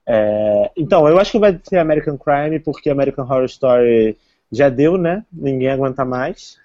[0.07, 4.17] É, Então, eu acho que vai ser American Crime, porque American Horror Story
[4.51, 5.25] já deu, né?
[5.33, 6.59] Ninguém aguenta mais.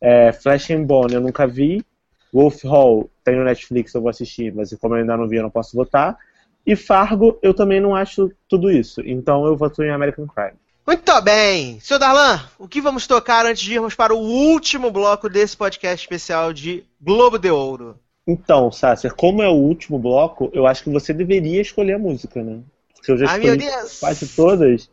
[0.00, 1.84] É, Flash and Bone eu nunca vi.
[2.32, 5.42] Wolf Hall tem no Netflix, eu vou assistir, mas como eu ainda não vi, eu
[5.42, 6.16] não posso votar.
[6.66, 9.00] E Fargo, eu também não acho tudo isso.
[9.04, 10.58] Então eu voto em American Crime.
[10.86, 11.78] Muito bem.
[11.80, 16.04] Seu Darlan, o que vamos tocar antes de irmos para o último bloco desse podcast
[16.04, 17.98] especial de Globo de Ouro?
[18.26, 22.42] Então, Sasser, como é o último bloco, eu acho que você deveria escolher a música,
[22.42, 22.60] né?
[23.00, 24.00] Porque eu já Ai, escolhi Deus.
[24.00, 24.90] quase todas.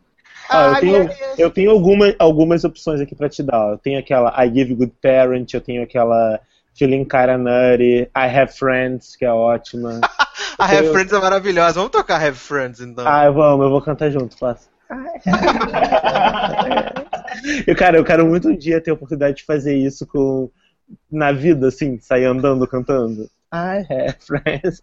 [0.50, 1.38] Ah, eu Ai, tenho, meu Deus.
[1.38, 3.72] eu tenho alguma, algumas opções aqui pra te dar.
[3.72, 6.40] Eu tenho aquela I Give Good Parent, eu tenho aquela
[6.76, 10.00] Feeling Kinda Nutty, I Have Friends, que é ótima.
[10.58, 11.74] A Have eu- Friends é maravilhosa.
[11.74, 13.06] Vamos tocar Have Friends, então.
[13.06, 14.70] ah, vamos, eu vou cantar junto, faço.
[17.66, 20.50] eu, cara, eu quero muito um dia ter a oportunidade de fazer isso com
[21.10, 23.24] na vida, assim, sair andando cantando.
[23.52, 24.82] I have friends.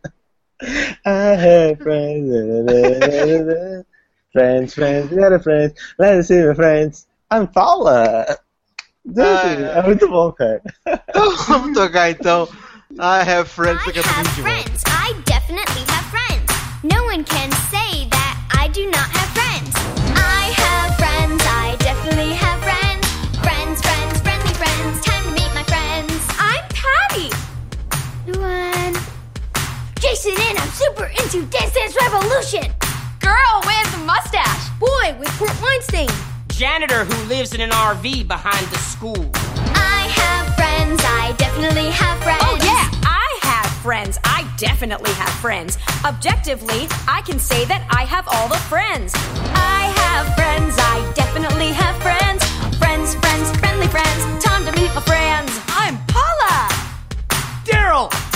[1.06, 2.32] I have friends.
[4.32, 5.73] friends, friends, we are friends.
[5.98, 7.07] Let's see my friends.
[7.30, 8.26] I'm Paula.
[9.18, 10.61] É, é muito bom, cara.
[11.10, 12.48] Então vamos tocar então.
[12.99, 14.84] I have friends I daqui a pouco a have friends.
[14.88, 16.52] I definitely have friends.
[16.84, 19.45] No one can say that I do not have friends.
[30.76, 32.70] Super into Dance Dance Revolution.
[33.22, 34.70] Girl with the mustache.
[34.78, 36.10] Boy with Port Weinstein.
[36.50, 39.32] janitor who lives in an RV behind the school.
[39.74, 41.00] I have friends.
[41.06, 42.42] I definitely have friends.
[42.44, 44.20] Oh, yeah, I have friends.
[44.26, 45.78] I definitely have friends.
[46.04, 49.14] Objectively, I can say that I have all the friends.
[49.56, 50.76] I have friends.
[50.78, 52.44] I definitely have friends.
[52.78, 54.44] Friends, friends, friendly friends.
[54.44, 55.52] Time to meet my friends.
[55.70, 56.68] I'm Paula.
[57.64, 58.35] Daryl!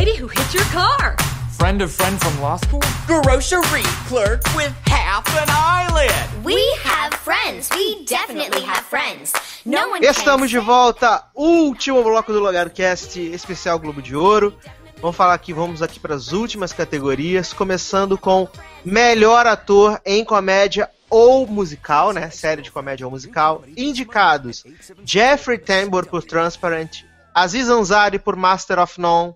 [0.00, 1.14] Lady who hit your car.
[1.58, 2.80] Friend of friend from law school?
[3.06, 6.42] Grocery clerk with half an eyelid!
[6.42, 7.68] We have friends.
[7.76, 9.34] We definitely have friends.
[9.66, 14.54] No one Estamos de volta, último bloco do Logarcast especial Globo de Ouro.
[15.02, 18.48] Vamos falar aqui, vamos aqui para as últimas categorias, começando com
[18.82, 22.30] melhor ator em comédia ou musical, né?
[22.30, 23.64] Série de comédia ou musical.
[23.76, 24.64] Indicados:
[25.04, 27.02] Jeffrey Tambor por Transparent,
[27.34, 29.34] Aziz Ansari por Master of None,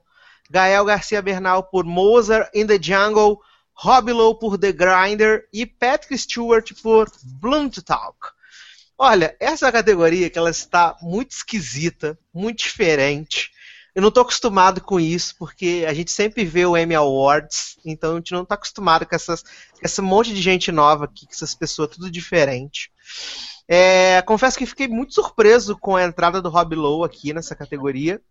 [0.55, 3.41] Gael Garcia Bernal por Mozart in the Jungle,
[3.73, 8.17] Rob Lowe por The Grinder e Patrick Stewart por Blunt Talk.
[8.97, 13.51] Olha, essa categoria que ela está muito esquisita, muito diferente.
[13.97, 18.13] Eu não tô acostumado com isso, porque a gente sempre vê o Emmy Awards, então
[18.13, 19.43] a gente não tá acostumado com essas,
[19.83, 22.93] esse monte de gente nova aqui, com essas pessoas tudo diferente.
[23.67, 28.23] É, confesso que fiquei muito surpreso com a entrada do Rob Lowe aqui nessa categoria.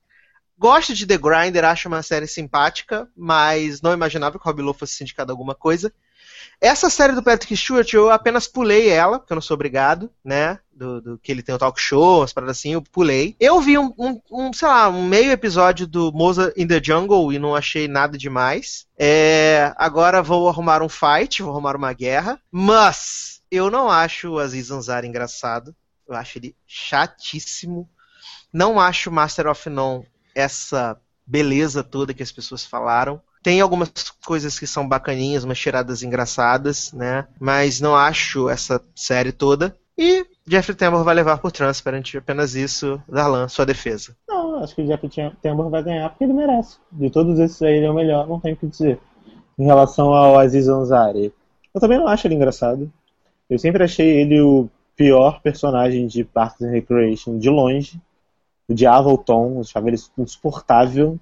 [0.57, 4.77] Gosto de The Grinder, acho uma série simpática, mas não imaginava que o Rob Lowe
[4.77, 5.91] fosse indicado a alguma coisa.
[6.61, 10.59] Essa série do Patrick Stewart, eu apenas pulei ela, porque eu não sou obrigado, né?
[10.71, 13.35] Do, do que ele tem o talk show, umas paradas assim, eu pulei.
[13.39, 17.33] Eu vi um, um, um, sei lá, um meio episódio do Mozart in the Jungle
[17.33, 18.87] e não achei nada demais.
[18.97, 24.39] É, agora vou arrumar um fight, vou arrumar uma guerra, mas eu não acho o
[24.39, 25.75] Aziz Ansari engraçado.
[26.07, 27.89] Eu acho ele chatíssimo.
[28.51, 30.05] Não acho Master of None
[30.35, 33.21] essa beleza toda que as pessoas falaram.
[33.41, 33.91] Tem algumas
[34.25, 37.27] coisas que são bacaninhas, umas tiradas engraçadas, né?
[37.39, 39.75] Mas não acho essa série toda.
[39.97, 43.01] E Jeffrey Tambor vai levar por Transparent, apenas isso.
[43.07, 44.15] Darlan, sua defesa.
[44.27, 45.11] Não, acho que o Jeffrey
[45.41, 46.77] Tambor vai ganhar porque ele merece.
[46.91, 48.99] De todos esses aí, ele é o melhor, não tem o que dizer.
[49.59, 51.31] Em relação ao Aziz Ansari,
[51.73, 52.91] eu também não acho ele engraçado.
[53.49, 58.01] Eu sempre achei ele o pior personagem de Parks and Recreation de longe.
[58.73, 61.19] Odiava o Tom, achava ele insuportável.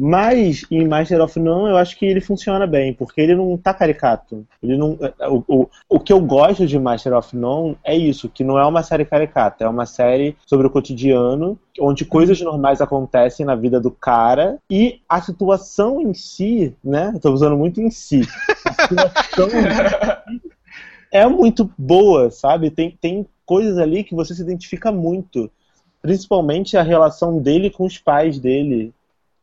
[0.00, 3.74] Mas em Master of None eu acho que ele funciona bem, porque ele não tá
[3.74, 4.46] caricato.
[4.62, 4.96] Ele não,
[5.28, 8.64] o, o, o que eu gosto de Master of None é isso, que não é
[8.64, 13.80] uma série caricata, é uma série sobre o cotidiano, onde coisas normais acontecem na vida
[13.80, 17.10] do cara e a situação em si, né?
[17.12, 18.20] Eu tô usando muito em si.
[18.64, 20.48] A situação em si
[21.10, 22.70] é muito boa, sabe?
[22.70, 25.50] Tem, tem coisas ali que você se identifica muito.
[26.00, 28.92] Principalmente a relação dele com os pais dele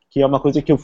[0.10, 0.80] que é uma coisa que eu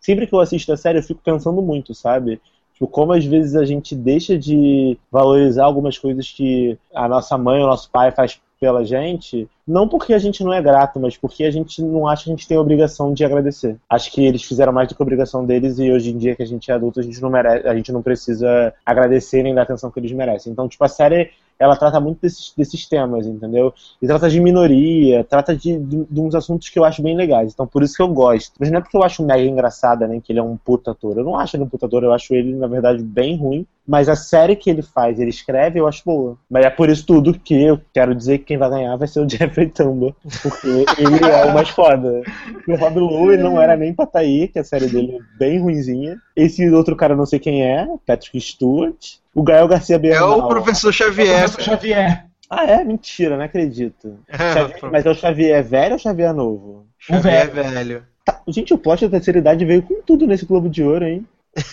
[0.00, 2.40] sempre que eu assisto a série eu fico pensando muito, sabe?
[2.72, 7.60] Tipo, como às vezes a gente deixa de valorizar algumas coisas que a nossa mãe
[7.60, 11.44] ou nosso pai faz pela gente, não porque a gente não é grato, mas porque
[11.44, 13.76] a gente não acha que a gente tem a obrigação de agradecer.
[13.90, 16.44] Acho que eles fizeram mais do que a obrigação deles e hoje em dia que
[16.44, 19.62] a gente é adulto, a gente não merece, a gente não precisa agradecer nem dar
[19.62, 20.52] atenção que eles merecem.
[20.52, 21.30] Então, tipo, a série
[21.62, 23.72] ela trata muito desses, desses temas, entendeu?
[24.00, 27.52] E trata de minoria, trata de, de, de, uns assuntos que eu acho bem legais.
[27.52, 28.52] Então, por isso que eu gosto.
[28.58, 30.20] Mas não é porque eu acho mega engraçada, né?
[30.20, 31.16] Que ele é um puta ator.
[31.16, 33.64] Eu não acho ele um puta ator, eu acho ele, na verdade, bem ruim.
[33.86, 36.36] Mas a série que ele faz, ele escreve, eu acho boa.
[36.50, 39.20] Mas é por isso tudo que eu quero dizer que quem vai ganhar vai ser
[39.20, 40.14] o Jeffrey Tambor.
[40.42, 42.22] Porque ele é o mais foda.
[42.66, 45.60] O Rob Lowe não era nem pra estar aí, que a série dele é bem
[45.60, 46.16] ruinzinha.
[46.34, 49.21] Esse outro cara, não sei quem é, Patrick Stewart.
[49.34, 50.40] O Gael Garcia Bernal.
[50.40, 51.42] É o professor Xavier.
[51.42, 52.26] É o professor Xavier.
[52.50, 52.84] Ah, é?
[52.84, 54.18] Mentira, não acredito.
[54.30, 56.86] Xavier, mas é o Xavier velho ou Xavier novo?
[57.08, 57.70] O Xavier velho.
[57.70, 58.02] velho.
[58.24, 61.26] Tá, gente, o plot da terceira idade veio com tudo nesse Globo de Ouro, hein?
[61.56, 61.70] Eles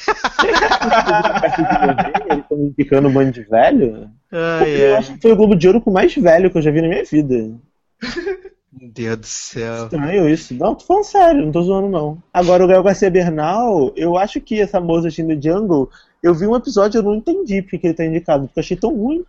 [2.43, 4.09] estão indicando um bando de velho?
[4.31, 4.97] Ah, Eu é.
[4.97, 6.87] acho que foi o Globo de Ouro com mais velho que eu já vi na
[6.87, 7.51] minha vida.
[8.79, 9.83] Meu Deus do céu.
[9.85, 10.53] Estranho isso.
[10.53, 12.21] Não, tô falando sério, não tô zoando não.
[12.33, 15.89] Agora, o Gael Garcia Bernal, eu acho que essa moça in the Jungle,
[16.23, 18.63] eu vi um episódio e eu não entendi porque que ele tá indicado, porque eu
[18.63, 19.25] achei tão ruim.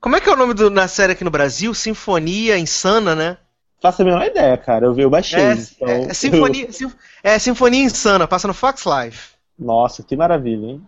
[0.00, 1.74] Como é que é o nome do, na série aqui no Brasil?
[1.74, 3.36] Sinfonia Insana, né?
[3.82, 4.86] Faço a menor ideia, cara.
[4.86, 5.38] Eu vi, eu baixei.
[5.40, 6.92] É, então, é, é Sinfonia, Sin-
[7.22, 9.30] é Sinfonia Insana, passa no Fox Life.
[9.58, 10.82] Nossa, que maravilha, hein?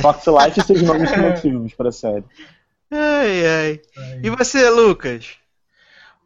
[0.00, 2.24] Fox Life e seus nomes criativos pra série.
[2.90, 3.80] Ai, ai.
[4.22, 5.36] E você, Lucas?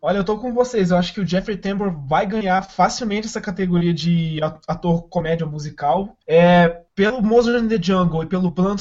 [0.03, 0.91] Olha, eu tô com vocês.
[0.91, 6.17] Eu acho que o Jeffrey Tambor vai ganhar facilmente essa categoria de ator comédia musical.
[6.27, 8.81] É, pelo Mozart in the Jungle e pelo Blunt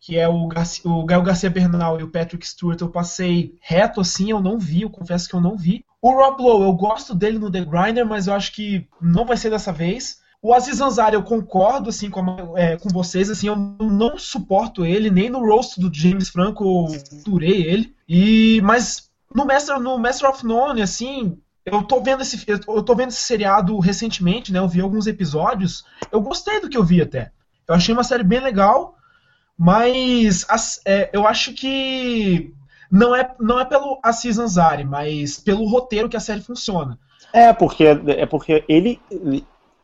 [0.00, 0.48] que é o,
[0.84, 4.82] o Gael Garcia Bernal e o Patrick Stewart, eu passei reto assim, eu não vi,
[4.82, 5.84] eu confesso que eu não vi.
[6.00, 9.36] O Rob Lowe, eu gosto dele no The Grinder, mas eu acho que não vai
[9.36, 10.20] ser dessa vez.
[10.40, 15.08] O Aziz Ansari, eu concordo assim com, é, com vocês, assim, eu não suporto ele,
[15.08, 17.94] nem no roast do James Franco eu durei ele.
[18.08, 22.94] E mas no Master, no Master of None, assim, eu tô vendo esse eu tô
[22.94, 24.58] vendo esse seriado recentemente, né?
[24.58, 25.84] Eu vi alguns episódios.
[26.10, 27.30] Eu gostei do que eu vi até.
[27.68, 28.96] Eu achei uma série bem legal,
[29.56, 32.52] mas as, é, eu acho que
[32.90, 36.98] não é não é pelo Aziz Ansari, mas pelo roteiro que a série funciona.
[37.32, 39.00] É porque é porque ele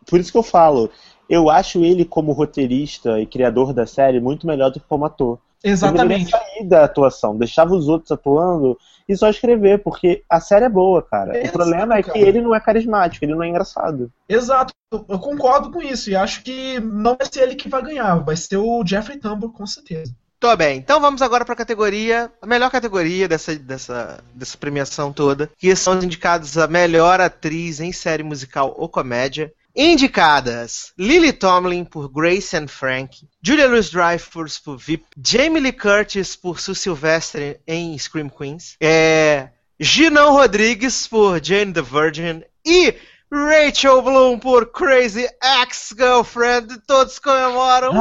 [0.05, 0.91] por isso que eu falo,
[1.29, 5.39] eu acho ele como roteirista e criador da série muito melhor do que como ator.
[5.63, 6.23] Exatamente.
[6.23, 8.79] Ele sair da atuação, deixava os outros atuando
[9.09, 11.37] e só escrever, porque a série é boa, cara.
[11.37, 12.19] Exato, o problema é que cara.
[12.19, 14.13] ele não é carismático, ele não é engraçado.
[14.29, 18.17] Exato, eu concordo com isso e acho que não vai ser ele que vai ganhar,
[18.17, 20.15] vai ser o Jeffrey Tambor, com certeza.
[20.41, 25.13] Tô bem, então vamos agora para a categoria, a melhor categoria dessa, dessa, dessa premiação
[25.13, 29.53] toda, que são os indicados a melhor atriz em série musical ou comédia.
[29.81, 36.59] Indicadas: Lily Tomlin por Grace and Frank, Julia Louis-Dreyfus por VIP, Jamie Lee Curtis por
[36.59, 42.93] Sue Sylvester em Scream Queens, é, Ginão Rodrigues por Jane the Virgin e
[43.31, 46.81] Rachel Bloom por Crazy Ex-Girlfriend.
[46.85, 47.93] Todos comemoram.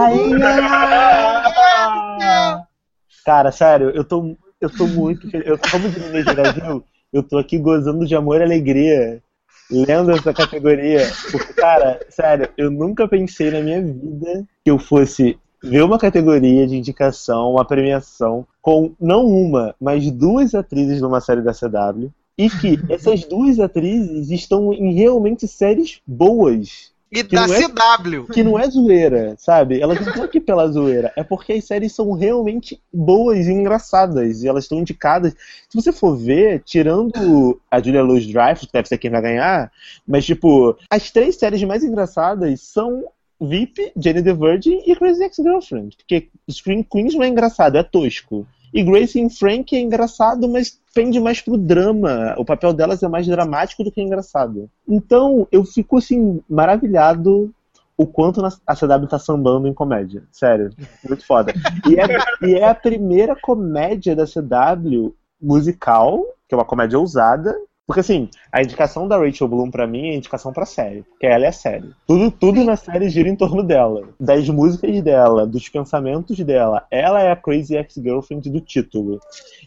[3.24, 5.46] Cara, sério, eu tô, eu tô muito feliz.
[5.46, 6.84] Eu, como diz no Brasil,
[7.14, 9.22] eu tô aqui gozando de amor e alegria
[9.70, 11.02] lendo essa categoria.
[11.32, 16.68] Porque, cara, sério, eu nunca pensei na minha vida que eu fosse ver uma categoria
[16.68, 22.10] de indicação, uma premiação, com não uma, mas duas atrizes numa série da CW.
[22.38, 26.92] E que essas duas atrizes estão em realmente séries boas.
[27.12, 28.26] E da é, CW.
[28.34, 29.80] Que não é zoeira, sabe?
[29.80, 31.14] Elas não estão aqui pela zoeira.
[31.16, 34.44] É porque as séries são realmente boas e engraçadas.
[34.44, 35.34] E elas estão indicadas.
[35.70, 39.72] Se você for ver, tirando a Julia Louis Dreyfus, que deve ser quem vai ganhar,
[40.06, 43.06] mas, tipo, as três séries mais engraçadas são
[43.40, 45.96] VIP, Jenny the Virgin e Crazy Ex-Girlfriend.
[45.96, 48.46] Porque Screen Queens não é engraçado, é tosco.
[48.74, 52.36] E Grace e Frank é engraçado, mas pende mais pro drama.
[52.38, 54.70] O papel delas é mais dramático do que engraçado.
[54.88, 57.54] Então, eu fico assim, maravilhado
[57.98, 60.24] o quanto a CW tá sambando em comédia.
[60.32, 60.72] Sério,
[61.08, 61.52] muito foda.
[61.90, 67.58] E é, e é a primeira comédia da CW musical, que é uma comédia ousada,
[67.88, 71.04] porque assim, a indicação da Rachel Bloom para mim é indicação pra série.
[71.04, 71.90] Porque ela é a série.
[72.06, 74.10] Tudo, tudo na série gira em torno dela.
[74.20, 76.86] Das músicas dela, dos pensamentos dela.
[76.92, 79.22] Ela é a Crazy Ex-Girlfriend do título.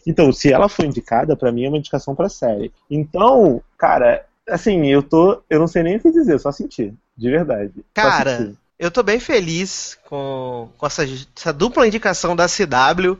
[0.05, 2.71] Então, se ela for indicada, para mim é uma indicação pra série.
[2.87, 5.41] Então, cara, assim, eu tô.
[5.49, 6.93] Eu não sei nem o que dizer, só sentir.
[7.17, 7.73] De verdade.
[7.91, 11.03] Cara, eu tô bem feliz com, com essa,
[11.35, 13.17] essa dupla indicação da CW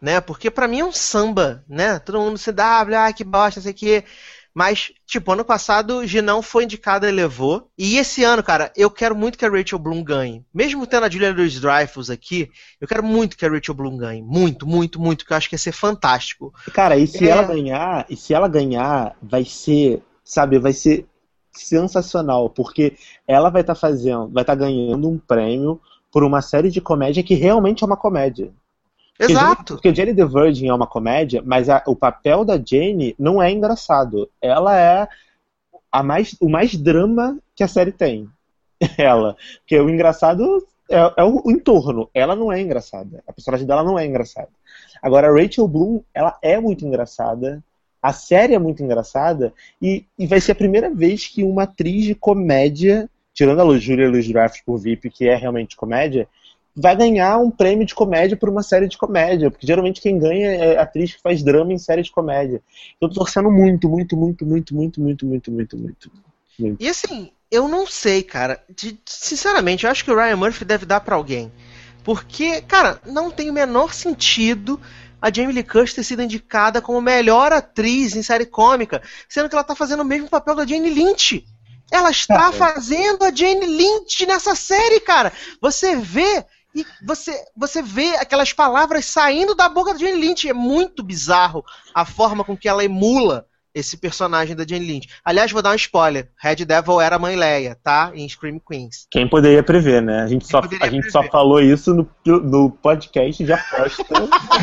[0.00, 0.20] né?
[0.20, 1.98] Porque para mim é um samba, né?
[1.98, 4.04] Todo mundo CW, ah, que bosta, sei o quê.
[4.56, 7.68] Mas, tipo, ano passado, Ginão foi indicada e levou.
[7.76, 10.46] E esse ano, cara, eu quero muito que a Rachel Bloom ganhe.
[10.54, 12.50] Mesmo tendo a Julia Louis Dreyfus aqui,
[12.80, 14.22] eu quero muito que a Rachel Bloom ganhe.
[14.22, 16.54] Muito, muito, muito, que eu acho que ia ser fantástico.
[16.72, 17.32] Cara, e se é...
[17.32, 21.04] ela ganhar, e se ela ganhar, vai ser, sabe, vai ser
[21.52, 22.96] sensacional, porque
[23.28, 25.78] ela vai estar tá fazendo, vai estar tá ganhando um prêmio
[26.10, 28.50] por uma série de comédia que realmente é uma comédia.
[29.18, 29.74] Exato.
[29.74, 33.50] Porque Jane the Virgin é uma comédia, mas a, o papel da Jane não é
[33.50, 34.28] engraçado.
[34.40, 35.08] Ela é
[35.90, 38.28] a mais, o mais drama que a série tem.
[38.98, 39.36] Ela.
[39.60, 42.08] Porque o engraçado é, é o, o, entorno.
[42.14, 43.22] Ela não é engraçada.
[43.26, 44.50] A personagem dela não é engraçada.
[45.02, 47.62] Agora, a Rachel Bloom, ela é muito engraçada.
[48.02, 49.52] A série é muito engraçada.
[49.80, 54.08] E, e vai ser a primeira vez que uma atriz de comédia, tirando a Julia
[54.08, 56.28] Louis Dreyfus por VIP, que é realmente comédia,
[56.76, 60.50] vai ganhar um prêmio de comédia por uma série de comédia, porque geralmente quem ganha
[60.50, 62.60] é a atriz que faz drama em série de comédia.
[63.00, 66.12] Eu tô torcendo muito, muito, muito, muito, muito, muito, muito, muito, muito.
[66.58, 66.82] muito.
[66.82, 68.62] E assim, eu não sei, cara.
[68.68, 71.50] De, sinceramente, eu acho que o Ryan Murphy deve dar para alguém.
[72.04, 74.78] Porque, cara, não tem o menor sentido
[75.20, 79.54] a Jamie Lee Curtis ter sido indicada como melhor atriz em série cômica, sendo que
[79.54, 81.44] ela tá fazendo o mesmo papel da Jane Lynch.
[81.90, 85.32] Ela está fazendo a Jane Lynch nessa série, cara.
[85.60, 86.44] Você vê
[86.76, 90.48] e você, você vê aquelas palavras saindo da boca da Jane Lynch.
[90.48, 95.08] É muito bizarro a forma com que ela emula esse personagem da Jane Lynch.
[95.24, 96.30] Aliás, vou dar um spoiler.
[96.38, 98.10] Red Devil era a mãe Leia, tá?
[98.14, 99.06] Em Scream Queens.
[99.10, 100.22] Quem poderia prever, né?
[100.22, 102.08] A gente, Quem só, a gente só falou isso no,
[102.40, 104.04] no podcast de aposta.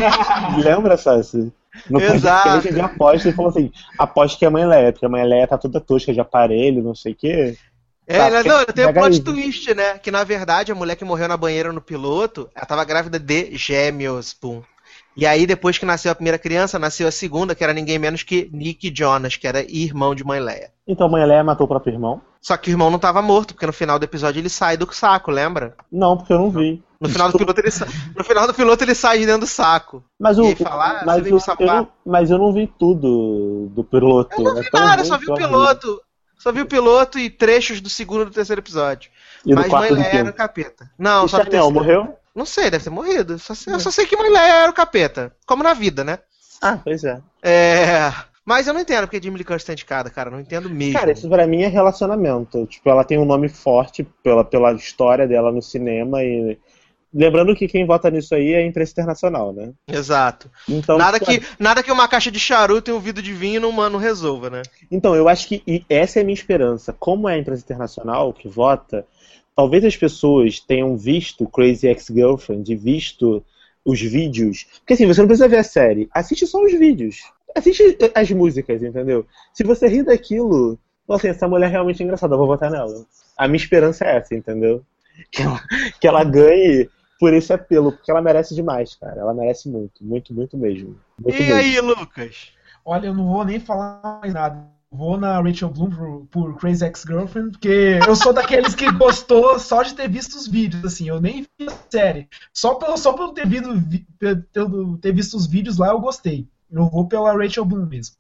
[0.64, 1.52] Lembra, Sassi?
[1.90, 2.44] No Exato.
[2.44, 5.24] podcast de aposta, ele falou assim: aposto que é a mãe Leia, porque a mãe
[5.24, 7.58] Leia tá toda tosca de aparelho, não sei o quê.
[8.06, 9.98] É, Tá, né, não, tem um plot twist, né?
[9.98, 13.56] Que na verdade a mulher que morreu na banheira no piloto, ela tava grávida de
[13.56, 14.62] gêmeos, pum.
[15.16, 18.24] E aí, depois que nasceu a primeira criança, nasceu a segunda, que era ninguém menos
[18.24, 20.72] que Nick Jonas, que era irmão de mãe Leia.
[20.88, 22.20] Então a mãe Leia matou o próprio irmão?
[22.42, 24.92] Só que o irmão não tava morto, porque no final do episódio ele sai do
[24.92, 25.76] saco, lembra?
[25.92, 26.84] Não, porque eu não vi.
[27.00, 27.86] No final do piloto ele, sa...
[28.16, 30.04] no final do piloto ele sai de dentro do saco.
[30.20, 34.36] Mas, o, fala, ah, mas, o- eu não, mas eu não vi tudo do piloto.
[34.38, 36.02] Eu não É vi tão nada, só vi o piloto.
[36.44, 39.10] Só vi o piloto e trechos do segundo e do terceiro episódio.
[39.46, 40.92] E Mas Mãe Leia era o capeta.
[41.00, 42.18] Não, E só Chanel morreu?
[42.36, 43.40] Não sei, deve ter morrido.
[43.40, 45.34] Só sei- eu só sei que Mãe Leia era o capeta.
[45.46, 46.20] Como na vida, né?
[46.62, 47.22] Ah, pois é.
[47.42, 48.12] É.
[48.44, 50.30] Mas eu não entendo porque Jimmy Lee Curtis tá indicada, cara.
[50.30, 51.00] Não entendo mesmo.
[51.00, 52.66] Cara, isso pra mim é relacionamento.
[52.66, 56.60] Tipo, ela tem um nome forte pela, pela história dela no cinema e.
[57.14, 59.72] Lembrando que quem vota nisso aí é a imprensa internacional, né?
[59.88, 60.50] Exato.
[60.68, 63.72] Então, nada, que, nada que uma caixa de charuto e um vidro de vinho não,
[63.90, 64.64] não resolva, né?
[64.90, 66.92] Então, eu acho que essa é a minha esperança.
[66.92, 69.06] Como é a imprensa internacional que vota,
[69.56, 73.46] talvez as pessoas tenham visto Crazy Ex-Girlfriend visto
[73.86, 74.66] os vídeos.
[74.80, 77.18] Porque assim, você não precisa ver a série, assiste só os vídeos.
[77.56, 79.26] Assiste as músicas, entendeu?
[79.54, 83.06] Se você rir daquilo, assim, essa mulher é realmente engraçada, eu vou votar nela.
[83.38, 84.84] A minha esperança é essa, entendeu?
[85.32, 85.62] Que ela,
[86.02, 86.90] que ela ganhe
[87.24, 89.22] por esse apelo, porque ela merece demais, cara.
[89.22, 91.00] Ela merece muito, muito, muito mesmo.
[91.18, 91.56] Muito E mesmo.
[91.56, 92.52] aí, Lucas?
[92.84, 94.62] Olha, eu não vou nem falar mais nada.
[94.92, 99.84] Vou na Rachel Bloom por, por Crazy Ex-Girlfriend, porque eu sou daqueles que gostou só
[99.84, 102.28] de ter visto os vídeos, assim, eu nem vi a série.
[102.54, 104.06] Só pelo, só pelo ter, visto, vi-
[105.02, 106.46] ter, visto os vídeos lá, eu gostei.
[106.70, 108.18] Eu vou pela Rachel Bloom mesmo.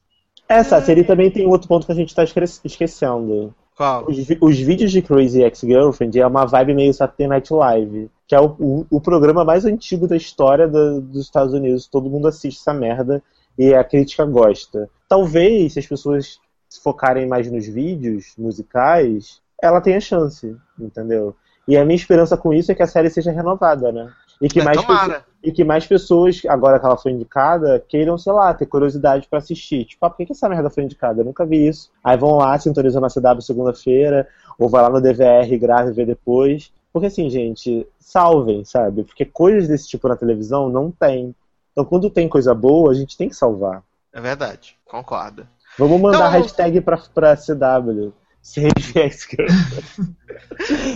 [0.47, 3.53] Essa série também tem outro ponto que a gente tá esque- esquecendo.
[3.75, 4.05] Qual?
[4.07, 8.39] Os, os vídeos de Crazy Ex-Girlfriend é uma vibe meio Saturday Night Live, que é
[8.39, 11.87] o, o, o programa mais antigo da história da- dos Estados Unidos.
[11.87, 13.21] Todo mundo assiste essa merda
[13.57, 14.89] e a crítica gosta.
[15.09, 16.39] Talvez, se as pessoas
[16.69, 21.35] se focarem mais nos vídeos musicais, ela tenha chance, entendeu?
[21.67, 24.11] E a minha esperança com isso é que a série seja renovada, né?
[24.41, 25.25] E que É, mais tomara.
[25.43, 29.39] E que mais pessoas, agora que ela foi indicada, queiram, sei lá, ter curiosidade pra
[29.39, 29.83] assistir.
[29.85, 31.19] Tipo, ah, por que, que essa merda foi indicada?
[31.21, 31.91] Eu nunca vi isso.
[32.01, 36.05] Aí vão lá, sintonizam na CW segunda-feira, ou vai lá no DVR, grava e vê
[36.05, 36.71] depois.
[36.93, 39.03] Porque assim, gente, salvem, sabe?
[39.03, 41.35] Porque coisas desse tipo na televisão não tem.
[41.71, 43.83] Então quando tem coisa boa, a gente tem que salvar.
[44.13, 45.45] É verdade, concordo.
[45.77, 48.13] Vamos mandar Então- hashtag pra, pra CW.
[48.43, 50.15] Save Ex-Girlfriend.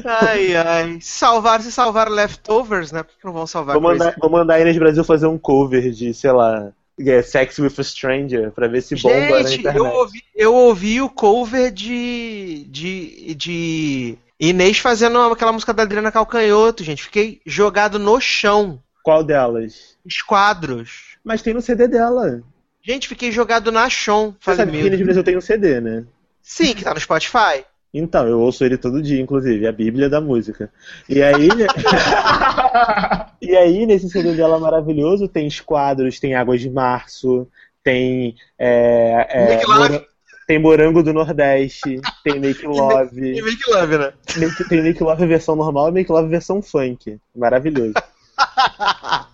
[0.06, 1.00] Ai, ai.
[1.02, 3.04] Salvar, se salvar leftovers, né?
[3.04, 5.90] Por que não vão salvar Vou mandar, vou mandar a Inês Brasil fazer um cover
[5.92, 9.78] de, sei lá, é, Sex with a Stranger, pra ver se bomba na Gente, internet.
[9.78, 16.12] eu ouvi, eu ouvi o cover de, de, de Inês fazendo aquela música da Adriana
[16.12, 17.04] Calcanhoto, gente.
[17.04, 18.78] Fiquei jogado no chão.
[19.02, 19.96] Qual delas?
[20.06, 21.18] Esquadros.
[21.24, 22.42] Mas tem no CD dela.
[22.82, 24.36] Gente, fiquei jogado na chão.
[24.40, 26.04] Você sabe que meu Inês Brasil tem um CD, né?
[26.48, 27.66] Sim, que tá no Spotify.
[27.94, 30.72] Então, eu ouço ele todo dia, inclusive, a Bíblia da música.
[31.10, 31.50] E aí,
[33.42, 37.48] e aí, nesse CD dela maravilhoso, tem esquadros, tem Águas de Março,
[37.84, 38.36] tem.
[38.58, 39.80] é, é, Make Love.
[39.80, 40.06] Mora-
[40.48, 43.42] Tem Morango do Nordeste, tem Make E Love.
[43.42, 44.14] Make Love, né?
[44.38, 47.20] Make- Tem Make Love versão normal e Make Love versão funk.
[47.36, 47.94] Maravilhoso.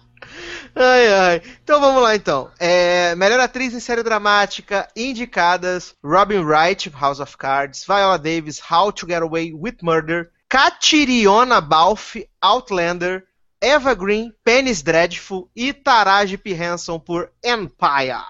[0.75, 1.41] Ai, ai.
[1.63, 2.49] Então vamos lá, então.
[2.59, 8.91] É, melhor atriz em série dramática, indicadas Robin Wright, House of Cards, Viola Davis, How
[8.91, 13.23] to Get Away with Murder, Kateriona Balfe, Outlander,
[13.61, 16.51] Eva Green, Penis Dreadful e Taraji P.
[16.51, 18.25] Henson por Empire.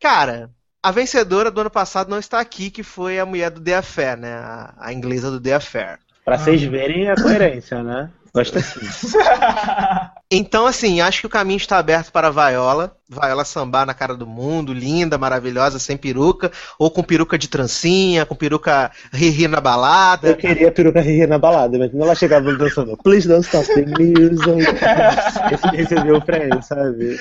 [0.00, 0.50] Cara,
[0.82, 4.16] a vencedora do ano passado não está aqui, que foi a mulher do The Affair,
[4.16, 4.32] né?
[4.32, 5.98] A, a inglesa do The Affair.
[6.24, 8.10] Pra vocês verem a coerência, né?
[8.32, 8.80] Gosta assim.
[10.28, 12.96] Então, assim, acho que o caminho está aberto para a Viola.
[13.08, 18.26] Viola sambar na cara do mundo, linda, maravilhosa, sem peruca, ou com peruca de trancinha,
[18.26, 20.34] com peruca ri-ri na Eu balada.
[20.34, 23.82] queria a peruca rir na balada, mas quando ela chegava dançando, please don't stop the
[23.86, 24.66] music.
[25.54, 27.16] Esse recebeu o prêmio, sabe?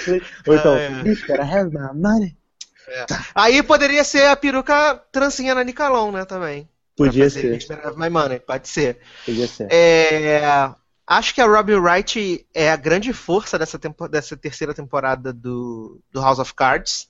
[0.48, 0.90] Ou então, Ah, é.
[1.28, 2.36] gotta have my money.
[3.36, 6.68] Aí poderia ser a peruca trancinha na Nicalon, né, também.
[6.98, 7.60] Podia ser,
[7.98, 9.00] My Money, pode ser.
[9.26, 9.68] podia ser.
[9.70, 10.42] É,
[11.08, 16.02] acho que a Robin Wright é a grande força dessa, tempo- dessa terceira temporada do,
[16.12, 17.08] do House of Cards.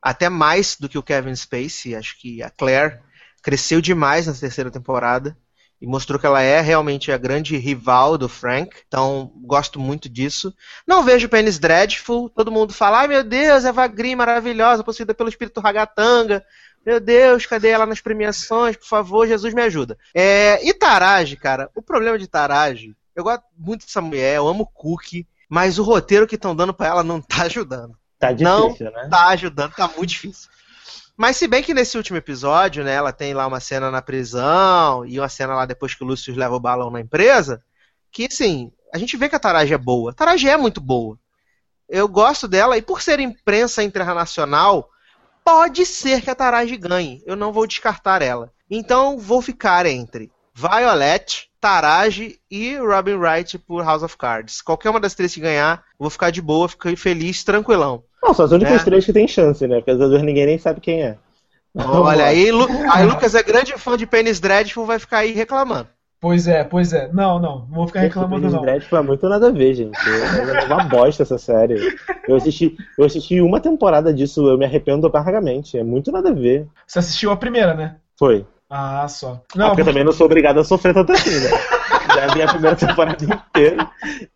[0.00, 1.94] Até mais do que o Kevin Spacey.
[1.94, 2.98] Acho que a Claire
[3.42, 5.36] cresceu demais na terceira temporada.
[5.80, 8.70] e mostrou que ela é realmente a grande rival do Frank.
[8.86, 10.54] Então, gosto muito disso.
[10.86, 12.30] Não vejo Penis Dreadful.
[12.30, 16.44] Todo mundo fala, ai meu Deus, Eva Green maravilhosa, possuída pelo espírito Ragatanga.
[16.86, 18.76] Meu Deus, cadê ela nas premiações?
[18.76, 19.98] Por favor, Jesus me ajuda.
[20.14, 24.66] É, e Taraji, cara, o problema de Taraji, eu gosto muito dessa mulher, eu amo
[24.66, 27.96] Cookie, mas o roteiro que estão dando pra ela não tá ajudando.
[28.18, 29.08] Tá difícil, não né?
[29.10, 30.48] tá ajudando, tá muito difícil.
[31.16, 35.04] Mas se bem que nesse último episódio, né, ela tem lá uma cena na prisão
[35.04, 37.62] e uma cena lá depois que o Lucius leva o balão na empresa,
[38.10, 40.10] que assim, a gente vê que a Taraji é boa.
[40.10, 41.18] A Taraji é muito boa.
[41.88, 44.88] Eu gosto dela e por ser imprensa internacional,
[45.44, 47.22] pode ser que a Taraji ganhe.
[47.26, 48.50] Eu não vou descartar ela.
[48.70, 54.60] Então vou ficar entre Violet, Taraji e Robin Wright por House of Cards.
[54.60, 58.02] Qualquer uma das três que ganhar, vou ficar de boa, ficar feliz, tranquilão.
[58.20, 58.84] Não, são as únicas É.
[58.84, 59.76] três que tem chance, né?
[59.76, 61.16] Porque as outras ninguém nem sabe quem é.
[61.72, 62.66] Olha aí, Lu...
[62.92, 65.86] aí Lucas é grande fã de Penis Dreadful, vai ficar aí reclamando.
[66.20, 67.08] Pois é, pois é.
[67.12, 68.62] Não, não, não vou ficar reclamando Penis não.
[68.62, 69.96] Dreadful é muito nada a ver, gente.
[69.96, 71.96] É uma bosta essa série.
[72.26, 75.78] Eu assisti, eu assisti uma temporada disso, eu me arrependo amargamente.
[75.78, 76.66] É muito nada a ver.
[76.86, 77.96] Você assistiu a primeira, né?
[78.18, 78.44] Foi.
[78.74, 79.42] Ah, só.
[79.54, 81.50] Ah, Não, porque eu também não sou obrigado a sofrer tanto assim, né?
[82.14, 83.90] Já vi a primeira temporada inteira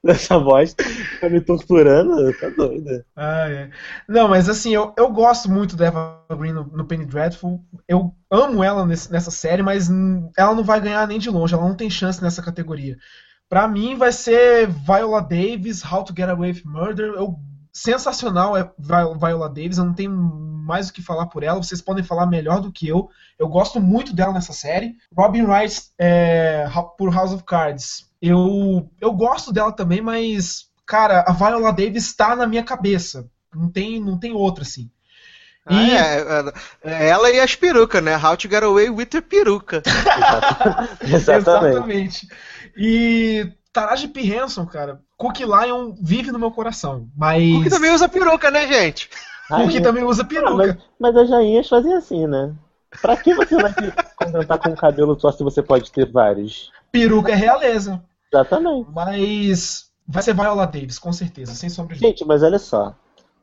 [0.04, 0.84] dessa bosta.
[1.22, 3.02] Tá me torturando, tá doida.
[3.16, 3.70] Ah, é.
[4.06, 7.64] Não, mas assim, eu, eu gosto muito da Eva Green no, no Penny Dreadful.
[7.88, 9.88] Eu amo ela nesse- nessa série, mas
[10.36, 11.54] ela não vai ganhar nem de longe.
[11.54, 12.96] Ela não tem chance nessa categoria.
[13.48, 17.14] Pra mim vai ser Viola Davis, How to Get Away with Murder.
[17.16, 17.36] Eu,
[17.72, 19.78] sensacional é Vi- Viola Davis.
[19.78, 20.10] Eu não tenho
[20.66, 21.62] mais o que falar por ela.
[21.62, 23.09] Vocês podem falar melhor do que eu.
[23.38, 24.94] Eu gosto muito dela nessa série.
[25.16, 26.66] Robin Wright é,
[26.98, 28.06] por House of Cards.
[28.20, 33.28] Eu, eu gosto dela também, mas, cara, a Viola Davis está na minha cabeça.
[33.55, 34.90] Não tem, não tem outra, assim.
[35.64, 36.52] Ah, E- é, é,
[36.84, 38.16] é ela e as perucas, né?
[38.16, 39.82] How to get away with a peruca.
[41.02, 42.28] Exatamente.
[42.76, 44.20] E Taraji P.
[44.22, 47.09] Henson, cara, Cookie Lion vive no meu coração.
[47.16, 47.52] Mas.
[47.55, 49.09] Porque também usa peruca, né, gente?
[49.51, 50.55] Ai, também usa não, peruca.
[50.55, 52.52] mas, mas as jainhas fazem assim, né?
[53.02, 56.70] Pra que você vai se contentar com um cabelo só se você pode ter vários?
[56.90, 58.02] Peruca é realeza.
[58.32, 58.89] Exatamente.
[58.93, 62.18] Mas vai ser Viola Davis, com certeza, sem sombra de dúvida.
[62.18, 62.94] Gente, mas olha só.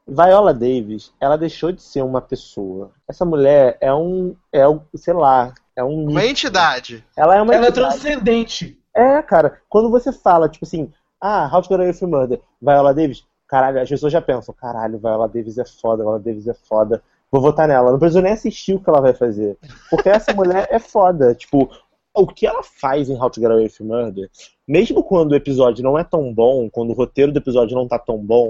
[0.08, 2.92] Viola Davis, ela deixou de ser uma pessoa.
[3.08, 6.32] Essa mulher é um, é um, sei lá, é um Uma mito.
[6.32, 7.06] entidade.
[7.16, 7.94] Ela é uma Ela é entidade.
[8.00, 8.78] transcendente.
[8.96, 12.94] É, cara, quando você fala, tipo assim, ah, How to Get Away with Murder, Viola
[12.94, 13.24] Davis,
[13.54, 17.40] caralho, as pessoas já pensam, caralho, Viola Davis é foda, Viola Davis é foda, vou
[17.40, 17.92] votar nela.
[17.92, 19.58] Não preciso nem assistir o que ela vai fazer.
[19.92, 21.36] Porque essa mulher é foda.
[21.36, 21.70] Tipo,
[22.16, 24.30] o que ela faz em How to Get Away with Murder,
[24.68, 28.00] mesmo quando o episódio não é tão bom, quando o roteiro do episódio não tá
[28.00, 28.50] tão bom,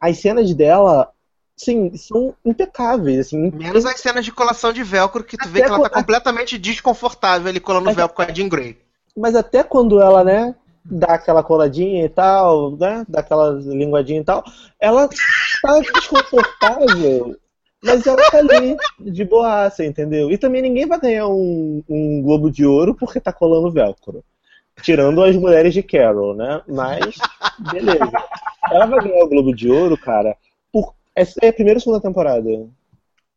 [0.00, 1.10] as cenas dela,
[1.56, 3.50] sim, são impecáveis, assim.
[3.50, 5.96] Menos as cenas de colação de velcro, que tu vê Até que ela tá co-
[6.00, 8.78] completamente desconfortável ele colando Mas- velcro com a Jean Grey.
[9.16, 10.54] Mas até quando ela, né,
[10.84, 14.42] dá aquela coladinha e tal, né, dá aquela linguadinha e tal,
[14.80, 15.08] ela
[15.62, 17.36] tá desconfortável,
[17.82, 20.30] mas ela tá ali, de boaça, entendeu?
[20.30, 24.22] E também ninguém vai ganhar um, um Globo de Ouro porque tá colando velcro.
[24.82, 26.62] Tirando as mulheres de Carol, né?
[26.66, 27.16] Mas,
[27.70, 28.10] beleza.
[28.70, 30.36] Ela vai ganhar o Globo de Ouro, cara,
[30.72, 30.94] por...
[31.14, 32.48] Essa é a primeira ou segunda temporada?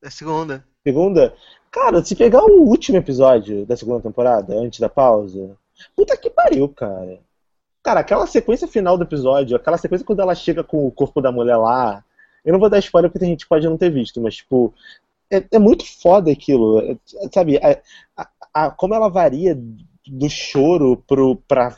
[0.01, 0.63] É a segunda.
[0.83, 1.33] Segunda?
[1.71, 5.57] Cara, se pegar o último episódio da segunda temporada, antes da pausa,
[5.95, 7.19] puta que pariu, cara.
[7.83, 11.31] Cara, aquela sequência final do episódio, aquela sequência quando ela chega com o corpo da
[11.31, 12.03] mulher lá,
[12.45, 14.73] eu não vou dar spoiler porque a gente pode não ter visto, mas, tipo,
[15.31, 16.79] é, é muito foda aquilo.
[16.79, 16.97] é-
[17.31, 17.77] sabe, a,
[18.15, 19.57] a- a- como ela varia
[20.07, 21.75] do choro pro, pra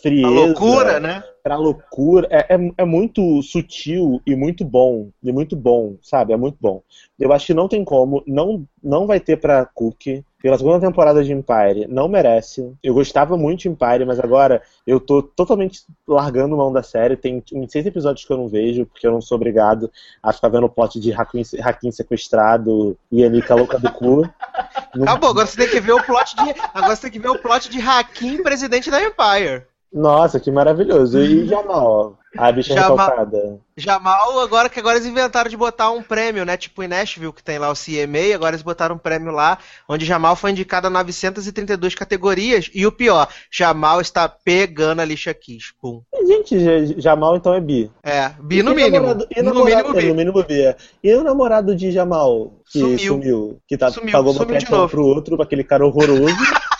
[0.00, 0.26] frieza.
[0.26, 1.22] A loucura, né?
[1.42, 2.28] Pra loucura.
[2.30, 5.08] É, é, é muito sutil e muito bom.
[5.22, 6.32] E muito bom, sabe?
[6.32, 6.82] É muito bom.
[7.18, 8.22] Eu acho que não tem como.
[8.26, 10.22] Não, não vai ter pra Cook.
[10.46, 12.72] Pela segunda temporada de Empire, não merece.
[12.80, 17.16] Eu gostava muito de Empire, mas agora eu tô totalmente largando mão da série.
[17.16, 19.90] Tem uns seis episódios que eu não vejo, porque eu não sou obrigado
[20.22, 24.22] a ficar vendo o plot de Hakim, sequestrado e Anika louca do cu.
[24.94, 26.54] Não- Acabou, agora você tem que ver o plot de.
[26.72, 29.64] Agora você tem que ver o plot de Hakim, presidente da Empire.
[29.92, 31.18] Nossa, que maravilhoso.
[31.18, 32.16] E Jamal,
[32.48, 33.58] a bicha Jamal- recalcada.
[33.78, 36.56] Jamal, agora que agora eles inventaram de botar um prêmio, né?
[36.56, 39.58] Tipo em Nashville, que tem lá o CMA, agora eles botaram um prêmio lá,
[39.88, 42.70] onde Jamal foi indicado a 932 categorias.
[42.74, 45.74] E o pior, Jamal está pegando a lixa Kiss.
[45.80, 46.00] Pum.
[46.26, 47.90] Gente, Ja- Jamal então é bi.
[48.02, 48.96] É, bi no mínimo.
[48.96, 50.08] namorado- e no namorado- mínimo é, bi.
[50.08, 50.60] no mínimo bi.
[50.62, 50.76] é.
[51.04, 52.98] E o namorado de Jamal, que Sumiu.
[52.98, 54.90] sumiu, que tá, Sumiu, pagou uma sumiu de pensão novo.
[54.90, 56.24] pro outro, aquele cara horroroso.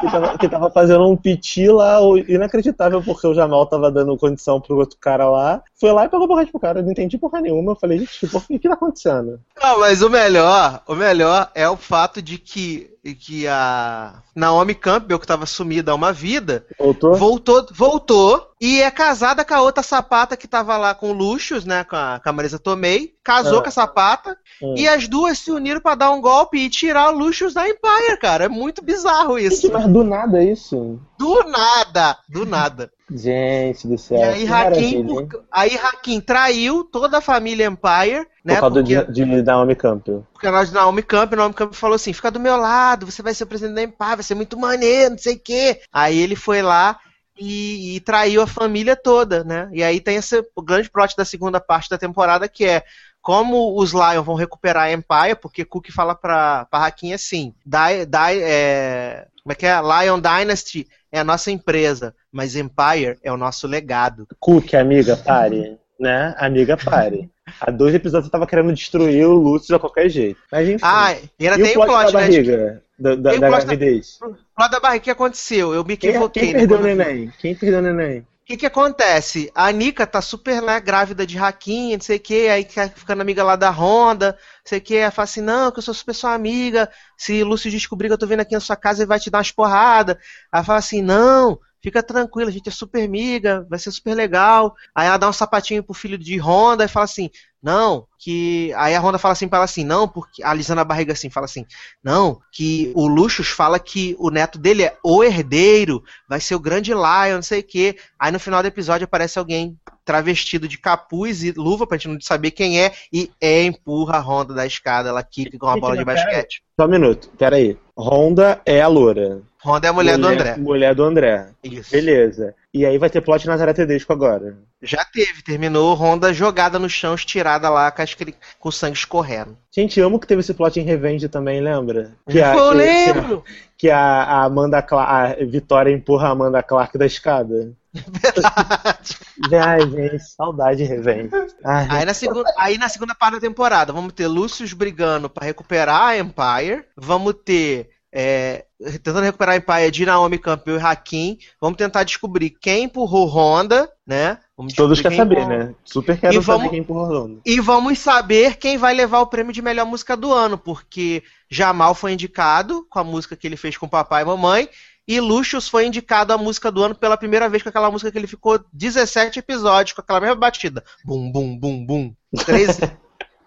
[0.00, 4.16] que, tava, que tava fazendo um piti lá, o- inacreditável, porque o Jamal tava dando
[4.16, 5.62] condição pro outro cara lá.
[5.80, 6.80] Foi lá e pagou porra pro cara.
[6.80, 7.72] Eu não entendi porra nenhuma.
[7.72, 9.40] Eu falei, gente, por que que tá acontecendo?
[9.62, 12.90] Não, mas o melhor, o melhor é o fato de que
[13.26, 17.14] que a Naomi Campbell, que tava sumida há uma vida, Voltou?
[17.14, 21.64] voltou, voltou e é casada com a outra sapata que tava lá com o Luxus,
[21.64, 23.62] né, com a, com a Marisa Tomei, casou Ah.
[23.62, 24.74] com a sapata Hum.
[24.76, 28.18] e as duas se uniram pra dar um golpe e tirar o Luxus da Empire,
[28.20, 28.44] cara.
[28.44, 29.70] É muito bizarro isso.
[29.72, 30.98] Mas do nada isso.
[31.18, 32.90] Do nada, do nada.
[33.10, 34.18] Gente do céu.
[34.18, 38.54] E aí Hakim, por- aí Hakim traiu toda a família Empire, né?
[38.56, 40.26] Por causa porque, de, de Naomi Campbell.
[40.32, 43.44] porque nós Naomi Camp, Naomi Camp falou assim: fica do meu lado, você vai ser
[43.44, 45.80] o presidente da Empire, vai ser muito maneiro, não sei o quê.
[45.92, 46.98] Aí ele foi lá
[47.38, 49.68] e, e traiu a família toda, né?
[49.72, 52.82] E aí tem esse grande plot da segunda parte da temporada que é
[53.20, 59.26] como os Lion vão recuperar a Empire, porque Cook fala pra, pra Hakim assim: é,
[59.42, 59.78] como é que é?
[59.80, 64.26] Lion Dynasty é a nossa empresa, mas Empire é o nosso legado.
[64.40, 65.78] Cook, amiga, pare.
[65.98, 66.34] Né?
[66.38, 67.28] Amiga, pare.
[67.60, 70.40] Há dois episódios eu tava querendo destruir o Lúcio de qualquer jeito.
[70.52, 70.84] Mas enfim.
[70.84, 72.20] Ah, e ainda e tem o plot plot, né?
[72.20, 72.82] barriga?
[72.98, 74.18] Da, da, da gravidez.
[74.18, 75.72] Plot da barriga, o que aconteceu?
[75.72, 76.42] Eu me Quem, equivoquei.
[76.42, 77.32] quem né, perdeu o neném?
[77.38, 78.20] Quem perdeu o neném?
[78.20, 79.52] O que que acontece?
[79.54, 83.44] A Nika tá super, né, grávida de Hakim, não sei o que, aí ficando amiga
[83.44, 86.14] lá da Honda, não sei o que, ela fala assim, não, que eu sou super
[86.14, 89.20] sua amiga, se Lúcio descobrir que eu tô vindo aqui na sua casa, ele vai
[89.20, 90.16] te dar umas porradas.
[90.50, 94.74] Ela fala assim, não, fica tranquila, a gente é super amiga, vai ser super legal.
[94.94, 97.30] Aí ela dá um sapatinho pro filho de Honda e fala assim,
[97.62, 98.72] não, que.
[98.76, 100.42] Aí a Honda fala assim pra ela assim, não, porque.
[100.42, 101.66] Alisando a barriga assim, fala assim,
[102.02, 106.60] não, que o Luxus fala que o neto dele é o herdeiro, vai ser o
[106.60, 107.96] grande Lion, não sei o quê.
[108.18, 112.20] Aí no final do episódio aparece alguém travestido de capuz e luva pra gente não
[112.20, 115.96] saber quem é e é, empurra a Honda da escada, ela quica com uma bola
[115.96, 116.62] de basquete.
[116.80, 117.76] Só um minuto, peraí.
[117.98, 119.40] Honda é a loura.
[119.64, 120.56] Honda é a mulher, do André.
[120.56, 121.48] Mulher do André.
[121.64, 121.90] Isso.
[121.90, 122.54] Beleza.
[122.72, 124.56] E aí vai ter plot Nazaré Tedesco agora.
[124.80, 129.56] Já teve, terminou Honda jogada no chão, estirada lá com, as com o sangue escorrendo.
[129.74, 132.12] Gente, amo que teve esse plot em Revenge também, lembra?
[132.28, 133.44] Que Pô, eu que- lembro!
[133.76, 137.72] Que a, a Amanda Cla- a Vitória empurra a Amanda Clark da escada.
[138.06, 139.16] Verdade.
[139.64, 141.30] Ai, gente, saudade de Revenge.
[141.64, 145.46] Ai, Aí na, segunda, aí na segunda parte da temporada, vamos ter Lucius brigando pra
[145.46, 146.84] recuperar a Empire.
[146.96, 147.90] Vamos ter.
[148.12, 148.64] é,
[149.02, 151.38] tentando recuperar a Empire de Naomi Campbell e Hakim.
[151.60, 154.38] Vamos tentar descobrir quem empurrou Honda, né?
[154.56, 155.74] Vamos todos querem saber, empurrou- né?
[155.84, 157.40] Super quero E saber quem empurrou Honda.
[157.44, 161.94] E vamos saber quem vai levar o prêmio de melhor música do ano, porque Jamal
[161.94, 164.68] foi indicado com a música que ele fez com papai e mamãe,
[165.08, 168.18] e Luxus foi indicado a música do ano pela primeira vez com aquela música que
[168.18, 170.84] ele ficou 17 episódios, com aquela mesma batida.
[171.02, 172.14] Bum, bum, bum, bum.
[172.44, 172.82] 13.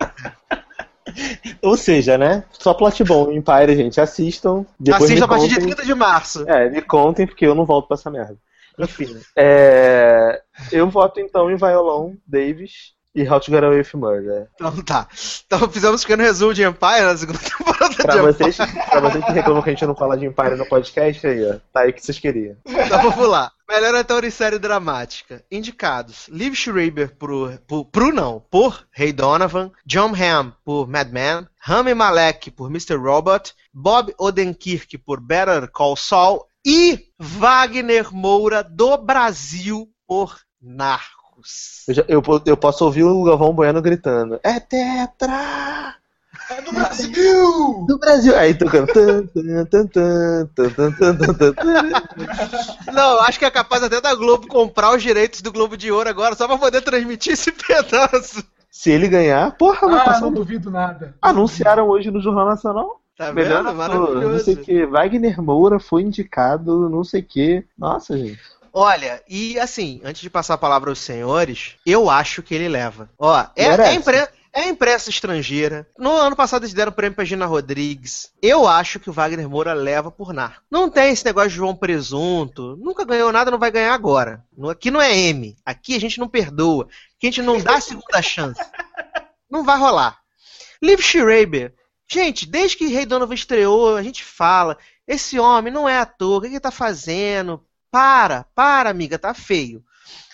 [1.62, 2.44] Ou seja, né?
[2.52, 4.02] Só plot bom, Empire, gente.
[4.02, 4.66] Assistam.
[4.80, 5.76] Depois Assista me a partir de contem.
[5.76, 6.50] 30 de março.
[6.50, 8.38] É, me contem, porque eu não volto pra essa merda.
[8.80, 9.16] Enfim.
[9.38, 14.48] é, Eu voto então em Violon, Davis e How to Get Away with Murder.
[14.56, 15.08] Então tá.
[15.46, 19.26] Então fizemos um pequeno resumo de Empire na segunda temporada Pra de vocês, pra vocês
[19.26, 21.56] que reclamam que a gente não fala de Empire no podcast, aí, ó.
[21.74, 22.56] Tá aí o que vocês queriam.
[22.66, 23.52] Então vamos lá.
[23.70, 25.44] Melhor ator em série dramática.
[25.50, 31.48] Indicados: Liv Schreiber por, por, pro não, por Ray Donovan, John Hamm por Mad Men,
[31.58, 32.96] Rami Malek por Mr.
[32.96, 41.20] Robot, Bob Odenkirk por Better Call Saul e Wagner Moura do Brasil por Narcos.
[41.88, 45.95] Eu, já, eu, eu, posso ouvir o Galvão Bueno gritando: É Tetra!
[46.49, 47.85] É do Brasil!
[47.88, 48.38] Do Brasil!
[48.38, 48.88] Aí tocando.
[52.93, 56.09] Não, acho que é capaz até da Globo comprar os direitos do Globo de Ouro
[56.09, 58.43] agora só pra poder transmitir esse pedaço.
[58.69, 60.22] Se ele ganhar, porra, vai ah, passar.
[60.22, 61.13] Não duvido nada.
[61.22, 63.01] Anunciaram hoje no Jornal Nacional.
[63.18, 63.76] Tá Melhor vendo?
[63.76, 64.30] Maravilhoso.
[64.30, 64.85] Não sei o que.
[64.85, 67.65] Wagner Moura foi indicado, não sei o que.
[67.77, 68.39] Nossa, gente.
[68.73, 73.10] Olha, e assim, antes de passar a palavra aos senhores, eu acho que ele leva.
[73.18, 75.88] Ó, é, é, impre- é imprensa estrangeira.
[75.98, 78.31] No ano passado eles deram prêmio pra Gina Rodrigues.
[78.41, 80.61] Eu acho que o Wagner Moura leva por narco.
[80.72, 82.77] Não tem esse negócio de João Presunto.
[82.77, 84.43] Nunca ganhou nada, não vai ganhar agora.
[84.69, 85.56] Aqui não é M.
[85.65, 86.85] Aqui a gente não perdoa.
[87.18, 88.61] Aqui a gente não dá a segunda chance.
[89.49, 90.18] Não vai rolar.
[90.81, 91.73] Liv Schreiber.
[92.10, 94.77] Gente, desde que Rei Donovan estreou, a gente fala.
[95.07, 97.64] Esse homem não é ator, o que ele tá fazendo?
[97.91, 99.84] Para, para, amiga, tá feio.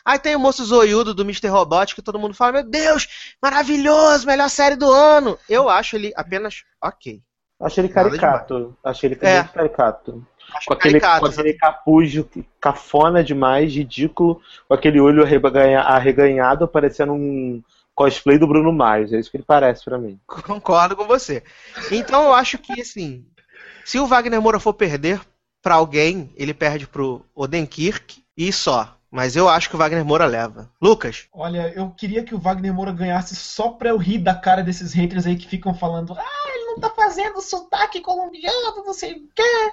[0.05, 1.47] Aí tem o moço zoiudo do Mr.
[1.47, 3.07] Robot que todo mundo fala: Meu Deus,
[3.41, 5.37] maravilhoso, melhor série do ano.
[5.49, 7.21] Eu acho ele apenas ok.
[7.59, 8.77] Achei ele caricato.
[8.83, 9.43] Achei ele É.
[9.43, 10.25] caricato.
[10.53, 12.13] Acho Com aquele, caricato, com aquele capuz
[12.61, 17.61] cafona demais, ridículo, com aquele olho arreganha- arreganhado, parecendo um
[17.93, 19.11] cosplay do Bruno Mars.
[19.11, 20.17] É isso que ele parece pra mim.
[20.25, 21.43] Concordo com você.
[21.91, 23.25] Então eu acho que, assim,
[23.83, 25.19] se o Wagner Moura for perder
[25.67, 28.95] pra alguém, ele perde pro Odenkirk e só.
[29.11, 30.71] Mas eu acho que o Wagner Moura leva.
[30.81, 34.63] Lucas, Olha, eu queria que o Wagner Moura ganhasse só pra eu rir da cara
[34.63, 39.15] desses haters aí que ficam falando: ah, ele não tá fazendo sotaque colombiano, não sei
[39.15, 39.71] o quê.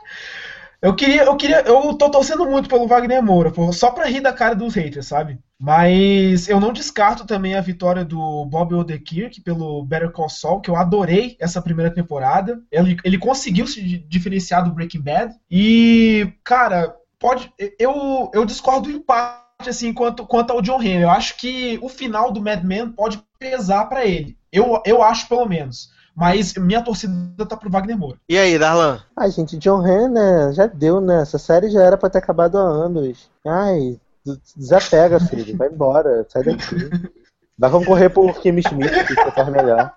[0.82, 4.32] Eu queria, eu queria, eu tô torcendo muito pelo Wagner Moura, só pra rir da
[4.32, 5.38] cara dos haters, sabe?
[5.58, 10.68] Mas eu não descarto também a vitória do Bob Odenkirk pelo Better Call Saul, que
[10.68, 12.60] eu adorei essa primeira temporada.
[12.70, 15.34] Ele, ele conseguiu se diferenciar do Breaking Bad.
[15.50, 17.50] E, cara, pode.
[17.78, 21.02] Eu, eu discordo em parte, assim, quanto, quanto ao John Henry.
[21.02, 24.36] Eu acho que o final do Mad Men pode pesar para ele.
[24.52, 25.88] Eu, eu acho, pelo menos.
[26.14, 28.18] Mas minha torcida tá pro Wagner Moura.
[28.28, 29.00] E aí, Darlan?
[29.16, 30.52] Ai, gente, John Ren, né?
[30.52, 31.22] Já deu, né?
[31.22, 33.28] Essa série já era pra ter acabado há anos.
[33.44, 33.98] Ai,
[34.56, 35.56] desapega, filho.
[35.56, 36.24] Vai embora.
[36.28, 36.76] Sai daqui.
[37.58, 39.92] Vai concorrer por Kim Schmidt, que você faz melhor.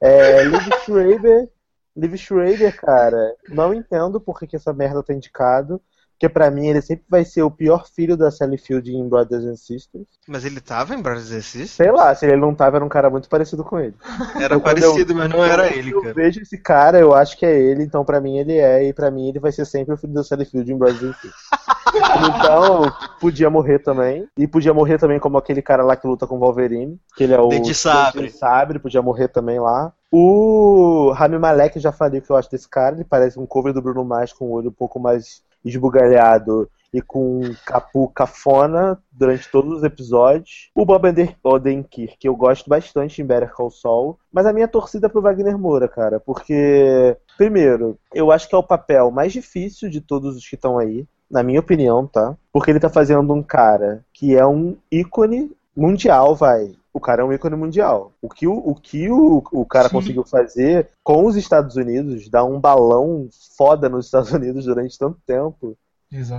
[0.00, 1.48] É, Liv Schreiber.
[1.96, 3.34] Liv Schreiber, cara.
[3.48, 5.80] Não entendo por que, que essa merda tá indicado.
[6.18, 9.44] Porque pra mim ele sempre vai ser o pior filho da Sally Field em Brothers
[9.44, 10.06] and Sisters.
[10.26, 11.70] Mas ele tava em Brothers and Sisters?
[11.72, 13.94] Sei lá, se ele não tava, era um cara muito parecido com ele.
[14.36, 16.14] Era Então, parecido, eu- mas não era ele, Eu cara.
[16.14, 19.10] vejo esse cara, eu acho que é ele, então pra mim ele é, e pra
[19.10, 21.34] mim ele vai ser sempre o filho da Sally Field em Brothers and Sisters.
[21.96, 24.28] Então, podia morrer também.
[24.36, 27.32] E podia morrer também como aquele cara lá que luta com o Wolverine, que ele
[27.32, 28.30] é o Dente de sabre.
[28.30, 29.92] Sabre, podia morrer também lá.
[30.12, 33.72] O Rami Malek, já falei o que eu acho desse cara, ele parece um cover
[33.72, 38.98] do Bruno Mars com o olho um pouco mais esbugalhado e com um capu cafona
[39.12, 40.70] durante todos os episódios.
[40.74, 41.06] O Bob
[41.42, 45.20] Odenkirk, que eu gosto bastante em Better Call Saul, mas a minha torcida é pro
[45.20, 50.36] Wagner Moura, cara, porque primeiro, eu acho que é o papel mais difícil de todos
[50.36, 52.36] os que estão aí, na minha opinião, tá?
[52.52, 56.72] Porque ele tá fazendo um cara que é um ícone mundial, vai.
[56.96, 58.14] O cara é um ícone mundial.
[58.22, 59.96] O que o, o, que o, o cara Sim.
[59.96, 65.18] conseguiu fazer com os Estados Unidos, dar um balão foda nos Estados Unidos durante tanto
[65.26, 65.76] tempo,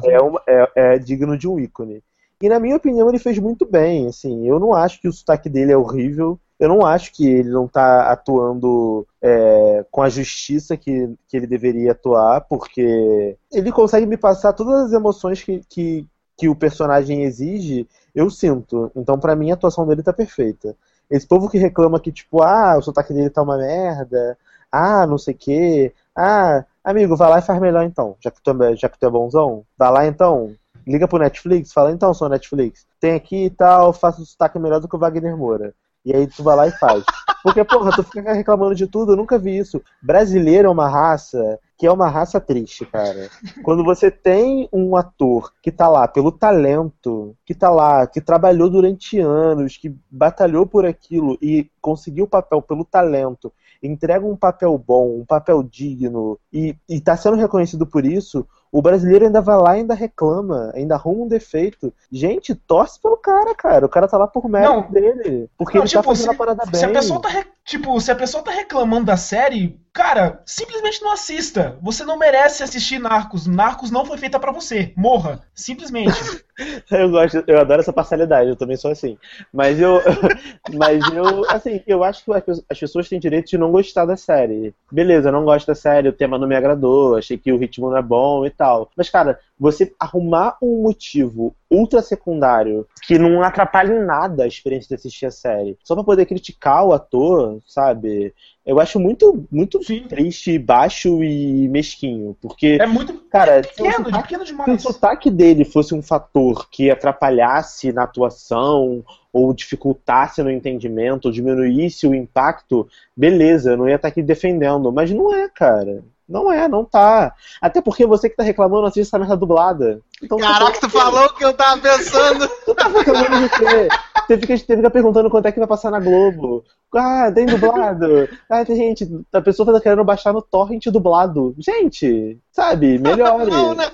[0.09, 2.01] é, uma- é- é digno de um ícone.
[2.41, 5.47] E na minha opinião ele fez muito bem, assim, eu não acho que o sotaque
[5.47, 10.75] dele é horrível, eu não acho que ele não tá atuando é, com a justiça
[10.75, 16.05] que, que ele deveria atuar, porque ele consegue me passar todas as emoções que, que,
[16.35, 18.91] que o personagem exige, eu sinto.
[18.95, 20.75] Então pra mim a atuação dele tá perfeita.
[21.09, 24.37] Esse povo que reclama que, tipo, ah, o sotaque dele tá uma merda,
[24.71, 28.41] ah, não sei o quê, ah, amigo, vai lá e faz melhor então, já que
[28.41, 30.53] tu é, já que tu é bonzão, vai lá então,
[30.85, 34.81] liga pro Netflix, fala então, sou Netflix, tem aqui e tal, faço o sotaque melhor
[34.81, 35.73] do que o Wagner Moura.
[36.03, 37.03] E aí tu vai lá e faz.
[37.43, 39.81] Porque, porra, tu fica reclamando de tudo, eu nunca vi isso.
[40.01, 43.29] Brasileiro é uma raça que é uma raça triste, cara.
[43.63, 48.69] Quando você tem um ator que tá lá pelo talento, que tá lá, que trabalhou
[48.69, 54.75] durante anos, que batalhou por aquilo e conseguiu o papel pelo talento, entrega um papel
[54.77, 59.57] bom, um papel digno e, e tá sendo reconhecido por isso, o brasileiro ainda vai
[59.57, 61.93] lá e ainda reclama, ainda arruma um defeito.
[62.11, 63.85] Gente, torce pelo cara, cara.
[63.85, 64.91] O cara tá lá por mérito Não.
[64.91, 65.49] dele.
[65.57, 66.79] Porque Não, ele tá tipo, fazendo se, a parada bem.
[66.79, 71.11] se a pessoa tá, tipo, se a pessoa tá reclamando da série, cara, simplesmente não
[71.11, 71.75] assista.
[71.81, 73.47] Você não merece assistir Narcos.
[73.47, 74.93] Narcos não foi feita pra você.
[74.95, 76.13] Morra, simplesmente.
[76.89, 79.15] Eu gosto, eu adoro essa parcialidade, eu também sou assim.
[79.53, 80.01] Mas eu,
[80.73, 82.31] mas eu, assim, eu acho que
[82.67, 84.73] as pessoas têm direito de não gostar da série.
[84.91, 87.91] Beleza, eu não gosto da série, o tema não me agradou, achei que o ritmo
[87.91, 88.89] não é bom e tal.
[88.97, 94.89] Mas, cara, você arrumar um motivo ultra secundário que não atrapalha em nada a experiência
[94.89, 98.33] de assistir a série, só pra poder criticar o ator, sabe?
[98.65, 100.03] Eu acho muito, muito Sim.
[100.07, 102.35] triste, baixo e mesquinho.
[102.41, 104.81] Porque, É muito cara, se o pequeno, sotaque- pequeno se o demais.
[104.83, 112.05] sotaque dele fosse um fator que atrapalhasse na atuação, ou dificultasse no entendimento, ou diminuísse
[112.07, 114.91] o impacto, beleza, eu não ia estar aqui defendendo.
[114.91, 116.03] Mas não é, cara.
[116.27, 117.33] Não é, não tá.
[117.61, 120.01] Até porque você que tá reclamando assiste essa merda dublada.
[120.21, 122.49] Então, Caraca, tu falou o que eu tava pensando.
[122.65, 123.87] Tu tá reclamando de quê?
[124.27, 126.63] Você fica, você fica perguntando quanto é que vai passar na Globo.
[126.95, 128.27] Ah, tem dublado.
[128.49, 131.55] Ah, tem gente, a pessoa tá querendo baixar no torrent dublado.
[131.59, 133.51] Gente, sabe, melhore.
[133.51, 133.85] Não, né?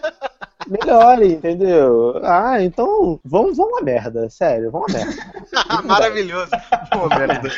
[0.67, 2.21] Melhore, entendeu?
[2.23, 5.13] Ah, então, vamos, vamos a merda, sério, vamos a merda.
[5.83, 6.51] Maravilhoso.
[6.91, 7.51] Pô, merda.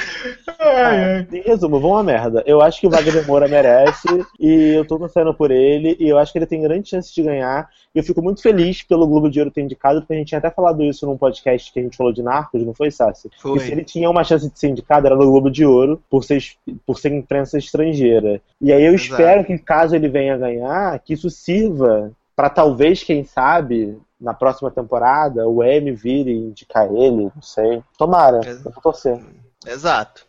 [0.59, 1.27] Ai, ai.
[1.31, 2.43] Em resumo, vamos a merda.
[2.45, 4.07] Eu acho que o Wagner Moura merece
[4.39, 7.21] e eu tô torcendo por ele e eu acho que ele tem grande chance de
[7.21, 7.69] ganhar.
[7.95, 10.39] E eu fico muito feliz pelo Globo de Ouro ter indicado, porque a gente tinha
[10.39, 13.31] até falado isso num podcast que a gente falou de Narcos, não foi, Sassi?
[13.39, 13.57] Foi.
[13.57, 16.25] E se ele tinha uma chance de ser indicado, era no Globo de Ouro, por
[16.25, 16.43] ser,
[16.85, 18.41] por ser imprensa estrangeira.
[18.59, 19.11] E aí eu Exato.
[19.11, 24.69] espero que, caso ele venha ganhar, que isso sirva pra talvez, quem sabe, na próxima
[24.69, 27.81] temporada, o M vire e indicar ele, não sei.
[27.97, 29.23] Tomara, eu vou torcer.
[29.65, 30.25] Exato.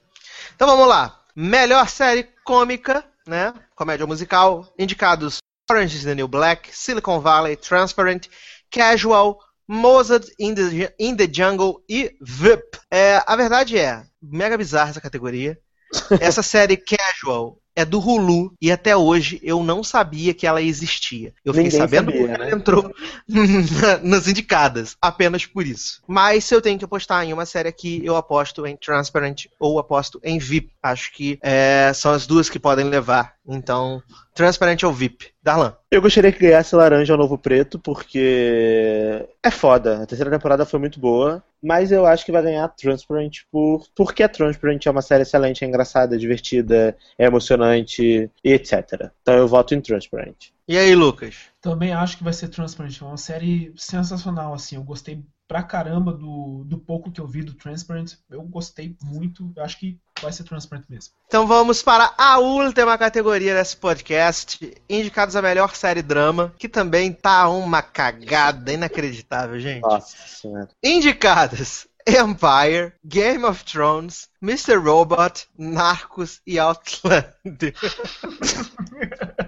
[0.55, 1.19] Então vamos lá.
[1.35, 3.53] Melhor série cômica, né?
[3.75, 4.67] Comédia musical.
[4.79, 5.39] Indicados
[5.69, 8.29] Orange is the New Black, Silicon Valley, Transparent,
[8.71, 12.79] Casual, Mozart in the, in the Jungle e VIP.
[12.89, 15.59] É, a verdade é, mega bizarra essa categoria.
[16.21, 21.33] Essa série Casual é do Hulu e até hoje eu não sabia que ela existia.
[21.45, 22.57] Eu fiquei Ninguém sabendo sabia, porque ela né?
[22.57, 22.95] entrou
[23.29, 26.03] na- nas indicadas, apenas por isso.
[26.09, 29.79] Mas se eu tenho que apostar em uma série aqui, eu aposto em Transparent ou
[29.79, 30.71] aposto em VIP.
[30.83, 33.35] Acho que é, são as duas que podem levar.
[33.47, 34.03] Então,
[34.35, 35.29] Transparent ou VIP.
[35.43, 35.75] Darlan.
[35.91, 40.03] Eu gostaria que ganhasse Laranja ao Novo Preto, porque é foda.
[40.03, 44.23] A terceira temporada foi muito boa, mas eu acho que vai ganhar Transparent por porque
[44.23, 49.11] a Transparent é uma série excelente, é engraçada, é divertida, é emocionante e etc.
[49.21, 50.51] Então eu voto em Transparent.
[50.69, 51.51] E aí, Lucas?
[51.61, 53.01] Também acho que vai ser Transparent.
[53.01, 54.77] É uma série sensacional, assim.
[54.77, 58.15] Eu gostei pra caramba do, do pouco que eu vi do Transparent.
[58.29, 59.53] Eu gostei muito.
[59.57, 61.13] Eu acho que vai ser Transparent mesmo.
[61.27, 67.13] Então vamos para a última categoria desse podcast, indicados a melhor série drama, que também
[67.13, 69.83] tá uma cagada inacreditável, gente.
[69.83, 70.69] Nossa senhora.
[70.83, 74.77] Indicadas Empire, Game of Thrones, Mr.
[74.77, 77.75] Robot, Narcos e Outlander.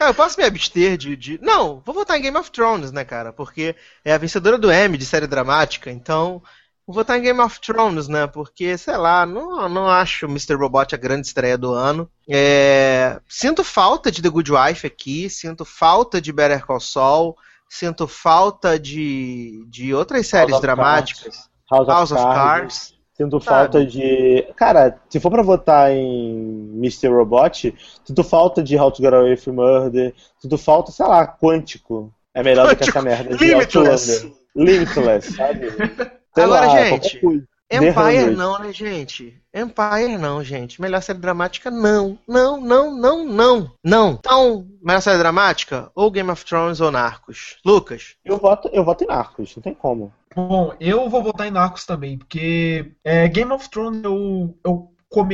[0.00, 3.04] Cara, eu posso me abster de, de- Não, vou votar em Game of Thrones, né,
[3.04, 3.34] cara?
[3.34, 6.42] Porque é a vencedora do Emmy de série dramática, então.
[6.86, 8.26] Vou votar em Game of Thrones, né?
[8.26, 10.54] Porque, sei lá, não, não acho Mr.
[10.54, 12.10] Robot a grande estreia do ano.
[12.26, 17.36] É, Sinto falta de The Good Wife aqui, sinto falta de Better Call Saul,
[17.68, 21.50] sinto falta de, de outras séries of dramáticas.
[21.70, 22.34] House of, House of Cards.
[22.34, 22.99] Cards.
[23.20, 23.44] Sinto Sabe?
[23.44, 24.46] falta de.
[24.56, 27.08] Cara, se for pra votar em Mr.
[27.08, 32.10] Robot, sinto falta de How to Get Away with Murder, sinto falta, sei lá, Quântico.
[32.32, 33.36] É melhor do que essa Quântico, merda.
[33.36, 34.32] de Limitless.
[34.56, 35.70] Limitless, sabe?
[36.32, 37.20] Sei Agora, lá, gente,
[37.70, 39.38] Empire não, né, gente?
[39.54, 40.80] Empire não, gente.
[40.80, 42.18] Melhor série dramática, não.
[42.26, 43.70] Não, não, não, não.
[43.84, 44.12] Não.
[44.12, 45.90] Então, melhor série dramática?
[45.94, 47.58] Ou Game of Thrones ou Narcos?
[47.66, 48.16] Lucas?
[48.24, 50.10] Eu voto, eu voto em Narcos, não tem como.
[50.34, 54.92] Bom, eu vou votar em Narcos também, porque é, Game of Thrones eu, eu,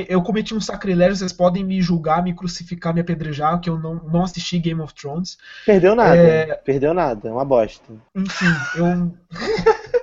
[0.09, 3.97] eu cometi um sacrilégio, vocês podem me julgar, me crucificar, me apedrejar, que eu não,
[3.97, 5.37] não assisti Game of Thrones.
[5.67, 6.17] Perdeu nada.
[6.17, 6.55] É.
[6.55, 7.93] Perdeu nada, é uma bosta.
[8.15, 8.47] Enfim,
[8.77, 9.13] eu.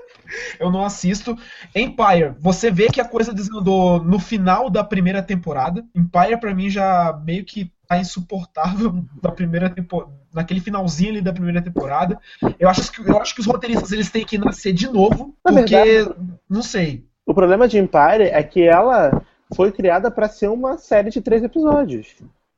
[0.59, 1.35] eu não assisto.
[1.75, 5.83] Empire, você vê que a coisa desandou no final da primeira temporada.
[5.95, 10.11] Empire, pra mim, já meio que tá insuportável da primeira temporada.
[10.33, 12.19] Naquele finalzinho ali da primeira temporada.
[12.59, 15.51] Eu acho que, eu acho que os roteiristas eles têm que nascer de novo, Na
[15.53, 15.75] porque.
[15.75, 16.15] verdade-
[16.49, 17.05] Não sei.
[17.25, 19.21] O problema de Empire é que ela
[19.55, 22.15] foi criada pra ser uma série de três episódios.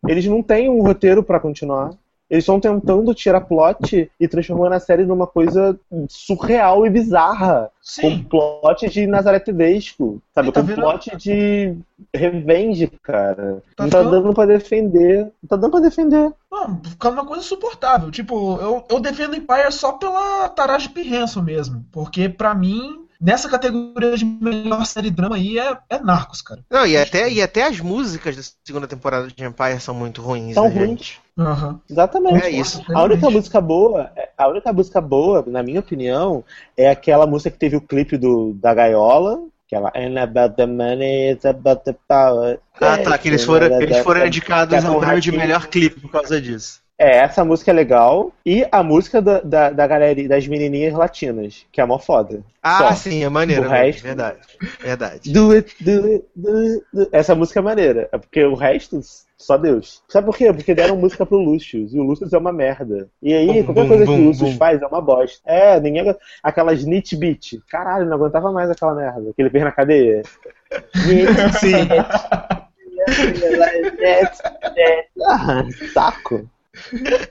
[0.08, 1.92] Eles não têm um roteiro pra continuar.
[2.30, 5.80] Eles estão tentando tirar plot e transformando a série numa coisa
[6.10, 7.70] surreal e bizarra.
[8.02, 8.24] Com Sim.
[8.24, 10.52] plot de Nazaré Tedesco, sabe?
[10.52, 10.82] Tá com vendo?
[10.82, 11.76] plot de
[12.14, 13.62] Revenge, cara.
[13.76, 15.20] Tá não tá ficando- dando pra defender.
[15.44, 16.34] Não tá dando pra defender.
[16.52, 18.10] Não, ficando uma coisa insuportável.
[18.10, 21.02] Tipo, eu, eu defendo Empire só pela Taraji P.
[21.02, 21.86] Henson mesmo.
[21.92, 26.62] Porque, pra mim, nessa categoria de melhor série drama aí é, é Narcos, cara.
[26.70, 30.54] Não, e até, e até as músicas da segunda temporada de Empire são muito ruins,
[30.54, 30.90] São né, ruins.
[30.90, 31.22] gente?
[31.38, 31.80] Aham.
[31.90, 32.46] Exatamente.
[32.46, 32.84] É isso.
[32.94, 36.44] A única música boa, a única música boa, na minha opinião,
[36.78, 41.32] é aquela música que teve o clipe do, da Gaiola, aquela Ain't about the money,
[41.32, 42.60] it's about the power.
[42.80, 46.12] Ah, tá, que eles foram, eles foram indicados é ao prêmio de melhor clipe por
[46.12, 46.85] causa disso.
[46.98, 48.32] É, essa música é legal.
[48.46, 52.42] E a música da, da, da galera, das menininhas latinas, que é mó foda.
[52.64, 52.92] Ah, Só.
[52.94, 53.30] sim, é
[53.70, 53.78] né?
[53.86, 54.40] resto- Verdade.
[54.82, 55.34] Verdade.
[55.34, 57.10] Do it, do it, do it, do it.
[57.12, 58.08] Essa música é maneira.
[58.14, 59.02] É porque o resto,
[59.38, 60.02] só Deus.
[60.08, 60.54] Sabe por quê?
[60.54, 61.94] Porque deram música pro Lucius.
[61.94, 63.10] E o Lucius é uma merda.
[63.22, 64.58] E aí, Bum, qualquer bum, coisa que bum, o Lucius bum.
[64.58, 65.40] faz é uma bosta.
[65.46, 66.16] É, ninguém.
[66.42, 67.60] Aquelas Nit Beat.
[67.70, 69.34] Caralho, não aguentava mais aquela merda.
[69.36, 70.22] Que ele fez na cadeia.
[71.60, 71.76] Sim.
[75.28, 75.64] ah,
[75.94, 76.50] saco.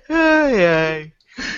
[0.08, 1.12] Ai, ai.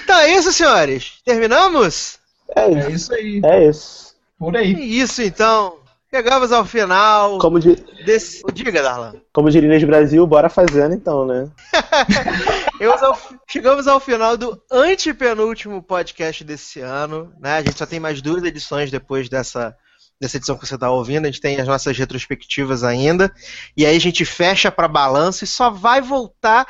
[0.04, 1.12] Então é isso, senhores.
[1.24, 2.18] Terminamos?
[2.54, 2.90] É É isso.
[2.90, 3.40] isso aí.
[3.44, 4.14] É isso.
[4.38, 4.98] Por É aí.
[5.00, 5.78] isso, então.
[6.14, 8.40] Chegamos ao final Como, di- desse.
[8.52, 9.14] Diga, Darlan.
[9.34, 11.50] como diria Inês Brasil, bora fazendo então, né?
[12.78, 13.18] Chegamos ao,
[13.48, 17.32] chegamos ao final do antepenúltimo podcast desse ano.
[17.40, 17.54] Né?
[17.58, 19.76] A gente só tem mais duas edições depois dessa,
[20.20, 21.24] dessa edição que você está ouvindo.
[21.24, 23.30] A gente tem as nossas retrospectivas ainda.
[23.76, 26.66] E aí a gente fecha para balanço e só vai voltar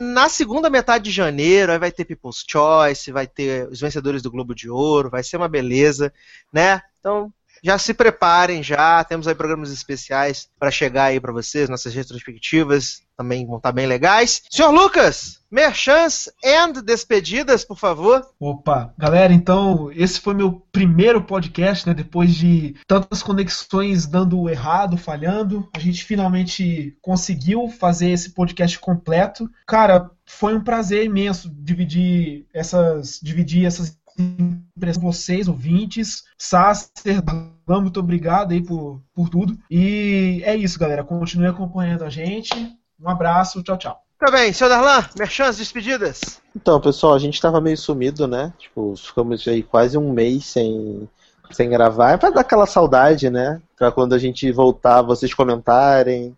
[0.00, 1.72] na segunda metade de janeiro.
[1.72, 5.36] Aí vai ter People's Choice, vai ter os vencedores do Globo de Ouro, vai ser
[5.36, 6.12] uma beleza,
[6.52, 6.82] né?
[6.98, 7.32] Então.
[7.62, 13.03] Já se preparem já, temos aí programas especiais para chegar aí para vocês, nossas retrospectivas
[13.16, 14.42] também vão estar bem legais.
[14.50, 18.26] Senhor Lucas, merchants and despedidas, por favor.
[18.40, 21.94] Opa, galera, então esse foi meu primeiro podcast, né?
[21.94, 29.50] Depois de tantas conexões dando errado, falhando, a gente finalmente conseguiu fazer esse podcast completo.
[29.66, 36.24] Cara, foi um prazer imenso dividir essas, dividir essas impressões com vocês, ouvintes.
[36.38, 37.22] Sasser,
[37.66, 39.58] muito obrigado aí por, por tudo.
[39.70, 41.04] E é isso, galera.
[41.04, 42.54] Continue acompanhando a gente.
[43.00, 44.00] Um abraço, tchau, tchau.
[44.18, 46.40] Tá bem, seu Darlan, merchans, despedidas.
[46.56, 48.52] Então, pessoal, a gente tava meio sumido, né?
[48.58, 51.08] Tipo, ficamos aí quase um mês sem,
[51.50, 52.12] sem gravar.
[52.12, 53.60] É pra dar aquela saudade, né?
[53.76, 56.34] Pra quando a gente voltar, vocês comentarem,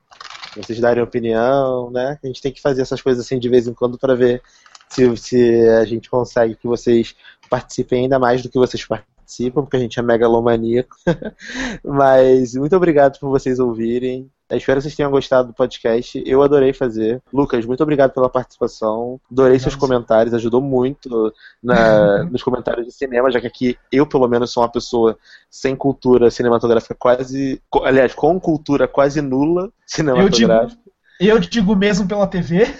[0.57, 2.19] vocês darem opinião, né?
[2.23, 4.43] A gente tem que fazer essas coisas assim de vez em quando pra ver
[4.89, 7.15] se, se a gente consegue que vocês
[7.49, 10.97] participem ainda mais do que vocês participam, porque a gente é megalomaníaco.
[11.85, 14.31] Mas muito obrigado por vocês ouvirem.
[14.51, 16.23] Espero que vocês tenham gostado do podcast.
[16.25, 17.21] Eu adorei fazer.
[17.33, 19.21] Lucas, muito obrigado pela participação.
[19.31, 21.33] Adorei seus comentários, ajudou muito
[21.63, 25.19] na- nos comentários de cinema, já que aqui eu, pelo menos, sou uma pessoa
[25.51, 27.61] sem cultura cinematográfica quase.
[27.83, 30.83] Aliás, com cultura quase nula Eu digo, cinematográfica.
[31.21, 32.67] eu digo mesmo pela TV.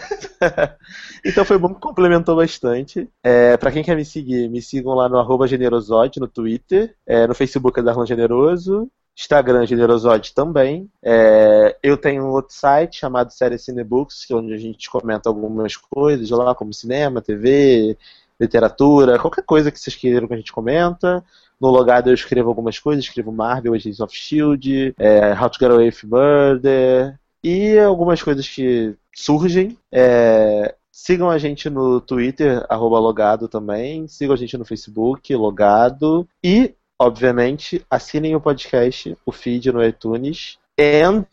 [1.25, 3.09] Então foi bom que complementou bastante.
[3.23, 7.27] É, para quem quer me seguir, me sigam lá no arroba generosode no Twitter, é,
[7.27, 10.91] no Facebook é Darlan Generoso, Instagram Generosode também.
[11.03, 15.29] É, eu tenho um outro site chamado Série Cinebooks, que é onde a gente comenta
[15.29, 17.97] algumas coisas lá, como cinema, TV,
[18.39, 21.25] literatura, qualquer coisa que vocês queiram que a gente comenta.
[21.59, 25.71] No logado eu escrevo algumas coisas, escrevo Marvel, Agents of S.H.I.E.L.D., é, How to Get
[25.71, 29.79] Away with Murder, e algumas coisas que surgem.
[29.91, 34.09] É, sigam a gente no Twitter, logado também.
[34.09, 36.29] Sigam a gente no Facebook, logado.
[36.43, 40.59] E, obviamente, assinem o podcast, o feed no iTunes.
[40.79, 41.25] And.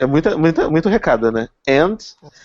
[0.00, 1.48] É muita, muita, muito recado, né?
[1.68, 1.98] And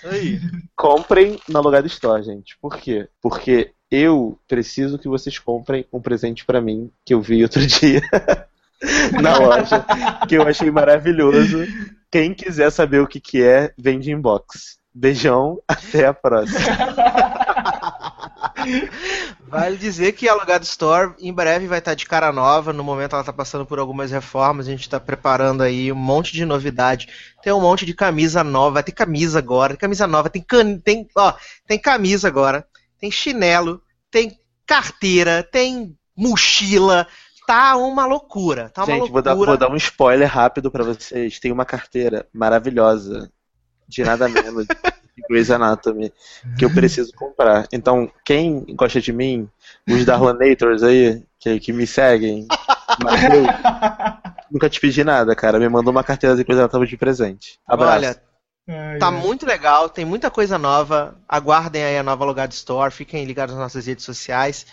[0.03, 0.39] Aí.
[0.75, 2.55] comprem na Logado Store, gente.
[2.61, 3.09] Por quê?
[3.19, 8.01] Porque eu preciso que vocês comprem um presente pra mim que eu vi outro dia
[9.19, 9.83] na loja,
[10.27, 11.65] que eu achei maravilhoso.
[12.11, 14.77] Quem quiser saber o que, que é, vende inbox.
[14.93, 16.59] Beijão, até a próxima.
[19.49, 22.71] Vale dizer que a Alugado Store em breve vai estar de cara nova.
[22.71, 24.67] No momento ela está passando por algumas reformas.
[24.67, 27.07] A gente está preparando aí um monte de novidade.
[27.41, 28.83] Tem um monte de camisa nova.
[28.83, 29.73] Ter camisa agora.
[29.73, 30.29] Tem camisa nova.
[30.29, 30.77] Tem, can...
[30.77, 31.33] tem, ó,
[31.67, 32.65] tem camisa agora.
[32.99, 33.81] Tem chinelo.
[34.11, 35.41] Tem carteira.
[35.41, 37.07] Tem mochila.
[37.47, 38.69] Tá uma loucura.
[38.69, 39.23] Tá uma Gente, vou loucura.
[39.23, 41.39] dar, vou dar um spoiler rápido pra vocês.
[41.39, 43.31] Tem uma carteira maravilhosa,
[43.87, 44.67] de nada menos
[45.19, 46.11] de Grey's Anatomy,
[46.57, 47.67] que eu preciso comprar.
[47.71, 49.49] Então, quem gosta de mim,
[49.87, 52.47] os Darlanators aí, que, que me seguem,
[53.03, 53.43] mas eu
[54.51, 55.59] nunca te pedi nada, cara.
[55.59, 57.59] Me mandou uma carteira de Grey's Anatomy de presente.
[57.67, 57.97] Abraço.
[57.97, 58.29] Olha,
[58.99, 61.17] Tá muito legal, tem muita coisa nova.
[61.27, 64.67] Aguardem aí a nova Logado Store, fiquem ligados nas nossas redes sociais.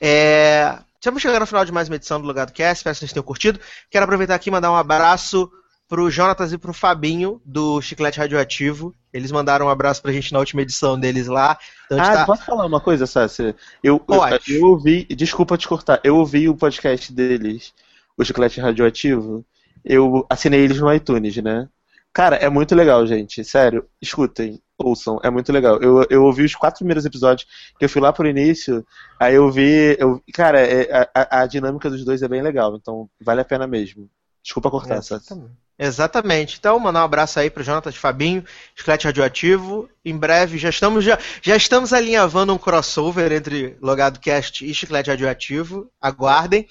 [0.00, 0.78] É...
[0.94, 3.24] Estamos chegando ao final de mais uma edição do Logado Cast, espero que vocês tenham
[3.24, 3.58] curtido.
[3.90, 5.50] Quero aproveitar aqui e mandar um abraço
[5.88, 8.94] pro Jonatas e pro Fabinho, do Chiclete Radioativo.
[9.12, 11.58] Eles mandaram um abraço pra gente na última edição deles lá.
[11.86, 13.54] Então Ah, tá- posso falar uma coisa, Sassi?
[13.82, 14.16] Eu, eu,
[14.56, 17.72] eu ouvi, desculpa te cortar, eu ouvi o podcast deles,
[18.16, 19.44] o Chiclete Radioativo,
[19.84, 21.68] eu assinei eles no iTunes, né?
[22.12, 25.80] Cara, é muito legal, gente, sério, escutem, ouçam, é muito legal.
[25.80, 27.46] Eu, eu ouvi os quatro primeiros episódios,
[27.78, 28.84] que eu fui lá pro início,
[29.18, 33.08] aí eu vi, eu, cara, é- a, a- dinâmica dos dois é bem legal, então
[33.20, 34.08] vale a pena mesmo.
[34.42, 35.26] Desculpa cortar, Sassi.
[35.32, 35.54] Exatamente.
[35.82, 36.58] Exatamente.
[36.58, 38.44] Então, mandar um abraço aí pro Jonatas Fabinho,
[38.76, 39.88] Chiclete Radioativo.
[40.04, 45.08] Em breve já estamos já, já estamos alinhavando um crossover entre Logado Cast e Chiclete
[45.08, 45.90] Radioativo.
[45.98, 46.68] Aguardem.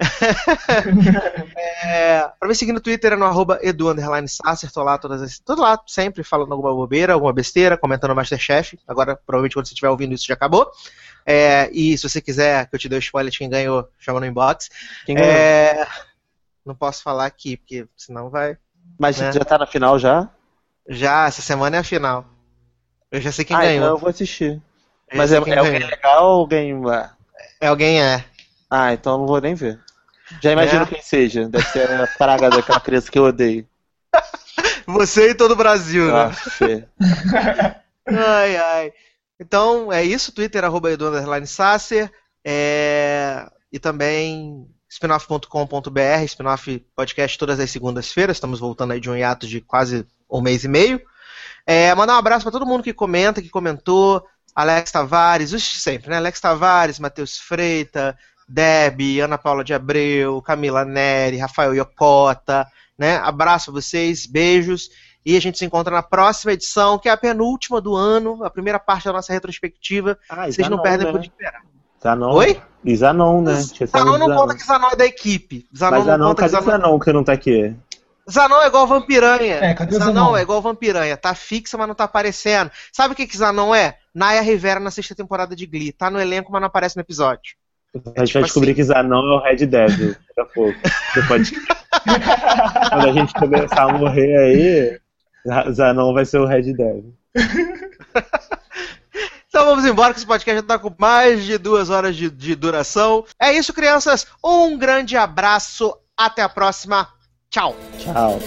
[1.84, 3.94] é, pra me seguir no Twitter é no arroba edu
[4.74, 8.76] tô lá todas as, tô lá sempre falando alguma bobeira, alguma besteira, comentando Masterchef.
[8.88, 10.68] Agora, provavelmente quando você estiver ouvindo isso já acabou.
[11.24, 14.18] É, e se você quiser que eu te dê o spoiler de quem ganhou, chama
[14.18, 14.68] no inbox.
[15.06, 15.30] Quem ganhou?
[15.30, 15.86] É,
[16.68, 18.56] não posso falar aqui, porque senão vai.
[18.98, 19.32] Mas né?
[19.32, 20.28] já tá na final já?
[20.88, 22.24] Já, essa semana é a final.
[23.10, 23.76] Eu já sei quem ah, ganhou.
[23.76, 24.62] então eu vou assistir.
[25.10, 26.88] Eu Mas é, é alguém legal ou alguém...
[26.90, 27.10] ah,
[27.60, 28.24] É alguém é.
[28.70, 29.80] Ah, então eu não vou nem ver.
[30.42, 30.86] Já imagino É?
[30.86, 31.48] quem seja.
[31.48, 33.66] Deve ser a praga daquela criança que eu odeio.
[34.86, 36.24] Você e todo o Brasil, né?
[36.24, 36.86] Aff.
[38.10, 38.92] Ai, ai.
[39.38, 40.32] Então, é isso.
[40.32, 41.10] Twitter, arroba Edu.
[42.42, 43.46] É...
[43.70, 48.36] E também spinoff.com.br, spinoff podcast todas as segundas-feiras.
[48.36, 51.00] Estamos voltando aí de um hiato de quase um mês e meio.
[51.66, 54.26] É, mandar um abraço para todo mundo que comenta, que comentou.
[54.54, 56.16] Alex Tavares, os sempre, né?
[56.16, 62.66] Alex Tavares, Matheus Freita, Deb, Ana Paula de Abreu, Camila Neri, Rafael Yokota,
[62.98, 63.16] né?
[63.18, 64.90] Abraço a vocês, beijos.
[65.24, 68.50] E a gente se encontra na próxima edição, que é a penúltima do ano, a
[68.50, 70.18] primeira parte da nossa retrospectiva.
[70.28, 71.12] Ah, Vocês não perdem né?
[71.12, 71.62] por esperar.
[72.02, 72.32] Zanon.
[72.34, 72.60] Oi?
[72.84, 73.54] E Zanon, né?
[73.54, 75.66] Zanon não conta que Zanon é da equipe.
[75.76, 76.66] Zanon Mas não Zanon, que cadê Zanon...
[76.66, 77.76] Zanon que não tá aqui?
[78.30, 79.56] Zanon é igual Vampiranha.
[79.56, 80.36] É, cadê Zanon, Zanon?
[80.36, 81.16] é igual Vampiranha.
[81.16, 82.70] Tá fixa, mas não tá aparecendo.
[82.92, 83.96] Sabe o que que Zanon é?
[84.14, 85.92] Naya Rivera na sexta temporada de Glee.
[85.92, 87.56] Tá no elenco, mas não aparece no episódio.
[87.94, 88.76] A gente tipo vai descobrir assim.
[88.76, 90.78] que Zanon é o Red Devil daqui a pouco.
[91.26, 91.52] Pode...
[92.90, 95.00] Quando a gente começar a morrer aí,
[95.72, 97.14] Zanon vai ser o Red Devil.
[99.58, 102.54] Então vamos embora, que esse podcast já tá com mais de duas horas de, de
[102.54, 103.24] duração.
[103.42, 104.24] É isso, crianças.
[104.42, 105.92] Um grande abraço.
[106.16, 107.08] Até a próxima.
[107.50, 107.74] Tchau.
[107.98, 108.38] Tchau.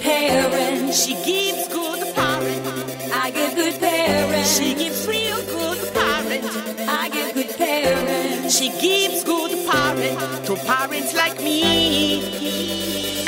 [0.00, 1.04] Parents.
[1.04, 2.66] She gives good parent.
[3.12, 4.58] I get good parents.
[4.58, 6.44] She gives real good parent.
[6.88, 8.58] I get good parents.
[8.58, 12.20] She gives good parent to parents like me.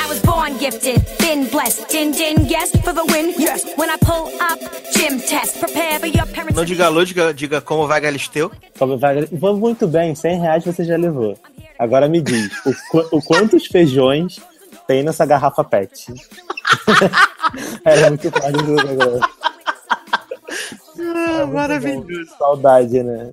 [0.03, 3.33] I was born gifted, been blessed, din din yes for the win.
[3.37, 4.59] Yes, when I pull up,
[4.93, 6.55] gym test, prepare for your parents.
[6.55, 8.51] Não diga alô, diga, diga como vai Galisteu.
[8.77, 11.37] Como vai- Vou muito bem, 100 reais você já levou.
[11.79, 14.39] Agora me diz, o, qu- o quantos feijões
[14.87, 16.13] tem nessa garrafa PET?
[17.83, 19.29] Era muito fácil do negócio.
[20.99, 22.29] Ah, maravilhoso.
[22.37, 23.31] Saudade, né?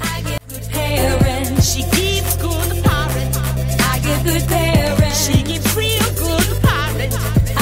[0.00, 1.45] parents.
[1.66, 2.86] She gives good.
[3.92, 5.26] I get good parents.
[5.26, 5.42] She
[5.74, 6.46] real good.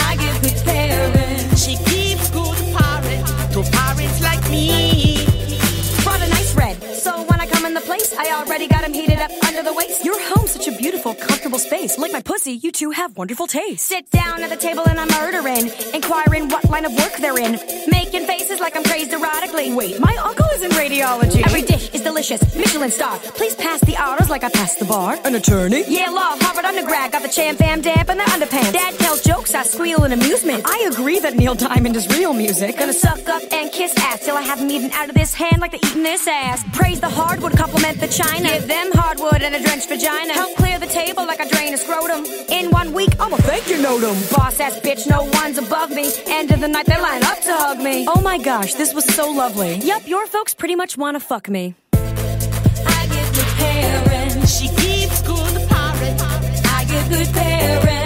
[0.08, 1.64] I get good parents.
[1.64, 2.58] She gives good
[3.54, 5.24] to parents like me.
[6.04, 6.76] Brought a nice red.
[7.04, 9.72] So when I come in the place, I already got 'em heated up under the
[9.72, 10.04] waist.
[10.04, 11.98] Your home's such a beautiful, comfortable space.
[11.98, 13.84] Like my pussy, you two have wonderful taste.
[13.86, 17.58] Sit down at the table and I'm murdering, inquiring what line of work they're in,
[17.88, 19.74] making faces like I'm crazed erotically.
[19.74, 21.44] Wait, my uncle is in radiology.
[21.44, 23.18] Every dish is delicious, Michelin star.
[23.18, 25.18] Please pass the autos like I passed the bar.
[25.24, 25.82] An attorney?
[25.88, 28.72] Yeah, law, Harvard undergrad, got the champ fam damp in the underpants.
[28.72, 30.62] Dad tells jokes, I squeal in amusement.
[30.66, 32.78] I agree that Neil Diamond is real music.
[32.78, 35.60] Gonna suck up and kiss ass till I have them eaten out of this hand
[35.60, 36.62] like they're eating this ass.
[36.72, 38.48] Praise the hardwood, compliment the china.
[38.50, 40.43] Give them hardwood and a drenched vagina.
[40.56, 42.24] Clear the table like I drain a scrotum.
[42.48, 44.16] In one week, I'ma thank you, note 'em.
[44.36, 46.12] boss ass bitch, no one's above me.
[46.26, 48.06] End of the night, they line up to hug me.
[48.08, 49.76] Oh my gosh, this was so lovely.
[49.76, 51.74] Yup, your folks pretty much wanna fuck me.
[51.92, 54.58] I get good parents.
[54.58, 56.22] She gives good parent
[56.78, 58.03] I get good parents.